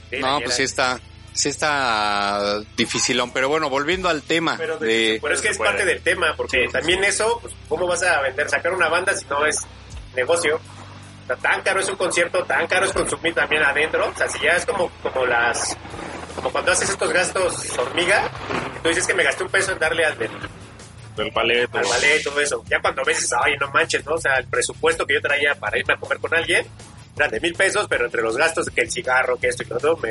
Sí, 0.09 0.17
No, 0.19 0.39
pues 0.41 0.55
sí 0.55 0.63
está, 0.63 0.99
sí 1.33 1.49
está 1.49 2.59
dificilón. 2.75 3.31
Pero 3.31 3.47
bueno, 3.49 3.69
volviendo 3.69 4.09
al 4.09 4.21
tema 4.23 4.55
Pero 4.57 4.77
de- 4.77 4.87
de... 4.87 5.19
Pero 5.21 5.33
es 5.33 5.41
que 5.41 5.49
es 5.49 5.57
puede. 5.57 5.69
parte 5.71 5.85
del 5.85 6.01
tema, 6.01 6.33
porque 6.35 6.57
Sí, 6.57 6.65
sí, 6.67 6.71
también 6.73 7.03
eso, 7.03 7.39
pues, 7.41 7.53
¿cómo 7.67 7.87
vas 7.87 8.03
a 8.03 8.21
vender, 8.21 8.49
sacar 8.49 8.73
una 8.73 8.89
banda 8.89 9.13
si 9.15 9.25
no 9.25 9.45
es 9.45 9.57
negocio? 10.15 10.57
O 10.57 11.27
sea, 11.27 11.35
tan 11.37 11.61
caro 11.61 11.79
es 11.79 11.87
un 11.87 11.95
concierto, 11.95 12.43
tan 12.43 12.67
caro 12.67 12.85
es 12.85 12.91
consumir 12.91 13.33
también 13.33 13.63
adentro. 13.63 14.09
O 14.09 14.17
sea, 14.17 14.27
si 14.27 14.39
ya 14.39 14.51
es 14.51 14.65
como, 14.65 14.89
como 15.01 15.25
las. 15.25 15.77
Como 16.35 16.51
cuando 16.51 16.71
haces 16.71 16.89
estos 16.89 17.11
gastos 17.11 17.77
hormiga, 17.77 18.29
tú 18.83 18.89
dices 18.89 19.05
que 19.07 19.13
me 19.13 19.23
gasté 19.23 19.43
un 19.43 19.49
peso 19.49 19.71
en 19.71 19.79
darle 19.79 20.05
al, 20.05 20.17
del- 20.17 20.29
del 21.17 21.31
ballet. 21.31 21.67
al 21.75 21.83
ballet 21.85 22.23
todo 22.23 22.39
eso. 22.39 22.63
Ya 22.69 22.79
cuando 22.81 23.03
ves, 23.03 23.29
ay, 23.43 23.53
no 23.59 23.69
manches, 23.71 24.05
¿no? 24.05 24.13
O 24.13 24.17
sea, 24.21 24.37
el 24.37 24.45
presupuesto 24.45 25.05
que 25.05 25.15
yo 25.15 25.21
traía 25.21 25.55
para 25.55 25.77
irme 25.77 25.93
a 25.93 25.97
comer 25.97 26.17
con 26.19 26.33
alguien 26.33 26.65
era 27.15 27.27
de 27.27 27.39
mil 27.41 27.53
pesos, 27.53 27.85
pero 27.89 28.05
entre 28.05 28.21
los 28.21 28.37
gastos, 28.37 28.69
que 28.69 28.81
el 28.81 28.89
cigarro, 28.91 29.37
que 29.37 29.47
esto 29.49 29.63
y 29.63 29.65
lo 29.67 29.75
otro, 29.75 29.97
me 29.97 30.09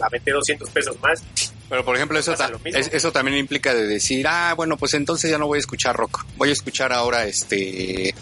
aventé 0.00 0.30
200 0.30 0.70
pesos 0.70 0.98
más. 1.02 1.22
Pero 1.68 1.84
por 1.84 1.96
ejemplo, 1.96 2.18
eso, 2.18 2.34
ta- 2.34 2.50
es- 2.64 2.88
eso 2.94 3.12
también 3.12 3.36
implica 3.36 3.74
de 3.74 3.86
decir, 3.86 4.26
ah, 4.26 4.54
bueno, 4.56 4.76
pues 4.78 4.94
entonces 4.94 5.30
ya 5.30 5.36
no 5.36 5.46
voy 5.46 5.58
a 5.58 5.60
escuchar 5.60 5.94
rock. 5.94 6.24
Voy 6.36 6.48
a 6.48 6.52
escuchar 6.52 6.92
ahora 6.92 7.24
este 7.26 8.14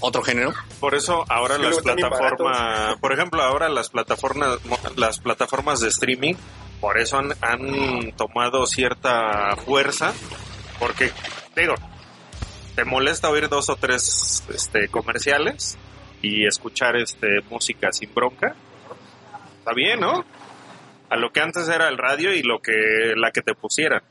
otro 0.00 0.22
género. 0.22 0.52
Por 0.80 0.94
eso 0.94 1.24
ahora 1.28 1.56
que 1.56 1.62
las 1.62 1.78
plataformas, 1.78 2.96
por 2.98 3.12
ejemplo, 3.12 3.42
ahora 3.42 3.68
las 3.68 3.90
plataformas, 3.90 4.58
las 4.96 5.18
plataformas 5.18 5.80
de 5.80 5.88
streaming, 5.88 6.34
por 6.80 6.98
eso 6.98 7.18
han, 7.18 7.32
han 7.42 8.12
tomado 8.12 8.66
cierta 8.66 9.54
fuerza, 9.56 10.12
porque 10.78 11.12
digo, 11.54 11.74
te 12.74 12.84
molesta 12.84 13.28
oír 13.28 13.48
dos 13.48 13.68
o 13.68 13.76
tres 13.76 14.42
este, 14.48 14.88
comerciales 14.88 15.78
y 16.22 16.46
escuchar 16.46 16.96
este 16.96 17.40
música 17.50 17.92
sin 17.92 18.12
bronca. 18.14 18.54
Está 19.58 19.72
bien, 19.74 20.00
¿no? 20.00 20.24
A 21.10 21.16
lo 21.16 21.30
que 21.32 21.40
antes 21.40 21.68
era 21.68 21.88
el 21.88 21.98
radio 21.98 22.32
y 22.32 22.42
lo 22.42 22.60
que 22.60 23.14
la 23.16 23.30
que 23.30 23.42
te 23.42 23.54
pusieran, 23.54 24.02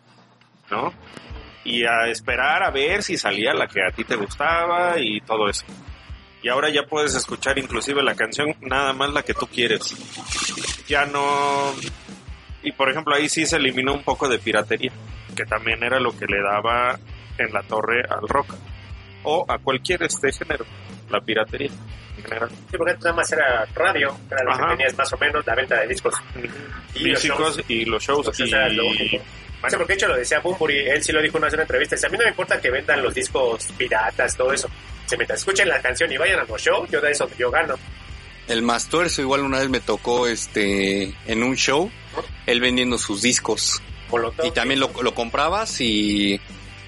¿no? 0.70 0.94
Y 1.72 1.84
a 1.86 2.08
esperar 2.10 2.64
a 2.64 2.72
ver 2.72 3.04
si 3.04 3.16
salía 3.18 3.54
la 3.54 3.68
que 3.68 3.80
a 3.84 3.92
ti 3.92 4.04
te 4.04 4.16
gustaba 4.16 4.96
y 5.00 5.22
todo 5.22 5.48
eso. 5.50 5.66
Y 6.42 6.50
ahora 6.50 6.70
ya 6.70 6.84
puedes 6.84 7.14
escuchar 7.16 7.60
inclusive 7.60 8.02
la 8.02 8.16
canción 8.16 8.56
nada 8.62 8.94
más 8.94 9.12
la 9.14 9.24
que 9.24 9.34
tú 9.34 9.46
quieres. 9.48 9.96
Ya 10.88 11.06
no... 11.06 11.74
Y 12.64 12.72
por 12.72 12.90
ejemplo 12.90 13.14
ahí 13.16 13.30
sí 13.30 13.46
se 13.46 13.58
eliminó 13.58 13.94
un 13.94 14.04
poco 14.04 14.28
de 14.28 14.40
piratería, 14.40 14.92
que 15.36 15.46
también 15.46 15.84
era 15.84 16.00
lo 16.00 16.18
que 16.18 16.26
le 16.26 16.42
daba 16.42 16.98
en 17.38 17.54
la 17.54 17.62
torre 17.64 18.02
al 18.10 18.28
rock. 18.28 18.56
O 19.24 19.46
a 19.48 19.58
cualquier 19.60 20.04
este 20.04 20.32
género, 20.32 20.66
la 21.10 21.20
piratería 21.22 21.70
en 22.18 22.24
general. 22.24 22.50
Sí, 22.50 22.78
porque 22.78 22.94
nada 22.96 23.14
más 23.14 23.32
era 23.32 23.66
radio, 23.76 24.18
era 24.32 24.44
lo 24.44 24.52
Ajá. 24.52 24.64
que 24.64 24.76
tenías 24.78 24.98
más 24.98 25.14
o 25.14 25.18
menos, 25.18 25.46
la 25.46 25.56
venta 25.56 25.80
de 25.82 25.88
discos. 25.88 26.16
Y 26.96 27.10
los 27.10 27.22
Físicos 27.22 27.56
shows. 27.58 27.70
y 27.70 27.86
los 27.86 28.04
shows. 28.04 28.26
Pues 28.26 28.40
y- 28.40 29.22
Sí, 29.68 29.76
porque 29.76 29.94
de 29.94 29.98
hecho 29.98 30.08
lo 30.08 30.16
decía 30.16 30.40
Bumburi, 30.40 30.78
él 30.88 31.04
sí 31.04 31.12
lo 31.12 31.22
dijo 31.22 31.38
en 31.38 31.44
una 31.44 31.62
entrevista, 31.62 31.96
dice, 31.96 32.08
a 32.08 32.10
mí 32.10 32.18
no 32.18 32.24
me 32.24 32.30
importa 32.30 32.62
que 32.62 32.70
vendan 32.72 33.02
los 33.04 33.14
discos 33.14 33.66
piratas, 33.78 34.38
todo 34.38 34.54
eso. 34.54 34.70
Se 35.06 35.18
mientras 35.18 35.40
escuchen 35.40 35.68
la 35.68 35.82
canción 35.82 36.12
y 36.12 36.18
vayan 36.18 36.40
a 36.40 36.44
los 36.46 36.62
shows, 36.62 36.90
yo 36.90 37.02
de 37.02 37.12
eso 37.12 37.30
yo 37.38 37.52
gano. 37.52 37.76
El 38.48 38.62
más 38.62 38.88
tuerzo, 38.88 39.22
igual 39.22 39.42
una 39.42 39.60
vez 39.60 39.70
me 39.70 39.80
tocó 39.80 40.28
este 40.28 41.14
en 41.28 41.44
un 41.44 41.56
show, 41.56 41.92
él 42.46 42.62
vendiendo 42.62 42.98
sus 42.98 43.22
discos. 43.22 43.82
Molotov. 44.10 44.46
Y 44.46 44.52
también 44.52 44.80
lo, 44.80 44.92
lo 45.04 45.14
comprabas 45.14 45.80
y... 45.82 46.40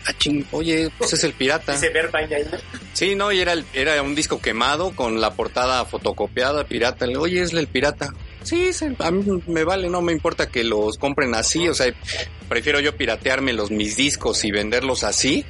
Ah, 0.08 0.14
ching, 0.18 0.44
oye, 0.52 0.90
pues 0.98 1.14
es 1.14 1.24
el 1.24 1.34
pirata. 1.34 1.74
¿no? 1.74 2.58
Sí, 2.94 3.14
no, 3.14 3.32
y 3.32 3.40
era, 3.40 3.54
el- 3.54 3.66
era 3.74 4.02
un 4.02 4.16
disco 4.16 4.42
quemado 4.42 4.96
con 4.96 5.22
la 5.22 5.36
portada 5.36 5.86
fotocopiada, 5.86 6.64
pirata. 6.64 7.06
Le, 7.06 7.18
Oye, 7.18 7.42
es 7.44 7.54
el 7.54 7.68
pirata. 7.68 8.12
Sí, 8.44 8.72
a 9.00 9.12
mí 9.12 9.44
me 9.48 9.64
vale, 9.64 9.90
no 9.90 10.02
me 10.02 10.12
importa 10.12 10.50
que 10.50 10.64
los 10.64 10.98
compren 10.98 11.36
así, 11.36 11.68
o 11.68 11.76
sea, 11.76 11.94
prefiero 12.50 12.80
yo 12.80 12.98
piratearme 12.98 13.54
los 13.54 13.70
mis 13.70 13.96
discos 13.96 14.44
y 14.44 14.52
venderlos 14.52 15.04
así, 15.04 15.46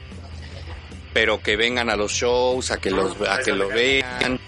pero 1.14 1.42
que 1.42 1.56
vengan 1.56 1.90
a 1.90 1.96
los 1.96 2.12
shows, 2.12 2.72
a 2.72 2.78
que 2.78 2.92
los 2.92 3.16
a 3.28 3.40
que 3.40 3.54
lo 3.54 3.70
vean. 3.70 4.40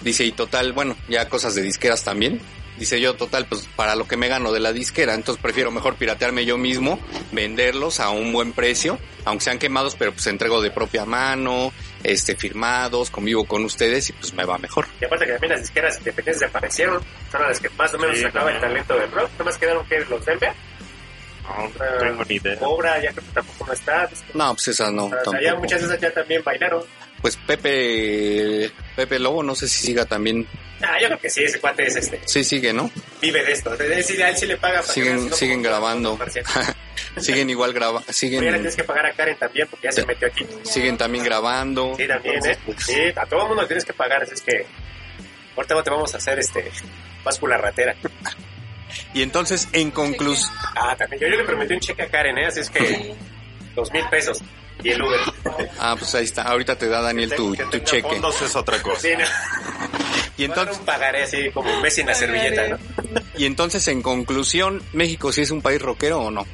Dice, 0.00 0.24
y 0.24 0.32
total, 0.32 0.72
bueno, 0.72 0.96
ya 1.08 1.28
cosas 1.28 1.54
de 1.54 1.62
disqueras 1.62 2.02
también. 2.02 2.40
Dice 2.78 2.98
yo, 2.98 3.14
total, 3.14 3.44
pues 3.44 3.68
para 3.76 3.94
lo 3.94 4.08
que 4.08 4.16
me 4.16 4.28
gano 4.28 4.52
de 4.52 4.60
la 4.60 4.72
disquera, 4.72 5.14
entonces 5.14 5.42
prefiero 5.42 5.70
mejor 5.70 5.96
piratearme 5.96 6.46
yo 6.46 6.56
mismo, 6.56 6.98
venderlos 7.30 8.00
a 8.00 8.08
un 8.08 8.32
buen 8.32 8.54
precio, 8.54 8.98
aunque 9.26 9.44
sean 9.44 9.58
quemados, 9.58 9.96
pero 9.98 10.12
pues 10.12 10.26
entrego 10.28 10.62
de 10.62 10.70
propia 10.70 11.04
mano, 11.04 11.74
este, 12.02 12.34
firmados, 12.36 13.10
convivo 13.10 13.44
con 13.44 13.64
ustedes 13.64 14.08
y 14.10 14.12
pues 14.14 14.32
me 14.34 14.44
va 14.44 14.58
mejor. 14.58 14.86
Y 15.00 15.04
aparte 15.04 15.26
que 15.26 15.32
también 15.32 15.52
las 15.52 15.60
disqueras 15.62 15.98
independientes 15.98 16.40
desaparecieron. 16.40 17.02
Son 17.30 17.42
las 17.42 17.60
que 17.60 17.68
más 17.70 17.92
o 17.94 17.98
menos 17.98 18.16
Sí, 18.16 18.22
sacaba 18.22 18.50
el 18.50 18.56
no. 18.56 18.60
talento 18.62 18.94
del 18.94 19.10
rock. 19.12 19.30
Nada 19.32 19.44
más 19.44 19.58
quedaron 19.58 19.86
que 19.86 20.00
los 20.06 20.24
Denver. 20.24 20.52
No, 21.42 21.64
no 21.64 21.98
tengo 21.98 22.24
ni 22.28 22.34
idea. 22.36 22.56
Obra, 22.60 23.02
ya 23.02 23.10
creo 23.12 23.24
que 23.26 23.32
tampoco 23.32 23.66
no 23.66 23.72
está. 23.72 24.08
No, 24.34 24.52
pues 24.54 24.68
esas 24.68 24.92
no, 24.92 25.06
O 25.06 25.30
sea, 25.30 25.40
ya 25.42 25.54
muchas 25.56 25.80
de 25.80 25.86
esas 25.88 26.00
ya 26.00 26.12
también 26.12 26.42
bailaron. 26.44 26.82
Pues 27.22 27.36
Pepe, 27.36 28.70
Pepe 28.96 29.18
Lobo, 29.18 29.42
no 29.42 29.54
sé 29.54 29.68
si 29.68 29.86
siga 29.86 30.04
también, 30.06 30.46
Ah, 30.82 30.96
yo 30.98 31.08
creo 31.08 31.18
que 31.20 31.28
sí, 31.28 31.42
ese 31.44 31.60
cuate 31.60 31.86
es 31.86 31.96
este. 31.96 32.18
sí 32.24 32.42
sigue, 32.42 32.72
¿no? 32.72 32.90
Vive 33.20 33.44
de 33.44 33.52
esto. 33.52 33.74
Él 33.74 34.02
sí, 34.02 34.20
a 34.22 34.30
él 34.30 34.36
sí 34.38 34.46
le 34.46 34.56
paga. 34.56 34.80
para 34.80 34.86
que 34.86 34.92
Siguen, 34.94 35.28
no 35.28 35.36
siguen 35.36 35.62
grabando, 35.62 36.18
siguen 37.18 37.50
igual 37.50 37.74
grabando, 37.74 37.98
Oye, 38.00 38.06
le 38.08 38.12
siguen, 38.14 38.40
tienes 38.54 38.76
que 38.76 38.84
pagar 38.84 39.04
a 39.06 39.12
Karen 39.12 39.36
también 39.36 39.68
porque 39.68 39.88
ya 39.88 39.92
se 39.92 40.06
metió 40.06 40.28
aquí. 40.28 40.46
siguen 40.62 40.96
también 40.96 41.22
grabando. 41.24 41.94
Sí, 41.98 42.06
también, 42.08 42.46
¿eh? 42.46 42.56
Sí, 42.78 42.94
a 43.14 43.26
todo 43.26 43.42
el 43.42 43.46
mundo 43.48 43.62
le 43.62 43.68
tienes 43.68 43.84
que 43.84 43.92
pagar. 43.92 44.22
así 44.22 44.32
Es 44.34 44.40
que 44.40 44.64
ahorita 45.56 45.74
no 45.74 45.82
te 45.82 45.90
vamos 45.90 46.14
a 46.14 46.16
hacer 46.16 46.38
este 46.38 46.70
báscula 47.24 47.58
ratera. 47.58 47.94
Y 49.14 49.22
entonces, 49.22 49.68
en 49.72 49.92
conclusión, 49.92 50.50
Ah, 50.74 50.96
también. 50.98 51.22
Yo, 51.22 51.28
yo 51.28 51.36
le 51.36 51.44
prometí 51.44 51.74
un 51.74 51.80
cheque 51.80 52.02
a 52.02 52.08
Karen, 52.08 52.36
¿eh? 52.38 52.46
Así 52.46 52.58
es 52.60 52.70
que 52.70 53.14
dos 53.80 53.92
mil 53.92 54.04
pesos. 54.08 54.42
Y 54.82 54.90
el 54.90 55.02
Uber. 55.02 55.20
ah, 55.78 55.94
pues 55.98 56.14
ahí 56.14 56.24
está, 56.24 56.42
ahorita 56.44 56.76
te 56.76 56.88
da 56.88 57.02
Daniel 57.02 57.34
tu, 57.34 57.52
Que 57.52 57.64
tu 57.64 57.78
cheque. 57.80 58.08
Fondos 58.08 58.40
es 58.40 58.56
otra 58.56 58.80
cosa. 58.82 59.00
Sí, 59.00 59.10
no. 59.18 59.24
Y 60.36 60.44
entonces, 60.44 60.78
un 60.78 60.86
pagaré 60.86 61.24
así 61.24 61.50
como 61.50 61.70
un 61.70 61.82
mes 61.82 61.94
sin 61.94 62.06
la 62.06 62.14
servilleta, 62.14 62.66
¿no? 62.68 62.78
y 63.36 63.44
entonces, 63.44 63.86
en 63.88 64.00
conclusión, 64.00 64.82
¿México 64.94 65.32
sí 65.32 65.42
es 65.42 65.50
un 65.50 65.60
país 65.60 65.82
rockero 65.82 66.18
o 66.18 66.30
no? 66.30 66.46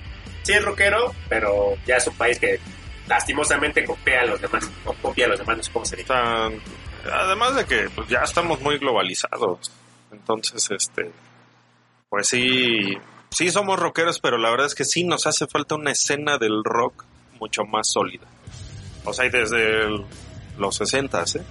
Sí 0.42 0.54
es 0.54 0.64
rockero, 0.64 1.14
pero 1.28 1.76
ya 1.86 1.98
es 1.98 2.06
un 2.08 2.16
país 2.16 2.40
que 2.40 2.58
lastimosamente 3.06 3.84
copia 3.84 4.22
a 4.22 4.24
los 4.24 4.40
demás. 4.40 4.68
O 4.86 4.92
copia 4.94 5.26
a 5.26 5.28
los 5.28 5.38
demás, 5.38 5.58
no 5.58 5.62
sé 5.62 5.70
cómo 5.70 5.84
se 5.84 5.94
dice. 5.94 6.12
además 6.12 7.54
de 7.54 7.64
que 7.64 7.88
pues, 7.94 8.08
ya 8.08 8.22
estamos 8.24 8.60
muy 8.60 8.76
globalizados. 8.78 9.70
Entonces, 10.10 10.68
este, 10.72 11.12
pues 12.08 12.26
sí, 12.26 12.98
sí 13.30 13.50
somos 13.50 13.78
rockeros, 13.78 14.18
pero 14.18 14.36
la 14.36 14.50
verdad 14.50 14.66
es 14.66 14.74
que 14.74 14.84
sí 14.84 15.04
nos 15.04 15.28
hace 15.28 15.46
falta 15.46 15.76
una 15.76 15.92
escena 15.92 16.38
del 16.38 16.64
rock 16.64 17.04
mucho 17.40 17.64
más 17.64 17.88
sólida. 17.88 18.26
O 19.04 19.12
sea, 19.12 19.26
y 19.26 19.30
desde 19.30 19.84
el- 19.84 20.04
los 20.58 20.76
60, 20.76 21.22
¿eh? 21.22 21.42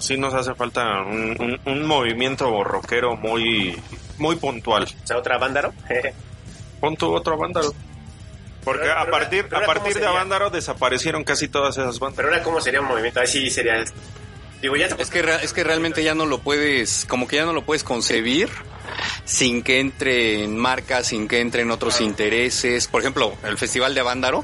Sí 0.00 0.16
nos 0.16 0.32
hace 0.32 0.54
falta 0.54 1.02
un, 1.02 1.36
un- 1.38 1.60
un 1.66 1.86
movimiento 1.86 2.64
rockero 2.64 3.16
muy, 3.16 3.78
muy 4.16 4.36
puntual. 4.36 4.84
O 4.84 5.06
sea, 5.06 5.18
otra 5.18 5.36
bándaro. 5.38 5.72
Pon 6.80 6.96
tu 6.96 7.12
otro 7.12 7.36
vándaro. 7.36 7.74
Porque 8.64 8.82
Pero- 8.82 8.98
a 8.98 9.04
pero 9.04 9.10
partir, 9.12 9.46
a 9.54 9.66
partir 9.66 9.92
¿cómo 9.94 10.04
de? 10.04 10.06
Avándaro 10.06 10.50
desaparecieron 10.50 11.22
casi 11.24 11.48
todas 11.48 11.76
esas 11.76 11.98
bandas. 11.98 12.16
Pero 12.16 12.28
ahora, 12.28 12.42
¿cómo 12.42 12.60
sería 12.60 12.80
un 12.80 12.86
movimiento? 12.88 13.20
Ahí 13.20 13.26
sí 13.26 13.50
sería. 13.50 13.84
Digo, 14.62 14.74
ya 14.76 14.86
Es 14.86 15.10
que, 15.10 15.20
es 15.42 15.52
que 15.52 15.64
realmente 15.64 16.02
ya 16.02 16.14
no 16.14 16.26
lo 16.26 16.38
puedes, 16.38 17.04
como 17.06 17.28
que 17.28 17.36
ya 17.36 17.44
no 17.44 17.52
lo 17.52 17.62
puedes 17.62 17.84
concebir 17.84 18.48
sin 19.28 19.62
que 19.62 19.78
entre 19.78 20.44
en 20.44 20.56
marcas, 20.56 21.08
sin 21.08 21.28
que 21.28 21.40
entre 21.40 21.60
en 21.60 21.70
otros 21.70 22.00
intereses. 22.00 22.88
Por 22.88 23.02
ejemplo, 23.02 23.36
el 23.44 23.58
Festival 23.58 23.92
de 23.94 24.00
Avándaro, 24.00 24.42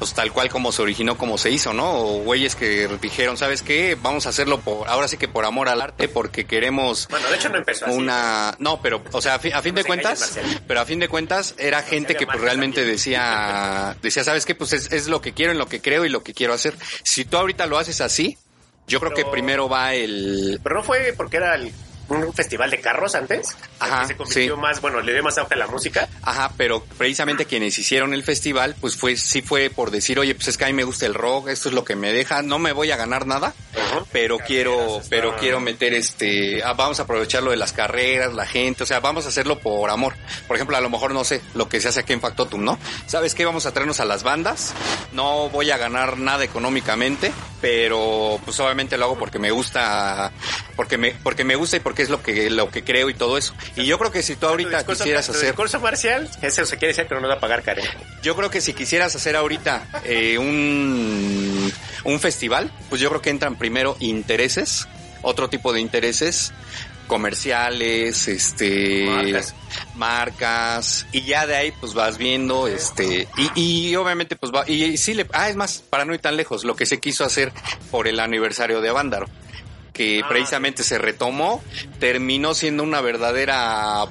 pues 0.00 0.12
tal 0.12 0.32
cual 0.32 0.48
como 0.50 0.72
se 0.72 0.82
originó, 0.82 1.16
como 1.16 1.38
se 1.38 1.50
hizo, 1.52 1.72
¿no? 1.72 1.88
O 2.00 2.18
güeyes 2.24 2.56
que 2.56 2.88
dijeron, 3.00 3.36
¿sabes 3.36 3.62
qué? 3.62 3.96
Vamos 4.02 4.26
a 4.26 4.30
hacerlo 4.30 4.58
por, 4.58 4.88
ahora 4.88 5.06
sí 5.06 5.18
que 5.18 5.28
por 5.28 5.44
amor 5.44 5.68
al 5.68 5.80
arte, 5.80 6.08
porque 6.08 6.46
queremos 6.46 7.06
Bueno, 7.08 7.28
de 7.30 7.36
hecho 7.36 7.48
no 7.48 7.58
empezó 7.58 7.86
así. 7.86 7.94
una 7.96 8.56
no 8.58 8.82
pero 8.82 9.04
o 9.12 9.22
sea 9.22 9.36
a 9.36 9.38
fin, 9.38 9.54
a 9.54 9.62
fin 9.62 9.74
No 9.74 9.82
de 9.82 9.86
cuentas 9.86 10.36
pero 10.66 10.80
a 10.80 10.84
fin 10.84 10.98
de 10.98 11.06
cuentas 11.08 11.54
era 11.56 11.82
gente 11.82 12.16
que 12.16 12.26
pues 12.26 12.40
realmente 12.40 12.80
también. 12.80 12.96
decía 12.96 13.96
decía 14.02 14.24
sabes 14.24 14.44
qué 14.46 14.56
pues 14.56 14.72
es, 14.72 14.90
es 14.92 15.06
lo 15.06 15.20
que 15.20 15.32
quiero 15.32 15.52
en 15.52 15.58
lo 15.58 15.66
que 15.68 15.80
creo 15.80 16.04
y 16.04 16.08
lo 16.08 16.24
que 16.24 16.34
quiero 16.34 16.54
hacer 16.54 16.74
si 17.04 17.24
tú 17.24 17.36
ahorita 17.36 17.66
lo 17.66 17.78
haces 17.78 18.00
así 18.00 18.36
yo 18.88 18.98
creo 19.00 19.12
que 19.14 19.24
primero 19.26 19.68
va 19.68 19.94
el 19.94 20.58
Pero 20.62 20.76
no 20.76 20.82
fue 20.82 21.14
porque 21.16 21.36
era 21.36 21.54
el- 21.54 21.72
un 22.08 22.32
festival 22.32 22.70
de 22.70 22.80
carros 22.80 23.14
antes. 23.14 23.56
Ajá, 23.78 24.02
que 24.02 24.06
se 24.08 24.16
convirtió 24.16 24.54
sí. 24.54 24.60
más, 24.60 24.80
bueno, 24.80 25.00
le 25.00 25.12
dio 25.12 25.22
más 25.22 25.38
auge 25.38 25.54
a 25.54 25.58
la 25.58 25.66
música. 25.66 26.08
Ajá, 26.22 26.52
pero 26.56 26.82
precisamente 26.96 27.44
quienes 27.44 27.78
hicieron 27.78 28.14
el 28.14 28.24
festival, 28.24 28.74
pues 28.80 28.96
fue, 28.96 29.16
sí 29.16 29.42
fue 29.42 29.70
por 29.70 29.90
decir, 29.90 30.18
oye, 30.18 30.34
pues 30.34 30.48
es 30.48 30.56
que 30.56 30.64
a 30.64 30.68
mí 30.68 30.72
me 30.72 30.84
gusta 30.84 31.06
el 31.06 31.14
rock, 31.14 31.48
esto 31.48 31.68
es 31.68 31.74
lo 31.74 31.84
que 31.84 31.96
me 31.96 32.12
deja, 32.12 32.42
no 32.42 32.58
me 32.58 32.72
voy 32.72 32.90
a 32.90 32.96
ganar 32.96 33.26
nada, 33.26 33.54
pero 34.12 34.38
quiero, 34.38 35.00
pero 35.08 35.36
quiero 35.36 35.60
meter 35.60 35.94
este, 35.94 36.62
ah, 36.62 36.72
vamos 36.72 37.00
a 37.00 37.02
aprovechar 37.04 37.42
lo 37.42 37.50
de 37.50 37.56
las 37.56 37.72
carreras, 37.72 38.34
la 38.34 38.46
gente, 38.46 38.82
o 38.82 38.86
sea, 38.86 39.00
vamos 39.00 39.26
a 39.26 39.28
hacerlo 39.28 39.58
por 39.58 39.90
amor. 39.90 40.14
Por 40.46 40.56
ejemplo, 40.56 40.76
a 40.76 40.80
lo 40.80 40.90
mejor 40.90 41.12
no 41.12 41.24
sé, 41.24 41.42
lo 41.54 41.68
que 41.68 41.80
se 41.80 41.88
hace 41.88 42.00
aquí 42.00 42.12
en 42.12 42.20
Factotum, 42.20 42.64
¿no? 42.64 42.78
¿Sabes 43.06 43.34
qué? 43.34 43.44
Vamos 43.44 43.66
a 43.66 43.72
traernos 43.72 44.00
a 44.00 44.04
las 44.04 44.22
bandas, 44.22 44.74
no 45.12 45.48
voy 45.50 45.70
a 45.70 45.76
ganar 45.76 46.18
nada 46.18 46.44
económicamente, 46.44 47.32
pero 47.60 48.40
pues 48.44 48.58
obviamente 48.60 48.96
lo 48.96 49.06
hago 49.06 49.18
porque 49.18 49.38
me 49.38 49.50
gusta, 49.50 50.32
porque 50.78 50.96
me, 50.96 51.10
porque 51.10 51.42
me 51.42 51.56
gusta 51.56 51.76
y 51.76 51.80
porque 51.80 52.02
es 52.02 52.08
lo 52.08 52.22
que, 52.22 52.48
lo 52.50 52.70
que 52.70 52.84
creo 52.84 53.10
y 53.10 53.14
todo 53.14 53.36
eso. 53.36 53.52
Y 53.74 53.84
yo 53.84 53.98
creo 53.98 54.12
que 54.12 54.22
si 54.22 54.36
tú 54.36 54.46
ahorita 54.46 54.78
discurso- 54.78 55.02
quisieras 55.02 55.28
hacer 55.28 55.46
discurso 55.48 55.80
marcial, 55.80 56.30
eso 56.40 56.64
se 56.64 56.78
quiere 56.78 56.94
decir 56.94 57.06
que 57.08 57.14
no 57.16 57.20
nos 57.20 57.30
va 57.30 57.34
a 57.34 57.40
pagar 57.40 57.62
Karen. 57.64 57.84
yo 58.22 58.36
creo 58.36 58.48
que 58.48 58.60
si 58.60 58.72
quisieras 58.74 59.14
hacer 59.16 59.34
ahorita 59.34 59.88
eh, 60.04 60.38
un, 60.38 61.72
un 62.04 62.20
festival, 62.20 62.70
pues 62.88 63.00
yo 63.00 63.08
creo 63.08 63.20
que 63.20 63.30
entran 63.30 63.56
primero 63.58 63.96
intereses, 63.98 64.86
otro 65.22 65.50
tipo 65.50 65.72
de 65.72 65.80
intereses 65.80 66.52
comerciales, 67.08 68.28
este 68.28 69.06
Marcas. 69.06 69.54
marcas, 69.96 71.06
y 71.10 71.22
ya 71.22 71.46
de 71.46 71.56
ahí 71.56 71.72
pues 71.80 71.94
vas 71.94 72.18
viendo 72.18 72.68
este 72.68 73.26
y, 73.54 73.60
y 73.90 73.96
obviamente 73.96 74.36
pues 74.36 74.52
va 74.52 74.62
y, 74.68 74.96
sí 74.98 75.14
le 75.14 75.26
ah 75.32 75.48
es 75.48 75.56
más 75.56 75.78
para 75.90 76.04
no 76.04 76.14
ir 76.14 76.20
tan 76.20 76.36
lejos 76.36 76.64
lo 76.64 76.76
que 76.76 76.86
se 76.86 77.00
quiso 77.00 77.24
hacer 77.24 77.50
por 77.90 78.08
el 78.08 78.20
aniversario 78.20 78.80
de 78.80 78.90
Avándaro 78.90 79.26
que 79.98 80.22
Ah, 80.24 80.28
precisamente 80.28 80.82
se 80.82 80.96
retomó 80.96 81.62
terminó 81.98 82.54
siendo 82.54 82.82
una 82.84 83.02
verdadera 83.02 84.04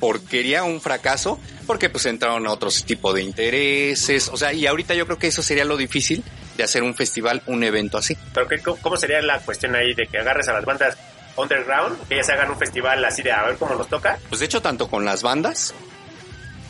porquería, 0.00 0.64
un 0.64 0.80
fracaso, 0.80 1.38
porque 1.66 1.90
pues 1.90 2.06
entraron 2.06 2.46
a 2.46 2.50
otros 2.52 2.84
tipo 2.84 3.12
de 3.12 3.22
intereses, 3.22 4.28
o 4.28 4.36
sea, 4.38 4.52
y 4.52 4.66
ahorita 4.66 4.94
yo 4.94 5.04
creo 5.06 5.18
que 5.18 5.26
eso 5.26 5.42
sería 5.42 5.64
lo 5.66 5.76
difícil 5.76 6.24
de 6.56 6.64
hacer 6.64 6.82
un 6.82 6.94
festival, 6.94 7.42
un 7.46 7.62
evento 7.62 7.98
así. 7.98 8.16
Pero 8.34 8.48
¿qué- 8.48 8.58
cómo, 8.60 8.96
sería 8.96 9.20
la 9.20 9.38
cuestión 9.40 9.74
ahí 9.76 9.92
de 9.94 10.06
que 10.06 10.18
agarres 10.18 10.48
a 10.48 10.54
las 10.54 10.64
bandas 10.64 10.96
underground, 11.36 12.08
que 12.08 12.14
ellas 12.14 12.30
hagan 12.30 12.50
un 12.50 12.58
festival 12.58 13.04
así 13.04 13.22
de 13.22 13.30
a 13.32 13.42
ver 13.44 13.56
cómo 13.56 13.74
nos 13.74 13.88
toca? 13.88 14.18
Pues 14.30 14.40
de 14.40 14.46
hecho, 14.46 14.62
tanto 14.62 14.88
con 14.88 15.04
las 15.04 15.22
bandas 15.22 15.74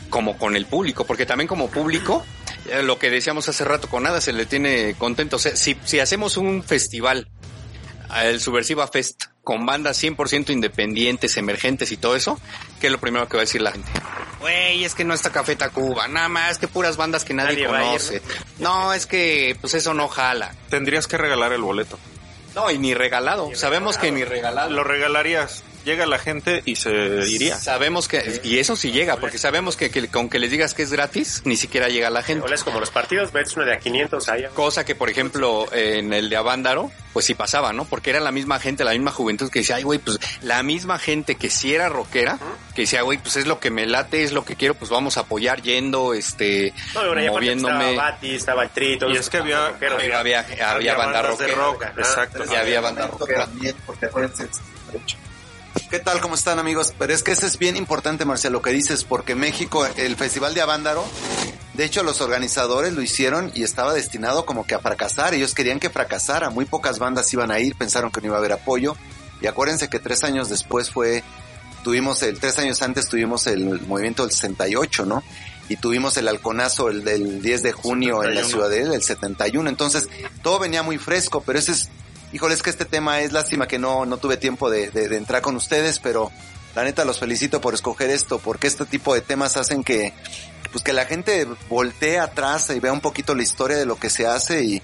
como 0.09 0.37
con 0.37 0.57
el 0.57 0.65
público, 0.65 1.05
porque 1.05 1.25
también 1.25 1.47
como 1.47 1.69
público, 1.69 2.25
eh, 2.69 2.83
lo 2.83 2.99
que 2.99 3.09
decíamos 3.09 3.47
hace 3.47 3.63
rato, 3.63 3.87
con 3.87 4.03
nada 4.03 4.19
se 4.19 4.33
le 4.33 4.45
tiene 4.45 4.93
contento. 4.97 5.37
O 5.37 5.39
sea, 5.39 5.55
si, 5.55 5.77
si 5.85 5.99
hacemos 5.99 6.35
un 6.35 6.63
festival, 6.63 7.29
el 8.23 8.39
Subversiva 8.39 8.87
Fest, 8.87 9.23
con 9.43 9.65
bandas 9.65 10.01
100% 10.01 10.51
independientes, 10.51 11.37
emergentes 11.37 11.91
y 11.91 11.97
todo 11.97 12.15
eso, 12.15 12.39
¿qué 12.79 12.87
es 12.87 12.91
lo 12.91 12.99
primero 12.99 13.27
que 13.27 13.37
va 13.37 13.41
a 13.41 13.45
decir 13.45 13.61
la 13.61 13.71
gente? 13.71 13.89
Güey, 14.39 14.83
es 14.83 14.95
que 14.95 15.03
no 15.03 15.13
está 15.13 15.31
Café 15.31 15.55
Tacuba, 15.55 16.07
nada 16.07 16.29
más, 16.29 16.57
que 16.57 16.67
puras 16.67 16.97
bandas 16.97 17.23
que 17.23 17.33
nadie, 17.33 17.65
conoce. 17.65 18.21
No, 18.59 18.93
es 18.93 19.05
que 19.05 19.55
pues 19.61 19.73
eso 19.73 19.93
no 19.93 20.07
jala. 20.07 20.53
Tendrías 20.69 21.07
que 21.07 21.17
regalar 21.17 21.53
el 21.53 21.61
boleto. 21.61 21.99
No, 22.55 22.69
y 22.69 22.77
ni 22.77 22.93
regalado. 22.93 23.51
Sabemos 23.55 23.97
que 23.97 24.11
ni 24.11 24.23
regalado. 24.23 24.69
Lo 24.69 24.83
regalarías. 24.83 25.63
Llega 25.85 26.05
la 26.05 26.19
gente 26.19 26.61
y 26.65 26.75
se 26.75 26.91
iría. 27.27 27.57
Sabemos 27.57 28.07
que, 28.07 28.41
y 28.43 28.59
eso 28.59 28.75
sí 28.75 28.91
llega, 28.91 29.17
porque 29.17 29.37
sabemos 29.37 29.75
que, 29.75 29.89
que 29.89 30.07
con 30.07 30.29
que 30.29 30.39
les 30.39 30.51
digas 30.51 30.73
que 30.73 30.83
es 30.83 30.91
gratis, 30.91 31.41
ni 31.45 31.55
siquiera 31.57 31.87
llega 31.89 32.09
la 32.09 32.21
gente. 32.23 32.45
O 32.47 32.53
es 32.53 32.63
como 32.63 32.79
los 32.79 32.91
partidos, 32.91 33.31
ves 33.31 33.55
uno 33.55 33.65
de 33.65 33.73
a 33.73 33.79
500 33.79 34.29
ahí. 34.29 34.45
Cosa 34.53 34.85
que, 34.85 34.95
por 34.95 35.09
ejemplo, 35.09 35.67
en 35.71 36.13
el 36.13 36.29
de 36.29 36.35
Avándaro, 36.37 36.91
pues 37.13 37.25
sí 37.25 37.33
pasaba, 37.33 37.73
¿no? 37.73 37.85
Porque 37.85 38.09
era 38.11 38.19
la 38.19 38.31
misma 38.31 38.59
gente, 38.59 38.83
la 38.83 38.91
misma 38.91 39.11
juventud 39.11 39.49
que 39.49 39.59
decía, 39.59 39.77
ay, 39.77 39.83
güey, 39.83 39.99
pues 39.99 40.19
la 40.41 40.61
misma 40.63 40.99
gente 40.99 41.35
que 41.35 41.49
sí 41.49 41.73
era 41.73 41.89
rockera, 41.89 42.37
que 42.75 42.83
decía, 42.83 43.01
güey, 43.01 43.17
pues 43.17 43.35
es 43.37 43.47
lo 43.47 43.59
que 43.59 43.69
me 43.71 43.85
late, 43.85 44.23
es 44.23 44.31
lo 44.31 44.45
que 44.45 44.55
quiero, 44.55 44.75
pues 44.75 44.89
vamos 44.91 45.17
a 45.17 45.21
apoyar 45.21 45.61
yendo, 45.61 46.13
este, 46.13 46.73
No, 46.93 47.05
bueno, 47.07 47.21
ya 47.21 47.31
moviéndome. 47.31 47.89
Estaba 47.91 48.11
Bati, 48.11 48.35
estaba 48.35 48.63
el 48.63 48.69
Tri, 48.69 48.99
Y 49.09 49.17
es 49.17 49.29
que 49.29 49.37
había- 49.37 49.69
rockeros, 49.69 50.01
Había, 50.01 50.19
había, 50.19 50.71
había 50.71 50.95
banda 50.95 51.21
de 51.35 51.47
rock, 51.47 51.85
exacto. 51.97 52.43
Y 52.49 52.55
había 52.55 52.81
banda 52.81 53.07
rockera. 53.07 53.45
También, 53.45 53.75
porque 53.85 54.05
acuérdense, 54.05 54.43
es 54.43 54.59
derecho. 54.91 55.17
¿Qué 55.89 55.99
tal? 55.99 56.19
¿Cómo 56.19 56.35
están 56.35 56.59
amigos? 56.59 56.93
Pero 56.97 57.13
es 57.13 57.23
que 57.23 57.31
eso 57.31 57.45
es 57.45 57.57
bien 57.57 57.77
importante, 57.77 58.25
Marcial, 58.25 58.53
lo 58.53 58.61
que 58.61 58.71
dices, 58.71 59.03
porque 59.03 59.35
México, 59.35 59.85
el 59.97 60.15
Festival 60.15 60.53
de 60.53 60.61
Avándaro, 60.61 61.05
de 61.73 61.85
hecho 61.85 62.03
los 62.03 62.21
organizadores 62.21 62.93
lo 62.93 63.01
hicieron 63.01 63.51
y 63.55 63.63
estaba 63.63 63.93
destinado 63.93 64.45
como 64.45 64.65
que 64.65 64.75
a 64.75 64.79
fracasar. 64.79 65.33
Ellos 65.33 65.53
querían 65.53 65.79
que 65.79 65.89
fracasara, 65.89 66.49
muy 66.49 66.65
pocas 66.65 66.99
bandas 66.99 67.31
iban 67.33 67.51
a 67.51 67.59
ir, 67.59 67.75
pensaron 67.75 68.11
que 68.11 68.21
no 68.21 68.27
iba 68.27 68.35
a 68.35 68.39
haber 68.39 68.53
apoyo. 68.53 68.95
Y 69.41 69.47
acuérdense 69.47 69.89
que 69.89 69.99
tres 69.99 70.23
años 70.23 70.49
después 70.49 70.89
fue, 70.89 71.23
tuvimos 71.83 72.21
el, 72.23 72.39
tres 72.39 72.59
años 72.59 72.81
antes 72.81 73.07
tuvimos 73.07 73.47
el 73.47 73.81
movimiento 73.81 74.23
del 74.23 74.31
68, 74.31 75.05
¿no? 75.05 75.23
Y 75.69 75.77
tuvimos 75.77 76.17
el 76.17 76.27
halconazo 76.27 76.89
el 76.89 77.03
del 77.03 77.41
10 77.41 77.63
de 77.63 77.71
junio 77.71 78.23
en 78.23 78.35
la 78.35 78.43
71. 78.43 78.47
Ciudadela, 78.49 78.95
el 78.95 79.03
71. 79.03 79.69
Entonces, 79.69 80.09
todo 80.43 80.59
venía 80.59 80.83
muy 80.83 80.97
fresco, 80.97 81.41
pero 81.45 81.57
ese 81.57 81.71
es, 81.71 81.89
híjole, 82.33 82.53
es 82.53 82.61
que 82.63 82.69
este 82.69 82.85
tema 82.85 83.19
es 83.21 83.31
lástima 83.31 83.67
que 83.67 83.79
no, 83.79 84.05
no 84.05 84.17
tuve 84.17 84.37
tiempo 84.37 84.69
de, 84.69 84.89
de- 84.91 85.09
de 85.09 85.17
entrar 85.17 85.41
con 85.41 85.55
ustedes, 85.55 85.99
pero 85.99 86.31
la 86.75 86.83
neta 86.83 87.03
los 87.05 87.19
felicito 87.19 87.59
por 87.61 87.73
escoger 87.73 88.09
esto, 88.09 88.39
porque 88.39 88.67
este 88.67 88.85
tipo 88.85 89.13
de 89.13 89.21
temas 89.21 89.57
hacen 89.57 89.83
que, 89.83 90.13
pues 90.71 90.83
que 90.83 90.93
la 90.93 91.05
gente 91.05 91.47
voltee 91.69 92.19
atrás 92.19 92.69
y 92.69 92.79
vea 92.79 92.93
un 92.93 93.01
poquito 93.01 93.35
la 93.35 93.43
historia 93.43 93.77
de 93.77 93.85
lo 93.85 93.97
que 93.97 94.09
se 94.09 94.25
hace 94.25 94.63
y, 94.63 94.81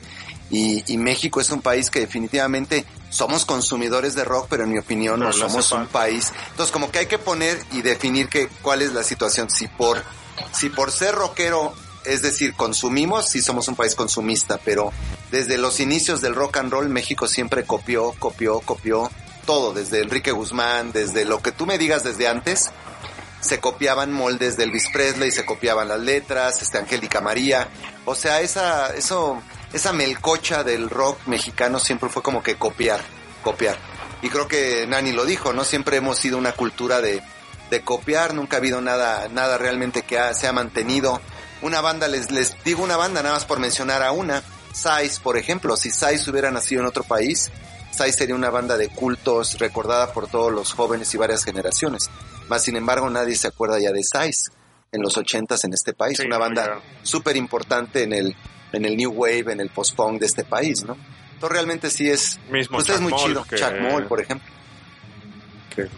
y, 0.50 0.84
y 0.92 0.98
México 0.98 1.40
es 1.40 1.50
un 1.50 1.62
país 1.62 1.90
que 1.90 2.00
definitivamente 2.02 2.86
somos 3.10 3.46
consumidores 3.46 4.16
de 4.16 4.26
rock, 4.26 4.48
pero 4.50 4.64
en 4.66 4.72
mi 4.72 4.80
opinión 4.80 5.20
no 5.22 5.30
hace 5.30 5.40
somos 5.40 5.72
un 5.72 5.88
país. 5.88 6.34
Entonces 6.52 6.74
como 6.74 6.92
que 6.92 7.00
hay 7.00 7.06
que 7.06 7.18
poner 7.20 7.58
y 7.72 7.82
definir 7.82 8.28
que, 8.28 8.50
cuál 8.62 8.82
es 8.82 8.92
la 8.94 9.04
situación. 9.04 9.50
Si 9.50 9.68
por, 9.70 10.04
si 10.52 10.70
por 10.70 10.92
ser 10.92 11.16
rockero, 11.16 11.74
es 12.08 12.22
decir, 12.22 12.54
consumimos, 12.54 13.30
sí 13.30 13.42
somos 13.42 13.68
un 13.68 13.76
país 13.76 13.96
consumista, 13.96 14.60
pero 14.64 14.92
desde 15.32 15.58
los 15.58 15.80
inicios 15.80 16.22
del 16.22 16.36
rock 16.36 16.58
and 16.58 16.72
roll 16.72 16.90
México 16.90 17.28
siempre 17.28 17.64
copió, 17.66 18.14
copió, 18.20 18.60
copió 18.62 19.10
todo, 19.46 19.74
desde 19.74 20.02
Enrique 20.02 20.32
Guzmán, 20.32 20.92
desde 20.92 21.26
lo 21.26 21.42
que 21.42 21.52
tú 21.52 21.66
me 21.66 21.78
digas 21.78 22.04
desde 22.04 22.28
antes, 22.28 22.70
se 23.40 23.60
copiaban 23.60 24.12
moldes 24.12 24.58
de 24.58 24.64
Elvis 24.64 24.88
Presley, 24.92 25.32
se 25.32 25.46
copiaban 25.46 25.88
las 25.88 26.00
letras, 26.00 26.62
este 26.62 26.78
Angélica 26.80 27.22
María, 27.22 27.68
o 28.06 28.16
sea, 28.16 28.42
esa, 28.42 28.94
eso, 28.96 29.42
esa 29.74 29.94
melcocha 29.94 30.64
del 30.64 30.90
rock 30.90 31.20
mexicano 31.28 31.80
siempre 31.80 32.10
fue 32.10 32.24
como 32.24 32.42
que 32.44 32.56
copiar, 32.56 33.02
copiar. 33.44 33.78
Y 34.22 34.30
creo 34.30 34.48
que 34.48 34.86
Nani 34.88 35.12
lo 35.12 35.26
dijo, 35.26 35.54
¿no? 35.54 35.64
Siempre 35.64 35.98
hemos 35.98 36.18
sido 36.18 36.38
una 36.40 36.52
cultura 36.54 37.00
de, 37.02 37.22
de 37.70 37.82
copiar, 37.84 38.34
nunca 38.34 38.58
ha 38.58 38.60
habido 38.60 38.82
nada, 38.82 39.28
nada 39.30 39.58
realmente 39.60 40.02
que 40.02 40.18
ha- 40.18 40.34
se 40.34 40.48
ha 40.48 40.52
mantenido. 40.54 41.22
Una 41.62 41.82
banda, 41.82 42.08
les, 42.08 42.32
les 42.32 42.56
digo 42.64 42.84
una 42.84 42.98
banda 42.98 43.22
nada 43.24 43.36
más 43.36 43.46
por 43.46 43.60
mencionar 43.60 44.04
a 44.04 44.12
una, 44.12 44.44
Sais, 44.74 45.20
por 45.20 45.38
ejemplo, 45.38 45.76
si 45.76 45.90
Sais 45.90 46.28
hubiera 46.28 46.52
nacido 46.52 46.82
en 46.82 46.88
otro 46.88 47.04
país, 47.04 47.50
Sais 47.92 48.16
sería 48.16 48.36
una 48.36 48.50
banda 48.52 48.78
de 48.78 48.90
cultos 48.90 49.58
recordada 49.58 50.14
por 50.14 50.28
todos 50.28 50.52
los 50.52 50.74
jóvenes 50.74 51.14
y 51.14 51.18
varias 51.18 51.44
generaciones. 51.44 52.10
Más 52.48 52.64
sin 52.64 52.76
embargo, 52.76 53.10
nadie 53.10 53.36
se 53.36 53.48
acuerda 53.48 53.80
ya 53.80 53.92
de 53.92 54.04
Sais 54.04 54.52
en 54.92 55.02
los 55.02 55.18
ochentas 55.18 55.64
en 55.64 55.74
este 55.74 55.94
país. 55.94 56.18
Sí, 56.18 56.26
una 56.28 56.38
banda 56.38 56.80
súper 57.02 57.36
importante 57.38 58.04
en 58.04 58.14
el, 58.14 58.36
en 58.72 58.86
el 58.86 58.96
New 58.96 59.12
Wave, 59.12 59.52
en 59.52 59.60
el 59.60 59.70
post-punk 59.70 60.20
de 60.20 60.28
este 60.28 60.44
país, 60.44 60.84
¿no? 60.84 60.96
Entonces 61.34 61.54
realmente 61.54 61.90
sí 61.90 62.10
es, 62.10 62.40
Mismo 62.52 62.78
pues 62.78 62.90
es 62.90 63.00
muy 63.02 63.12
Moll, 63.12 63.22
chido. 63.30 63.44
que- 63.46 63.56
Chuck 63.58 63.80
Moll, 63.82 64.06
por 64.06 64.22
ejemplo. 64.22 64.52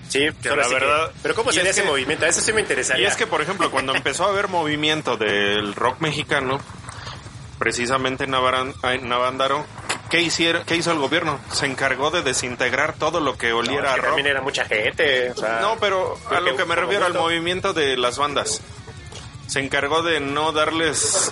Sí, 0.07 0.27
Que 0.41 0.49
ahora 0.49 0.63
la 0.63 0.67
que- 0.67 0.73
verdad- 0.73 1.11
pero 1.21 1.35
¿cómo 1.35 1.51
sería 1.51 1.69
es 1.69 1.77
ese 1.77 1.83
que- 1.85 1.89
movimiento? 1.91 2.25
Eso 2.25 2.41
sí 2.41 2.51
me 2.53 2.61
interesaría. 2.61 3.03
Y 3.05 3.07
es 3.07 3.15
que, 3.15 3.27
por 3.27 3.41
ejemplo, 3.41 3.69
cuando 3.71 3.93
empezó 3.95 4.25
a 4.25 4.29
haber 4.29 4.47
movimiento 4.47 5.17
del 5.17 5.73
rock 5.75 5.99
mexicano, 6.01 6.59
precisamente 7.57 8.23
en, 8.25 8.31
Navaran- 8.31 8.73
en 8.83 9.09
Navándaro, 9.09 9.65
¿qué, 10.09 10.21
hicieron, 10.21 10.63
¿qué 10.65 10.75
hizo 10.75 10.91
el 10.91 10.99
gobierno? 10.99 11.39
Se 11.51 11.65
encargó 11.65 12.09
de 12.11 12.21
desintegrar 12.21 12.93
todo 12.93 13.19
lo 13.19 13.37
que 13.37 13.49
No, 13.49 13.57
oliera 13.57 13.87
es 13.87 13.91
a 13.91 13.95
que 13.95 14.01
rock. 14.01 14.05
también 14.07 14.27
era 14.27 14.41
mucha 14.41 14.65
gente. 14.65 15.31
O 15.31 15.35
sea, 15.35 15.59
No, 15.61 15.77
pero 15.79 16.17
a 16.29 16.39
lo 16.39 16.55
que 16.55 16.65
me 16.65 16.75
refiero 16.75 17.05
al 17.05 17.13
movimiento 17.13 17.73
de 17.73 17.97
las 17.97 18.17
bandas. 18.17 18.61
Se 19.47 19.59
encargó 19.59 20.03
de 20.03 20.19
no 20.19 20.51
darles 20.51 21.31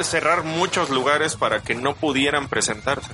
cerrar 0.00 0.42
muchos 0.42 0.90
lugares 0.90 1.36
para 1.36 1.60
que 1.62 1.74
no 1.76 1.94
pudieran 1.94 2.48
presentarse. 2.48 3.08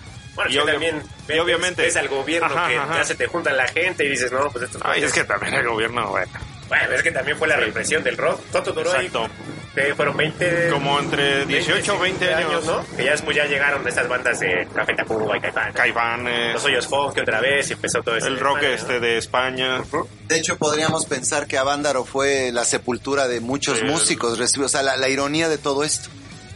Bueno, 0.45 0.51
y, 0.51 0.59
obvia- 0.59 0.73
también 0.73 1.03
y 1.29 1.39
obviamente 1.39 1.83
ves 1.83 1.97
al 1.97 2.09
gobierno 2.09 2.47
Ajá, 2.47 2.69
que 2.69 2.77
ajá. 2.77 2.97
ya 2.97 3.05
se 3.05 3.15
te 3.15 3.27
juntan 3.27 3.57
la 3.57 3.69
gente 3.69 4.05
y 4.05 4.09
dices, 4.11 4.31
no, 4.33 4.51
pues 4.51 4.65
esto 4.65 4.79
Ay, 4.83 5.03
es 5.05 5.13
que 5.13 5.25
también 5.25 5.55
el 5.55 5.67
gobierno, 5.69 6.09
bueno, 6.09 6.33
Bueno, 6.69 6.93
es 6.95 7.03
que 7.03 7.11
también 7.13 7.37
fue 7.39 7.49
la 7.49 7.57
represión 7.57 8.03
del 8.05 8.17
rock. 8.17 8.41
¿Cuánto 8.53 8.73
duró 8.73 8.93
ahí? 8.93 9.07
exacto. 9.07 9.29
Que 9.75 9.95
fueron 9.95 10.17
20... 10.17 10.69
Como 10.71 10.99
entre 10.99 11.47
18 11.47 11.95
o 11.95 11.99
20 12.01 12.35
años, 12.35 12.65
¿no? 12.65 12.85
Que 12.97 13.05
ya 13.05 13.13
después 13.13 13.37
ya 13.37 13.45
llegaron 13.47 13.87
estas 13.87 14.09
bandas 14.09 14.41
de 14.41 14.67
Café 14.75 14.95
Tacuba 14.97 15.37
y 15.37 15.41
Caifán. 15.41 15.73
Caifanes, 15.73 16.55
Los 16.55 16.65
hoyos 16.65 16.87
funk 16.89 17.15
que 17.15 17.21
otra 17.21 17.41
vez 17.41 17.71
y 17.71 17.75
empezó 17.75 18.03
todo 18.03 18.17
eso. 18.17 18.27
el 18.27 18.41
rock 18.41 18.63
este 18.65 18.99
de 18.99 19.19
España. 19.19 19.81
De 20.27 20.37
hecho, 20.37 20.59
podríamos 20.59 21.07
pensar 21.07 21.47
que 21.47 21.57
Avándaro 21.57 22.05
fue 22.05 22.51
la 22.53 22.65
sepultura 22.65 23.29
de 23.29 23.39
muchos 23.41 23.79
Sí. 23.79 23.85
músicos. 23.85 24.41
O 24.41 24.69
sea, 24.69 24.83
la, 24.83 24.97
la 24.97 25.09
ironía 25.09 25.49
de 25.49 25.59
todo 25.59 25.85
esto. 25.85 26.09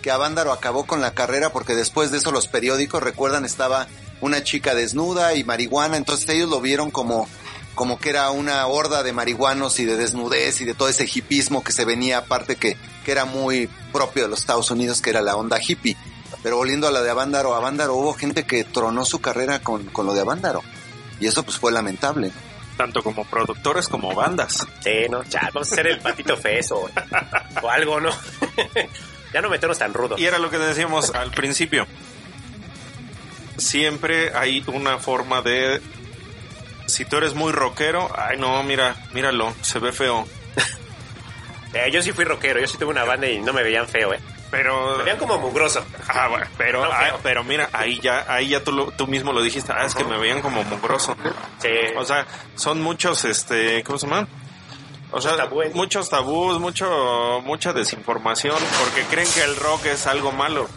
Que 0.05 0.11
Avándaro 0.11 0.53
acabó 0.53 0.85
con 0.85 1.01
la 1.01 1.15
carrera 1.15 1.51
porque 1.51 1.75
después 1.75 2.11
de 2.11 2.19
eso 2.19 2.31
los 2.31 2.47
periódicos, 2.47 3.03
recuerdan, 3.03 3.47
estaba 3.47 3.87
una 4.21 4.45
chica 4.45 4.75
desnuda 4.75 5.33
y 5.33 5.45
marihuana. 5.45 5.97
Entonces 5.97 6.29
ellos 6.29 6.51
lo 6.51 6.61
vieron 6.61 6.91
como, 6.91 7.27
como 7.75 7.99
que 7.99 8.11
era 8.11 8.31
una 8.31 8.67
horda 8.67 9.03
de 9.03 9.15
marihuanos 9.15 9.81
y 9.81 9.87
de 9.87 9.97
desnudez 9.97 10.61
y 10.61 10.67
de 10.67 10.75
todo 10.75 10.91
ese 10.91 11.09
hipismo 11.11 11.65
que 11.65 11.73
se 11.73 11.87
venía, 11.87 12.19
aparte 12.19 12.57
que, 12.57 12.77
que 13.03 13.13
era 13.13 13.25
muy 13.25 13.71
propio 13.95 14.25
de 14.25 14.29
los 14.29 14.41
Estados 14.41 14.71
Unidos, 14.71 15.01
que 15.01 15.09
era 15.09 15.23
la 15.23 15.37
onda 15.37 15.59
hippie. 15.59 15.97
Pero 16.43 16.59
volviendo 16.59 16.87
a 16.87 16.91
la 16.91 17.01
de 17.01 17.09
Avándaro, 17.09 17.55
Avándaro 17.55 17.95
hubo 17.95 18.13
gente 18.13 18.45
que 18.45 18.63
tronó 18.63 19.07
su 19.07 19.23
carrera 19.23 19.61
con, 19.61 19.87
con 19.87 20.05
lo 20.05 20.13
de 20.13 20.21
Avándaro. 20.21 20.63
Y 21.19 21.29
eso 21.29 21.45
pues 21.45 21.57
fue 21.57 21.73
lamentable. 21.73 22.31
tanto 22.77 23.03
como 23.03 23.25
productores 23.25 23.89
como 23.89 24.15
bandas. 24.15 24.67
Sí, 24.83 25.09
no, 25.09 25.23
ya, 25.23 25.49
vamos 25.55 25.71
a 25.71 25.73
hacer 25.73 25.87
el 25.87 26.01
patito 26.01 26.37
fez 26.37 26.73
o, 26.73 26.91
o 27.63 27.71
algo, 27.71 28.03
¿no? 28.03 28.11
ya 29.35 29.43
no 29.43 29.51
meternos 29.51 29.78
tan 29.78 29.93
rudos. 29.93 30.18
Y 30.18 30.24
era 30.24 30.39
lo 30.39 30.49
que 30.49 30.57
decíamos 30.59 31.11
al 31.14 31.30
principio. 31.32 31.87
Siempre 33.59 34.32
hay 34.35 34.64
una 34.66 34.99
forma 34.99 35.43
de... 35.43 35.80
Si 36.87 37.05
tú 37.05 37.16
eres 37.16 37.35
muy 37.35 37.53
rockero, 37.53 38.11
ay 38.16 38.37
no, 38.39 38.62
mira, 38.62 38.95
míralo, 39.12 39.53
se 39.62 39.78
ve 39.78 39.93
feo. 39.93 40.26
Eh, 41.76 41.91
yo 41.91 42.01
sí 42.03 42.12
fui 42.12 42.24
rockero, 42.24 42.61
yo 42.61 42.68
sí 42.68 42.78
tuve 42.78 42.91
una 42.91 43.03
banda 43.03 43.26
y 43.26 43.41
no 43.41 43.53
me 43.53 43.64
veían 43.64 43.89
feo, 43.89 44.14
¿eh? 44.14 44.20
Pero... 44.49 44.99
Me 44.99 45.03
veían 45.03 45.18
como 45.18 45.39
mugroso. 45.39 45.85
Ah, 46.07 46.28
bueno, 46.28 46.47
pero, 46.57 46.85
No, 46.85 46.89
ah, 46.93 47.16
pero 47.20 47.43
mira, 47.43 47.68
ahí 47.72 47.99
ya, 48.01 48.24
ahí 48.28 48.51
ya 48.51 48.62
tú, 48.62 48.70
lo- 48.70 48.93
tú 48.93 49.09
mismo 49.09 49.32
lo 49.32 49.43
dijiste, 49.43 49.72
ah, 49.72 49.85
es 49.85 49.93
que 49.93 50.05
me 50.05 50.16
veían 50.16 50.41
como 50.41 50.62
mugroso. 50.62 51.16
Sí. 51.59 51.70
O 51.97 52.05
sea, 52.05 52.28
son 52.55 52.80
muchos, 52.80 53.24
este, 53.24 53.82
¿cómo 53.82 53.99
se 53.99 54.07
llaman? 54.07 54.28
O 55.15 55.21
sea, 55.21 55.37
tabúes. 55.37 55.75
muchos 55.75 56.11
tabús, 56.11 56.59
mucho, 56.59 57.41
mucha 57.45 57.73
desinformación, 57.73 58.57
porque 58.81 59.03
creen 59.11 59.29
que 59.33 59.43
el 59.45 59.57
rock 59.57 59.87
es 59.87 60.07
algo 60.07 60.33
malo. 60.33 60.69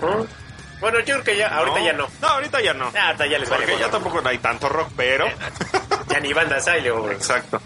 ¿Mm? 0.00 0.80
Bueno, 0.80 0.98
yo 0.98 1.04
creo 1.14 1.24
que 1.24 1.36
ya, 1.36 1.48
ahorita 1.56 1.80
ya 1.80 1.92
no. 1.92 2.08
No, 2.20 2.28
ahorita 2.28 2.60
ya 2.60 2.74
no. 2.74 2.86
Hasta 2.88 3.26
ya 3.26 3.38
les 3.38 3.48
vale 3.48 3.78
ya 3.78 3.88
tampoco 3.88 4.20
hay 4.24 4.38
tanto 4.38 4.68
rock, 4.68 4.90
pero... 4.96 5.26
Ya 6.08 6.20
ni 6.20 6.32
bandas 6.32 6.66
hay, 6.68 6.82
luego. 6.82 7.10
Exacto. 7.10 7.60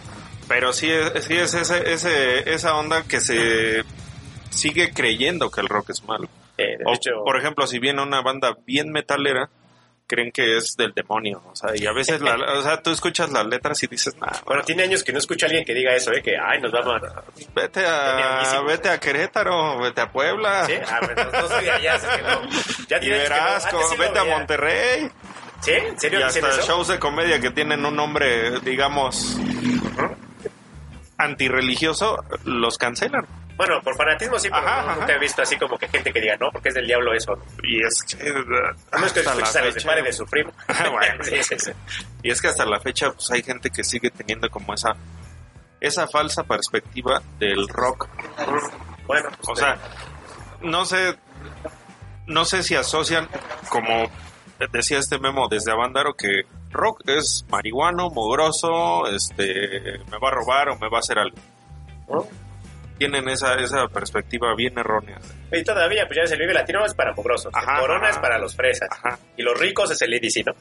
Pero 0.47 0.73
sí 0.73 0.91
es, 0.91 1.25
sí 1.25 1.35
es 1.35 1.55
ese, 1.55 1.93
ese, 1.93 2.53
esa 2.53 2.77
onda 2.77 3.03
que 3.05 3.21
se 3.21 3.83
sigue 4.51 4.93
creyendo 4.93 5.51
que 5.51 5.61
el 5.61 5.69
rock 5.69 5.91
es 5.91 6.05
malo. 6.05 6.29
Eh, 6.59 6.77
de 6.79 6.85
O, 6.87 6.95
hecho, 6.95 7.11
por 7.25 7.37
ejemplo, 7.39 7.67
si 7.67 7.79
viene 7.79 8.03
una 8.03 8.21
banda 8.23 8.57
bien 8.65 8.91
metalera, 8.93 9.49
creen 10.07 10.31
que 10.33 10.57
es 10.57 10.77
del 10.77 10.93
demonio. 10.93 11.43
O 11.51 11.57
sea, 11.57 11.71
y 11.75 11.87
a 11.87 11.93
veces, 11.93 12.21
la, 12.21 12.37
o 12.37 12.63
sea, 12.63 12.81
tú 12.83 12.91
escuchas 12.91 13.31
las 13.31 13.47
letras 13.47 13.83
y 13.83 13.87
dices, 13.87 14.17
nah, 14.19 14.33
bueno, 14.45 14.63
tiene 14.63 14.85
años 14.85 15.03
que 15.03 15.13
no 15.13 15.19
escucho 15.19 15.47
a 15.47 15.49
alguien 15.49 15.65
que 15.65 15.75
diga 15.75 15.95
eso, 15.95 16.13
¿eh? 16.13 16.23
Que, 16.23 16.37
ay, 16.39 16.61
nos 16.61 16.73
vamos 16.73 17.03
a... 17.03 17.25
vete 17.55 17.85
a, 17.87 18.61
vete 18.67 18.89
a 18.89 18.99
Querétaro, 18.99 19.79
vete 19.81 20.01
a 20.01 20.11
Puebla. 20.11 20.65
¿Sí? 20.67 20.75
Ah, 20.89 21.01
bueno, 21.03 21.31
no 21.33 21.49
soy 21.49 21.69
allá, 21.69 21.95
así 21.95 22.07
que 22.07 22.23
no. 22.23 22.87
Ya 22.89 22.97
Y 22.99 23.01
que 23.01 23.11
no. 23.11 23.17
verás, 23.17 23.69
sí 23.91 23.97
vete 23.99 24.19
a. 24.19 24.25
Monterrey. 24.25 25.11
¿Sí? 25.61 25.73
¿En 25.73 25.99
serio 25.99 26.21
Y 26.21 26.23
hasta 26.23 26.49
eso? 26.51 26.63
shows 26.63 26.89
de 26.89 26.99
comedia 26.99 27.41
que 27.41 27.51
tienen 27.51 27.85
un 27.85 27.97
nombre, 27.97 28.61
digamos, 28.61 29.39
antirreligioso, 31.19 32.23
los 32.45 32.79
cancelan. 32.79 33.27
Bueno, 33.57 33.81
por 33.83 33.97
fanatismo 33.97 34.39
sí, 34.39 34.49
pero 34.51 34.67
Ajá, 34.67 34.83
no, 34.83 34.91
ajá. 34.91 35.01
nunca 35.01 35.13
he 35.15 35.19
visto 35.19 35.43
así 35.43 35.57
como 35.57 35.79
que 35.79 35.89
gente 35.89 36.13
que 36.13 36.21
diga, 36.21 36.37
no, 36.39 36.51
porque 36.53 36.69
es 36.69 36.75
del 36.75 36.87
diablo 36.87 37.13
eso. 37.15 37.33
Y 37.63 37.83
es 37.83 38.03
que, 38.03 38.29
A 38.29 38.97
menos 38.99 39.13
que 39.13 39.23
fecha- 39.23 39.87
Pare 39.87 40.03
de 40.03 40.13
su 40.13 40.27
primo. 40.27 40.53
Bueno. 40.93 41.25
sí, 41.25 41.43
sí, 41.43 41.59
sí. 41.59 41.71
Y 42.23 42.31
es 42.31 42.41
que 42.43 42.49
hasta 42.49 42.65
la 42.67 42.81
fecha 42.81 43.11
pues 43.13 43.31
hay 43.31 43.43
gente 43.43 43.71
que 43.71 43.83
sigue 43.85 44.11
teniendo 44.11 44.49
como 44.51 44.75
esa 44.75 44.95
esa 45.81 46.07
falsa 46.09 46.43
perspectiva 46.45 47.23
del 47.39 47.69
rock. 47.69 48.09
Bueno, 49.07 49.29
O 49.47 49.55
sea, 49.57 49.79
no 50.63 50.85
sé 50.85 51.17
no 52.27 52.45
sé 52.45 52.63
si 52.63 52.75
asocian 52.75 53.29
como 53.69 54.11
decía 54.73 54.99
este 54.99 55.19
memo 55.19 55.49
desde 55.49 55.71
Avándaro 55.73 56.15
que 56.15 56.43
rock 56.73 57.03
es 57.07 57.45
marihuano, 57.51 58.11
mugroso, 58.11 59.07
este, 59.09 59.99
me 60.11 60.19
va 60.19 60.29
a 60.29 60.33
robar 60.33 60.69
o 60.71 60.79
me 60.79 60.89
va 60.89 60.99
a 60.99 61.01
hacer 61.01 61.19
algo. 61.19 61.37
¿no? 62.09 62.27
Tienen 62.99 63.29
esa, 63.29 63.55
esa 63.57 63.89
perspectiva 63.89 64.55
bien 64.57 64.79
errónea. 64.79 65.19
Y 65.53 65.63
todavía, 65.65 66.07
pues 66.07 66.17
ya 66.17 66.23
el 66.35 66.39
Vive 66.41 66.55
Latino 66.55 66.85
es 66.85 66.95
para 66.95 67.11
el 67.11 67.17
Ajá, 67.53 67.81
Corona 67.81 68.01
ajá. 68.07 68.11
es 68.11 68.19
para 68.19 68.39
los 68.39 68.57
fresas. 68.57 68.89
Ajá. 68.91 69.19
Y 69.37 69.43
los 69.43 69.59
ricos 69.59 69.91
es 69.91 70.01
el 70.03 70.15
EDC, 70.15 70.47
¿no? 70.47 70.55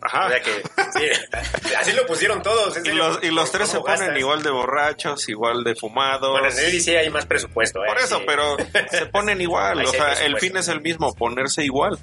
Ajá. 0.00 0.26
O 0.26 0.28
sea 0.30 0.40
que, 0.40 0.52
sí, 0.52 1.70
así 1.78 1.92
lo 1.92 2.06
pusieron 2.06 2.42
todos. 2.42 2.78
Y 2.84 2.92
los, 2.92 3.22
y 3.22 3.30
los 3.30 3.52
tres 3.52 3.68
se 3.68 3.74
¿cómo 3.76 3.84
ponen 3.86 4.00
gastas? 4.00 4.18
igual 4.18 4.42
de 4.42 4.50
borrachos, 4.50 5.28
igual 5.28 5.62
de 5.64 5.74
fumados. 5.74 6.30
Bueno, 6.30 6.48
en 6.48 6.58
el 6.58 6.74
EDC 6.74 6.88
hay 6.98 7.10
más 7.10 7.26
presupuesto, 7.26 7.84
¿eh? 7.84 7.88
Por 7.88 7.98
eso, 7.98 8.18
Sí. 8.18 8.24
pero 8.26 8.56
se 8.90 9.06
ponen 9.06 9.40
igual. 9.42 9.84
O 9.84 9.90
sea, 9.90 10.14
el 10.24 10.38
fin 10.38 10.56
es 10.56 10.68
el 10.68 10.80
mismo, 10.80 11.14
ponerse 11.14 11.62
igual. 11.62 11.98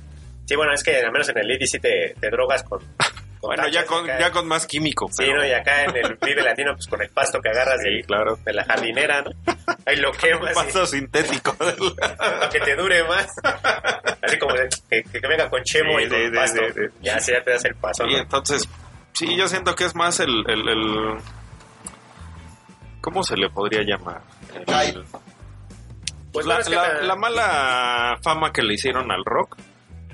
Sí, 0.45 0.55
bueno, 0.55 0.72
es 0.74 0.84
que 0.84 0.97
al 0.97 1.12
menos 1.12 1.28
en 1.30 1.38
el 1.39 1.49
EDC 1.51 1.82
te, 1.82 2.16
te 2.22 2.30
drogas 2.30 2.62
con... 2.64 2.80
Bueno, 3.41 3.67
ya 3.67 3.85
con, 3.85 4.05
ya 4.07 4.31
con 4.31 4.47
más 4.47 4.65
químico. 4.65 5.07
Sí, 5.09 5.23
pero- 5.25 5.38
¿no? 5.41 5.45
Y 5.47 5.51
acá 5.51 5.83
en 5.83 5.95
el 5.95 6.17
Vive 6.21 6.41
Latino, 6.41 6.73
pues 6.73 6.88
con 6.88 7.01
el 7.01 7.09
pasto 7.09 7.39
que 7.39 7.49
agarras 7.49 7.79
Sí, 7.81 7.89
de, 7.97 8.03
claro. 8.03 8.35
de 8.43 8.53
la 8.53 8.63
jardinera, 8.65 9.21
¿no? 9.21 9.31
Ahí 9.85 9.95
lo 9.97 10.11
quemas 10.11 10.51
y 10.51 10.55
Pasto 10.55 10.85
sintético. 10.85 11.53
para 11.57 12.49
que 12.49 12.59
te 12.59 12.75
dure 12.75 13.03
más. 13.03 13.27
Así 14.21 14.38
como 14.39 14.53
de- 14.55 14.69
que, 14.89 15.03
que 15.03 15.27
venga 15.27 15.49
con 15.49 15.61
chemo 15.63 15.97
Sí, 15.99 16.05
y 16.05 16.09
con 16.09 16.19
de- 16.19 16.31
pasto. 16.31 16.61
de- 16.61 16.91
Ya, 17.01 17.17
te 17.19 17.51
das 17.51 17.65
el 17.65 17.75
paso, 17.75 18.05
y 18.05 18.13
¿no? 18.13 18.19
entonces, 18.19 18.67
sí, 19.13 19.35
yo 19.38 19.47
siento 19.47 19.75
que 19.75 19.85
es 19.85 19.95
más 19.95 20.19
el, 20.19 20.43
el, 20.49 20.67
el- 20.67 21.17
¿Cómo 23.01 23.23
se 23.23 23.38
le 23.38 23.49
podría 23.49 23.83
llamar? 23.83 24.21
El-. 24.65 25.03
Pues 26.33 26.45
la, 26.45 26.59
la- 26.59 26.69
la- 26.69 27.01
la 27.03 27.15
mala 27.15 28.17
fama 28.21 28.51
que 28.51 28.61
le 28.61 28.73
hicieron 28.73 29.11
al 29.11 29.23
rock, 29.23 29.57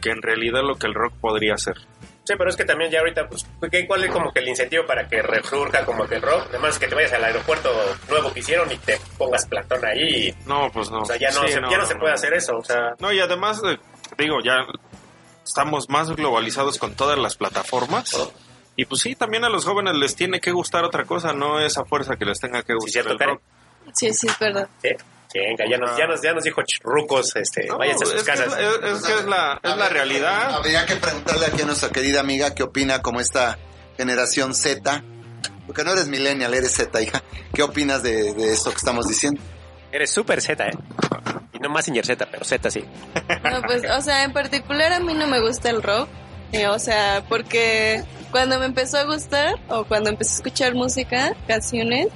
que 0.01 0.11
en 0.11 0.21
realidad 0.21 0.61
lo 0.63 0.76
que 0.76 0.88
el 0.88 0.93
rock 0.93 1.13
podría 1.19 1.57
ser. 1.57 1.76
Sí, 2.26 2.36
pero 2.38 2.49
es 2.49 2.55
que 2.55 2.63
también 2.63 2.89
ya 2.89 2.99
ahorita, 2.99 3.28
pues, 3.28 3.45
¿qué- 3.69 3.86
¿cuál 3.86 4.05
es 4.05 4.11
como 4.11 4.32
que 4.32 4.39
el 4.39 4.47
incentivo 4.47 4.86
para 4.86 5.07
que 5.09 5.21
resurja 5.21 5.86
como 5.86 6.05
que 6.07 6.15
el 6.15 6.21
rock? 6.21 6.45
Además 6.49 6.80
que 6.80 6.88
te 6.88 6.95
vayas 6.95 7.11
al 7.13 7.24
aeropuerto 7.26 7.69
nuevo 8.09 8.32
que 8.34 8.39
hicieron 8.39 8.71
y 8.71 8.78
te 8.78 8.97
pongas 9.17 9.45
plantón 9.45 9.84
ahí. 9.86 10.30
y- 10.30 10.36
No, 10.47 10.71
pues 10.71 10.89
no. 10.89 11.01
o 11.01 11.05
sea, 11.05 11.17
ya 11.17 11.30
no, 11.32 11.41
Sí, 11.41 11.47
se, 11.49 11.61
ya 11.69 11.78
no, 11.78 11.86
se 11.86 11.95
puede 11.95 12.13
hacer 12.13 12.34
eso. 12.34 12.55
O 12.57 12.63
sea, 12.63 12.93
No, 12.99 13.11
y 13.11 13.19
además, 13.19 13.61
eh, 13.65 13.78
digo, 14.17 14.38
ya 14.41 14.53
estamos 15.43 15.89
más 15.89 16.09
globalizados 16.11 16.78
con 16.78 16.95
todas 16.95 17.17
las 17.17 17.36
plataformas. 17.36 18.15
Y 18.76 18.86
pues 18.86 19.01
sí, 19.01 19.15
también 19.15 19.43
a 19.43 19.49
los 19.49 19.65
jóvenes 19.65 19.93
les 19.95 20.15
tiene 20.15 20.39
que 20.39 20.51
gustar 20.51 20.84
otra 20.86 21.03
cosa, 21.03 21.34
no 21.34 21.59
esa 21.59 21.84
fuerza 21.86 22.15
que 22.15 22.26
les 22.26 22.39
tenga 22.39 22.61
que 22.63 22.74
sí, 22.74 22.80
gustar 22.80 23.03
cierto, 23.03 23.11
el 23.24 23.30
rock. 23.32 23.41
Sí, 23.93 24.13
sí, 24.13 24.28
es 24.28 24.39
verdad. 24.39 24.67
Sí. 24.82 24.89
Venga, 25.34 25.65
ya 25.69 25.77
nos, 25.77 25.97
ya 25.97 26.07
nos, 26.07 26.21
ya 26.21 26.34
nos 26.34 26.43
dijo 26.43 26.61
rucos, 26.84 27.36
este, 27.36 27.67
No, 27.67 27.77
váyanse 27.77 28.03
a 28.03 28.07
sus 28.07 28.15
es 28.17 28.23
que 28.23 28.31
casas. 28.31 28.47
es- 28.47 28.53
es- 28.59 28.99
es 28.99 29.05
que 29.05 29.13
es 29.19 29.25
la, 29.25 29.59
es 29.63 29.77
la 29.77 29.89
realidad. 29.89 30.53
Habría 30.55 30.86
que 30.86 30.95
preguntarle 30.95 31.45
aquí 31.47 31.61
a 31.61 31.65
nuestra 31.65 31.89
querida 31.89 32.19
amiga 32.19 32.53
qué 32.53 32.63
opina 32.63 33.01
como 33.01 33.19
esta 33.19 33.57
generación 33.97 34.53
Z. 34.53 35.03
Porque 35.65 35.84
no 35.84 35.91
eres 35.93 36.07
millennial, 36.07 36.53
eres 36.53 36.73
Z, 36.73 37.01
hija. 37.01 37.23
¿Qué 37.53 37.63
opinas 37.63 38.03
de, 38.03 38.34
de 38.34 38.51
esto 38.51 38.69
que 38.71 38.77
estamos 38.77 39.07
diciendo? 39.07 39.41
Eres 39.91 40.09
súper 40.11 40.41
Z, 40.41 40.67
¿eh? 40.67 40.71
Y 41.53 41.59
no 41.59 41.69
más 41.69 41.86
Singer 41.86 42.05
Z, 42.05 42.27
pero 42.29 42.43
Z 42.43 42.69
sí. 42.71 42.84
No, 43.43 43.61
pues, 43.61 43.84
o 43.89 44.01
sea, 44.01 44.23
en 44.23 44.34
particular 44.34 44.91
a 44.91 44.99
mí 44.99 45.13
no 45.13 45.27
me 45.27 45.39
gusta 45.39 45.69
el 45.69 45.81
rock. 45.84 46.09
eh, 46.51 46.67
o 46.67 46.77
sea, 46.79 47.23
porque 47.29 48.03
cuando 48.31 48.59
me 48.59 48.65
empezó 48.65 48.97
a 48.97 49.03
gustar 49.05 49.55
o 49.69 49.86
cuando 49.86 50.09
empecé 50.09 50.34
a 50.34 50.36
escuchar 50.38 50.73
música, 50.75 51.34
canciones, 51.47 52.07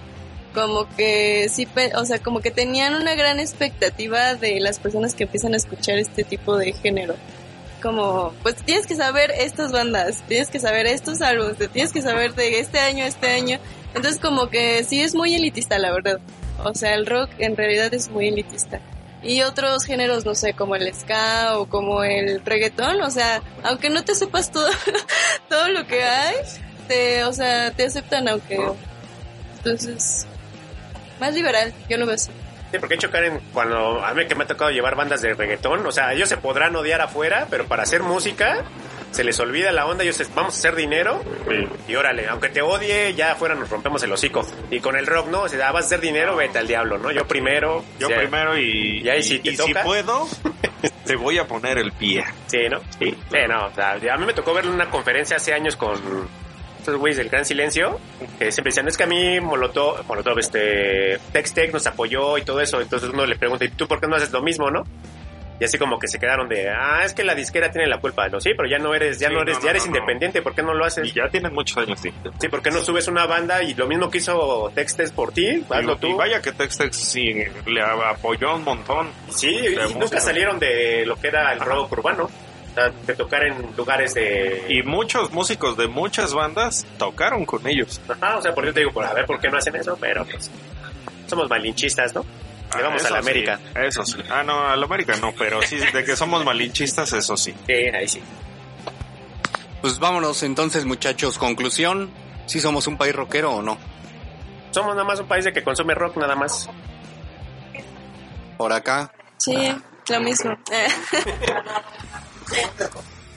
como 0.58 0.88
que 0.98 1.50
sí, 1.50 1.68
o 1.96 2.06
sea, 2.06 2.18
como 2.18 2.40
que 2.40 2.50
tenían 2.50 2.96
una 2.96 3.14
gran 3.14 3.40
expectativa 3.40 4.34
de 4.34 4.60
las 4.60 4.80
personas 4.80 5.14
que 5.14 5.26
empiezan 5.26 5.54
a 5.54 5.58
escuchar 5.58 6.00
este 6.00 6.24
tipo 6.24 6.58
de 6.58 6.74
género. 6.74 7.14
Como, 7.80 8.34
pues 8.42 8.56
tienes 8.56 8.88
que 8.88 8.96
saber 8.96 9.30
estas 9.30 9.72
bandas, 9.72 10.24
tienes 10.28 10.50
que 10.50 10.60
saber 10.60 10.88
estos 10.88 11.22
álbumes, 11.22 11.58
tienes 11.72 11.94
que 11.94 12.02
saber 12.02 12.34
de 12.34 12.60
este 12.60 12.80
año 12.80 13.06
este 13.06 13.28
año. 13.28 13.60
Entonces 13.94 14.20
como 14.20 14.50
que 14.50 14.84
sí 14.84 15.00
es 15.00 15.14
muy 15.14 15.36
elitista, 15.36 15.78
la 15.78 15.92
verdad. 15.92 16.20
O 16.64 16.74
sea, 16.74 16.96
el 16.96 17.06
rock 17.06 17.30
en 17.38 17.56
realidad 17.56 17.94
es 17.94 18.10
muy 18.10 18.30
elitista. 18.30 18.82
Y 19.22 19.44
otros 19.44 19.84
géneros, 19.84 20.26
no 20.26 20.34
sé, 20.34 20.54
como 20.54 20.76
el 20.76 20.92
ska 20.92 21.60
o 21.60 21.68
como 21.68 22.04
el 22.04 22.44
reggaetón, 22.44 23.00
o 23.02 23.12
sea, 23.12 23.44
aunque 23.62 23.92
no 23.92 24.04
te 24.04 24.16
sepas 24.16 24.50
todo, 24.50 24.70
todo 25.50 25.68
lo 25.70 25.86
que 25.86 26.04
hay, 26.04 26.36
te, 26.88 27.24
o 27.26 27.34
sea, 27.34 27.70
te 27.70 27.86
aceptan 27.86 28.28
aunque... 28.28 28.60
Entonces, 29.58 30.26
más 31.20 31.34
liberal, 31.34 31.74
yo 31.90 31.98
lo 31.98 32.06
veo 32.06 32.16
así. 32.16 32.32
Sí, 32.72 32.80
porque 32.80 32.96
hecho, 32.96 33.10
Karen, 33.10 33.40
cuando 33.54 34.04
a 34.04 34.14
mí 34.14 34.26
que 34.28 34.36
me 34.36 34.44
ha 34.44 34.48
tocado 34.48 34.72
llevar 34.72 34.96
bandas 34.96 35.22
de 35.22 35.34
reggaetón, 35.34 35.86
o 35.86 35.92
sea, 35.92 36.14
ellos 36.14 36.28
se 36.28 36.38
podrán 36.38 36.76
odiar 36.76 37.00
afuera, 37.00 37.48
pero 37.50 37.66
para 37.66 37.84
hacer 37.84 38.04
música 38.04 38.66
se 39.12 39.24
les 39.24 39.40
olvida 39.40 39.72
la 39.72 39.86
onda, 39.86 40.04
ellos 40.04 40.22
vamos 40.36 40.56
a 40.56 40.58
hacer 40.58 40.76
dinero 40.76 41.22
y 41.88 41.96
órale, 41.96 42.28
aunque 42.28 42.50
te 42.50 42.62
odie, 42.62 43.14
ya 43.14 43.32
afuera 43.32 43.56
nos 43.56 43.70
rompemos 43.70 44.04
el 44.04 44.12
hocico. 44.12 44.46
Y 44.70 44.80
con 44.82 44.98
el 44.98 45.08
rock, 45.08 45.28
¿no? 45.30 45.44
O 45.44 45.50
sea, 45.50 45.72
vas 45.72 45.86
a 45.86 45.88
hacer 45.88 46.02
dinero, 46.02 46.36
vete 46.36 46.60
al 46.60 46.68
diablo, 46.68 46.98
¿no? 46.98 47.12
Yo 47.12 47.26
primero. 47.26 47.84
Yo 48.00 48.08
o 48.08 48.10
sea, 48.10 48.20
primero 48.20 48.58
y, 48.58 49.02
y 49.02 49.10
ahí 49.10 49.24
si 49.24 49.40
te 49.40 49.52
y 49.52 49.58
si 49.58 49.74
puedo, 49.74 50.28
te 51.06 51.16
voy 51.16 51.38
a 51.38 51.48
poner 51.48 51.78
el 51.78 51.94
pie. 51.94 52.26
Sí, 52.48 52.68
¿no? 52.70 52.80
Sí. 53.00 53.18
Sí, 53.32 53.38
no, 53.48 53.68
o 53.68 53.74
sea, 53.74 53.94
a 53.94 54.18
mí 54.18 54.26
me 54.26 54.34
tocó 54.34 54.54
ver 54.54 54.68
una 54.68 54.90
conferencia 54.90 55.38
hace 55.38 55.54
años 55.54 55.78
con 55.78 56.28
estos 56.88 57.00
güeyes 57.02 57.18
del 57.18 57.28
Gran 57.30 57.44
Silencio, 57.44 58.00
que 58.40 58.50
siempre 58.52 58.70
decían, 58.72 58.88
es 58.88 58.96
que 58.96 59.04
a 59.04 59.08
mí 59.08 59.42
Molotov, 59.42 60.06
Molotov, 60.08 60.40
este, 60.40 61.20
Tex 61.34 61.54
Tech 61.54 61.74
nos 61.74 61.86
apoyó 61.86 62.38
y 62.38 62.44
todo 62.44 62.62
eso, 62.62 62.80
entonces 62.80 63.10
uno 63.12 63.26
le 63.26 63.36
pregunta, 63.36 63.66
¿y 63.66 63.70
tú 63.70 63.88
por 63.88 64.00
qué 64.00 64.08
no 64.08 64.16
haces 64.16 64.32
lo 64.32 64.42
mismo, 64.42 64.72
no? 64.72 64.84
Y 65.60 65.66
así 65.66 65.78
como 65.80 65.98
que 65.98 66.08
se 66.08 66.20
quedaron 66.20 66.48
de, 66.48 66.70
ah, 66.70 67.02
es 67.04 67.14
que 67.14 67.24
la 67.24 67.34
disquera 67.34 67.72
tiene 67.72 67.88
la 67.88 68.00
culpa. 68.00 68.30
No, 68.30 68.40
sí, 68.40 68.52
pero 68.56 68.70
ya 68.70 68.78
no 68.78 68.94
eres, 68.94 69.20
ya 69.20 69.30
Sí, 69.30 69.34
no 69.34 69.42
eres, 69.42 69.58
no, 69.58 69.64
ya 69.64 69.70
eres 69.72 69.84
no, 69.84 69.88
independiente, 69.88 70.44
¿por 70.44 70.54
qué 70.54 70.62
no 70.62 70.74
lo 70.76 70.86
haces? 70.86 71.08
Y 71.08 71.14
ya 71.14 71.28
tienen 71.30 71.52
muchos 71.52 71.78
años, 71.78 72.00
sí. 72.00 72.14
Sí, 72.40 72.48
¿por 72.48 72.62
qué 72.62 72.70
no 72.70 72.80
subes 72.84 73.08
una 73.08 73.26
banda 73.26 73.64
y 73.64 73.74
lo 73.74 73.88
mismo 73.88 74.10
que 74.10 74.20
hizo 74.20 74.72
Tex 74.76 74.96
Tech 74.96 75.12
por 75.14 75.32
ti? 75.34 75.66
Hazlo 75.68 75.94
Y, 75.94 75.98
tú. 75.98 76.08
y 76.10 76.14
vaya 76.14 76.42
que 76.44 76.52
Tex 76.52 76.78
Tex 76.78 76.96
sí 76.96 77.34
le 77.66 77.82
apoyó 77.82 78.56
un 78.56 78.64
montón. 78.64 79.10
Sí, 79.30 79.50
y 79.50 79.94
nunca 79.96 80.20
salieron 80.20 80.60
de 80.60 81.06
lo 81.08 81.16
que 81.16 81.28
era 81.28 81.52
el 81.54 81.60
rock 81.60 81.92
urbano. 81.92 82.30
De 83.06 83.16
tocar 83.16 83.44
en 83.44 83.76
lugares 83.76 84.14
de... 84.14 84.66
Y 84.70 84.84
muchos 84.84 85.32
músicos 85.32 85.76
de 85.78 85.88
muchas 85.88 86.34
bandas 86.34 86.86
tocaron 86.98 87.46
con 87.46 87.66
ellos. 87.68 88.00
Ajá, 88.08 88.38
o 88.38 88.42
sea, 88.42 88.54
por 88.54 88.66
eso 88.66 88.74
te 88.74 88.80
digo, 88.82 88.92
por 88.94 89.04
a 89.06 89.14
ver 89.14 89.26
por 89.26 89.40
qué 89.40 89.50
no 89.50 89.58
hacen 89.58 89.76
eso, 89.76 89.98
pero 90.00 90.26
pues 90.26 90.50
somos 91.28 91.50
malinchistas, 91.50 92.14
¿no? 92.16 92.24
Le 92.76 92.84
vamos 92.84 93.04
Ah, 93.06 93.08
a 93.08 93.12
la 93.12 93.20
América. 93.20 93.58
sí, 93.58 93.64
eso 93.82 94.06
sí. 94.06 94.18
Ah, 94.30 94.44
no, 94.44 94.68
a 94.68 94.76
la 94.76 94.86
América 94.86 95.16
no, 95.22 95.32
pero 95.38 95.62
sí, 95.62 95.78
de 95.78 96.04
que 96.04 96.16
somos 96.16 96.44
malinchistas, 96.46 97.12
eso 97.14 97.36
sí. 97.38 97.54
Sí, 97.66 97.74
ahí 97.74 98.08
sí. 98.08 98.22
Pues 99.82 100.00
vámonos 100.00 100.44
entonces, 100.44 100.86
muchachos. 100.86 101.38
Conclusión, 101.38 102.10
si 102.46 102.60
somos 102.60 102.88
un 102.88 102.98
país 102.98 103.16
rockero 103.16 103.54
o 103.54 103.62
no. 103.62 103.78
Somos 104.72 104.96
nada 104.96 105.06
más 105.08 105.20
un 105.20 105.28
país 105.28 105.46
de 105.46 105.54
que 105.54 105.64
consume 105.64 105.94
rock, 105.96 106.18
nada 106.18 106.36
más. 106.36 106.70
Por 108.58 108.74
acá, 108.74 109.12
Sí, 109.38 109.56
lo 110.10 110.20
mismo. 110.20 110.52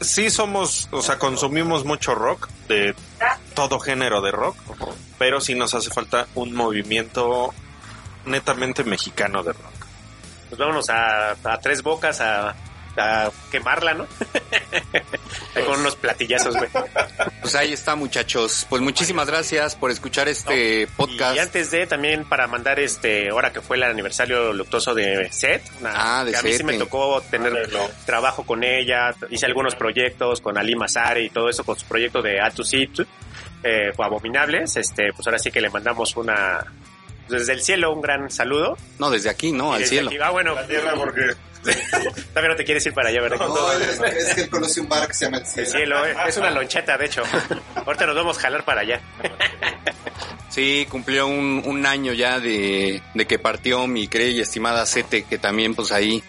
Sí 0.00 0.30
somos, 0.30 0.88
o 0.92 1.02
sea, 1.02 1.18
consumimos 1.18 1.84
mucho 1.84 2.14
rock, 2.14 2.48
de 2.68 2.94
todo 3.54 3.78
género 3.78 4.22
de 4.22 4.30
rock, 4.30 4.56
pero 5.18 5.40
sí 5.40 5.54
nos 5.54 5.74
hace 5.74 5.90
falta 5.90 6.26
un 6.34 6.54
movimiento 6.54 7.52
netamente 8.24 8.82
mexicano 8.84 9.42
de 9.42 9.52
rock. 9.52 9.86
Pues 10.48 10.58
vámonos 10.58 10.88
a, 10.88 11.32
a 11.32 11.60
tres 11.60 11.82
bocas 11.82 12.20
a, 12.20 12.54
a 12.96 13.30
quemarla, 13.50 13.94
¿no? 13.94 14.06
Con 15.66 15.80
unos 15.80 15.96
platillazos, 15.96 16.56
güey. 16.56 16.68
pues 17.40 17.54
ahí 17.54 17.72
está, 17.72 17.94
muchachos. 17.96 18.66
Pues 18.68 18.80
muchísimas 18.82 19.26
gracias 19.26 19.74
por 19.76 19.90
escuchar 19.90 20.28
este 20.28 20.86
podcast. 20.96 21.36
Y 21.36 21.38
antes 21.38 21.70
de 21.70 21.86
también 21.86 22.24
para 22.24 22.46
mandar 22.46 22.80
este, 22.80 23.30
ahora 23.30 23.52
que 23.52 23.60
fue 23.60 23.76
el 23.76 23.82
aniversario 23.84 24.52
luctuoso 24.52 24.94
de 24.94 25.30
Seth, 25.32 25.62
una- 25.80 26.18
Ah, 26.20 26.24
de 26.24 26.32
que 26.32 26.36
a 26.38 26.42
mí 26.42 26.52
sí 26.52 26.64
me 26.64 26.74
tocó 26.78 27.20
tener 27.30 27.68
trabajo 28.06 28.44
con 28.44 28.64
ella, 28.64 29.14
hice 29.30 29.46
algunos 29.46 29.74
proyectos 29.74 30.40
con 30.40 30.56
Ali 30.58 30.74
Mazare 30.76 31.22
y 31.24 31.30
todo 31.30 31.48
eso 31.48 31.64
con 31.64 31.78
su 31.78 31.86
proyecto 31.86 32.22
de 32.22 32.40
A 32.40 32.50
to 32.50 32.64
Sit, 32.64 33.00
eh, 33.62 33.90
o 33.96 34.02
Abominables, 34.02 34.76
este, 34.76 35.12
pues 35.14 35.26
ahora 35.26 35.38
sí 35.38 35.50
que 35.50 35.60
le 35.60 35.68
mandamos 35.68 36.16
una, 36.16 36.64
desde 37.28 37.52
el 37.52 37.60
cielo 37.62 37.92
un 37.92 38.00
gran 38.00 38.30
saludo. 38.30 38.76
No, 38.98 39.10
desde 39.10 39.30
aquí, 39.30 39.52
no, 39.52 39.72
Y 39.72 39.74
al 39.74 39.80
desde 39.80 39.90
cielo. 39.96 40.08
aquí- 40.10 40.18
ah, 40.22 40.30
bueno, 40.30 40.54
porque 40.96 41.32
también 42.34 42.50
no 42.52 42.56
te 42.56 42.64
quieres 42.64 42.84
ir 42.86 42.94
para 42.94 43.08
allá, 43.10 43.20
¿verdad? 43.20 43.46
No, 43.48 43.72
es, 43.72 44.00
es 44.00 44.34
que 44.34 44.40
él 44.42 44.50
conoce 44.50 44.80
un 44.80 44.88
bar 44.88 45.06
que 45.06 45.14
se 45.14 45.24
llama 45.26 45.38
El 45.38 45.44
El 45.60 45.66
Cielo. 45.66 46.06
eh, 46.06 46.14
es 46.26 46.36
una 46.36 46.50
loncheta, 46.50 46.96
de 46.96 47.06
hecho. 47.06 47.22
Ahorita 47.74 48.06
nos 48.06 48.16
vamos 48.16 48.38
a 48.38 48.40
jalar 48.40 48.64
para 48.64 48.80
allá. 48.80 49.00
Sí, 50.48 50.86
cumplió 50.90 51.26
un, 51.26 51.62
un 51.64 51.86
año 51.86 52.12
ya 52.12 52.40
de, 52.40 53.00
de 53.14 53.26
que 53.26 53.38
partió 53.38 53.86
mi 53.86 54.08
querida 54.08 54.30
y 54.30 54.40
estimada 54.40 54.84
Sete, 54.84 55.22
que 55.24 55.38
también 55.38 55.74
pues 55.74 55.92
ahí 55.92 56.22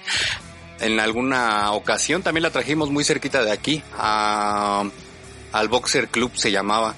en 0.80 1.00
alguna 1.00 1.72
ocasión 1.72 2.22
también 2.22 2.44
la 2.44 2.52
trajimos 2.52 2.90
muy 2.92 3.04
cerquita 3.04 3.44
de 3.44 3.52
aquí, 3.52 3.84
a, 3.98 4.84
al 5.54 5.68
Boxer 5.70 6.08
Club 6.10 6.32
se 6.36 6.52
llamaba, 6.52 6.96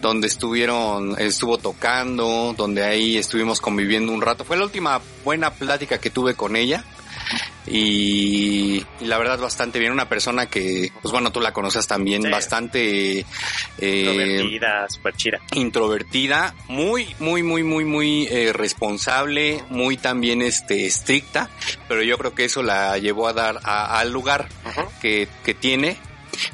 donde 0.00 0.26
estuvieron, 0.28 1.16
estuvo 1.18 1.58
tocando, 1.58 2.54
donde 2.56 2.84
ahí 2.84 3.16
estuvimos 3.18 3.60
conviviendo 3.60 4.12
un 4.12 4.20
rato. 4.22 4.44
Fue 4.44 4.56
la 4.56 4.64
última 4.64 5.00
buena 5.24 5.50
plática 5.52 5.98
que 5.98 6.10
tuve 6.10 6.34
con 6.34 6.54
ella. 6.56 6.84
Y, 7.66 8.84
y 9.00 9.04
la 9.06 9.18
verdad 9.18 9.38
bastante 9.38 9.78
bien. 9.78 9.92
Una 9.92 10.08
persona 10.08 10.46
que, 10.46 10.90
pues 11.02 11.12
bueno, 11.12 11.30
tú 11.32 11.40
la 11.40 11.52
conoces 11.52 11.86
también, 11.86 12.22
Sí. 12.22 12.28
bastante... 12.30 13.18
eh, 13.78 14.00
Introvertida, 14.00 14.86
súper 14.88 15.14
chida. 15.16 15.38
introvertida, 15.54 16.54
muy, 16.68 17.14
muy, 17.18 17.42
muy, 17.42 17.62
muy, 17.62 17.84
muy 17.84 18.26
eh, 18.30 18.52
responsable, 18.52 19.62
muy 19.70 19.96
también 19.96 20.42
este 20.42 20.86
estricta, 20.86 21.48
pero 21.88 22.02
yo 22.02 22.18
creo 22.18 22.34
que 22.34 22.44
eso 22.44 22.62
la 22.62 22.98
llevó 22.98 23.28
a 23.28 23.32
dar 23.32 23.60
a- 23.64 23.98
al 24.00 24.10
lugar 24.12 24.48
que, 25.00 25.28
que 25.44 25.54
tiene 25.54 25.96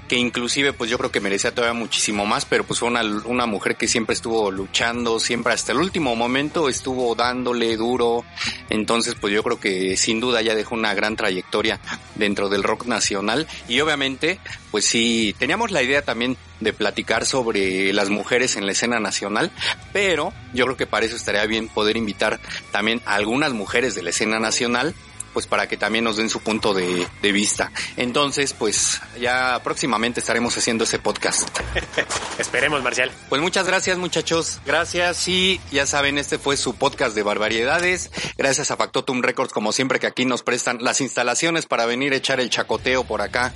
que 0.09 0.17
inclusive 0.17 0.73
pues 0.73 0.91
yo 0.91 0.99
creo 0.99 1.11
que 1.11 1.21
merecía 1.21 1.55
todavía 1.55 1.79
muchísimo 1.79 2.27
más, 2.27 2.45
pero 2.45 2.65
pues 2.65 2.81
fue 2.81 2.89
una, 2.89 3.03
una 3.03 3.47
mujer 3.47 3.77
que 3.77 3.89
siempre 3.89 4.15
estuvo 4.15 4.51
luchando, 4.51 5.19
siempre 5.21 5.53
hasta 5.53 5.73
el 5.73 5.79
último 5.79 6.15
momento 6.17 6.69
estuvo 6.69 7.15
dándole 7.15 7.77
duro, 7.77 8.25
entonces 8.71 9.15
pues 9.15 9.33
yo 9.33 9.43
creo 9.43 9.61
que 9.61 9.97
sin 9.97 10.21
duda 10.21 10.43
ya 10.43 10.55
dejó 10.55 10.75
una 10.75 10.95
gran 10.95 11.17
trayectoria 11.17 11.81
dentro 12.15 12.49
del 12.49 12.63
rock 12.63 12.87
nacional. 12.87 13.47
Y 13.69 13.81
obviamente 13.81 14.41
pues 14.71 14.85
sí, 14.85 15.35
teníamos 15.39 15.71
la 15.71 15.83
idea 15.83 16.03
también 16.03 16.37
de 16.61 16.73
platicar 16.73 17.25
sobre 17.25 17.93
las 17.93 18.11
mujeres 18.11 18.57
en 18.57 18.67
la 18.67 18.73
escena 18.73 19.01
nacional, 19.01 19.51
pero 19.93 20.33
yo 20.53 20.65
creo 20.65 20.77
que 20.77 20.87
para 20.87 21.07
eso 21.07 21.17
estaría 21.17 21.47
bien 21.47 21.69
poder 21.69 21.97
invitar 21.97 22.41
también 22.73 23.01
a 23.07 23.15
algunas 23.15 23.53
mujeres 23.53 23.95
de 23.95 24.03
la 24.03 24.11
escena 24.11 24.39
nacional 24.39 24.95
pues 25.37 25.47
para 25.47 25.69
que 25.69 25.77
también 25.77 26.03
nos 26.03 26.17
den 26.17 26.31
su 26.31 26.41
punto 26.41 26.73
de, 26.73 27.07
de 27.21 27.31
vista. 27.31 27.71
Entonces, 27.99 28.55
pues 28.55 29.03
ya 29.21 29.61
próximamente 29.63 30.21
estaremos 30.21 30.57
haciendo 30.57 30.85
ese 30.85 30.99
podcast. 30.99 31.47
Esperemos, 32.39 32.83
Marcial. 32.83 33.13
Pues 33.29 33.43
muchas 33.43 33.67
gracias 33.67 33.99
muchachos, 33.99 34.61
gracias 34.65 35.29
y 35.29 35.61
ya 35.71 35.85
saben, 35.85 36.17
este 36.17 36.39
fue 36.39 36.57
su 36.57 36.75
podcast 36.75 37.15
de 37.15 37.23
barbaridades. 37.23 38.11
Gracias 38.39 38.71
a 38.71 38.79
Factotum 38.79 39.21
Records, 39.21 39.53
como 39.53 39.73
siempre 39.73 40.01
que 40.01 40.07
aquí 40.07 40.25
nos 40.25 40.43
prestan 40.43 40.79
las 40.81 41.03
instalaciones 41.03 41.67
para 41.67 41.85
venir 41.85 42.15
a 42.15 42.17
echar 42.17 42.41
el 42.41 42.49
chacoteo 42.49 43.05
por 43.05 43.21
acá 43.21 43.53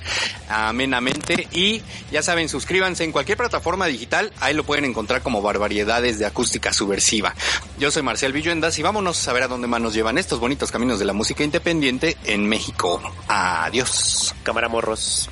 amenamente. 0.50 1.48
Y 1.50 1.80
ya 2.12 2.22
saben, 2.22 2.50
suscríbanse 2.50 3.04
en 3.04 3.12
cualquier 3.12 3.38
plataforma 3.38 3.86
digital, 3.86 4.34
ahí 4.40 4.52
lo 4.52 4.64
pueden 4.64 4.84
encontrar 4.84 5.22
como 5.22 5.40
barbaridades 5.40 6.18
de 6.18 6.26
acústica 6.26 6.74
subversiva. 6.74 7.34
Yo 7.78 7.90
soy 7.90 8.02
Marcial 8.02 8.34
Villuendas 8.34 8.78
y 8.78 8.82
vámonos 8.82 9.26
a 9.26 9.32
ver 9.32 9.44
a 9.44 9.48
dónde 9.48 9.66
más 9.66 9.80
nos 9.80 9.94
llevan 9.94 10.18
estos 10.18 10.40
bonitos 10.40 10.70
caminos 10.70 10.98
de 10.98 11.06
la 11.06 11.14
música 11.14 11.42
independiente 11.42 11.69
en 12.24 12.48
México. 12.48 13.00
Adiós. 13.28 14.34
Cámara 14.42 14.68
Morros. 14.68 15.30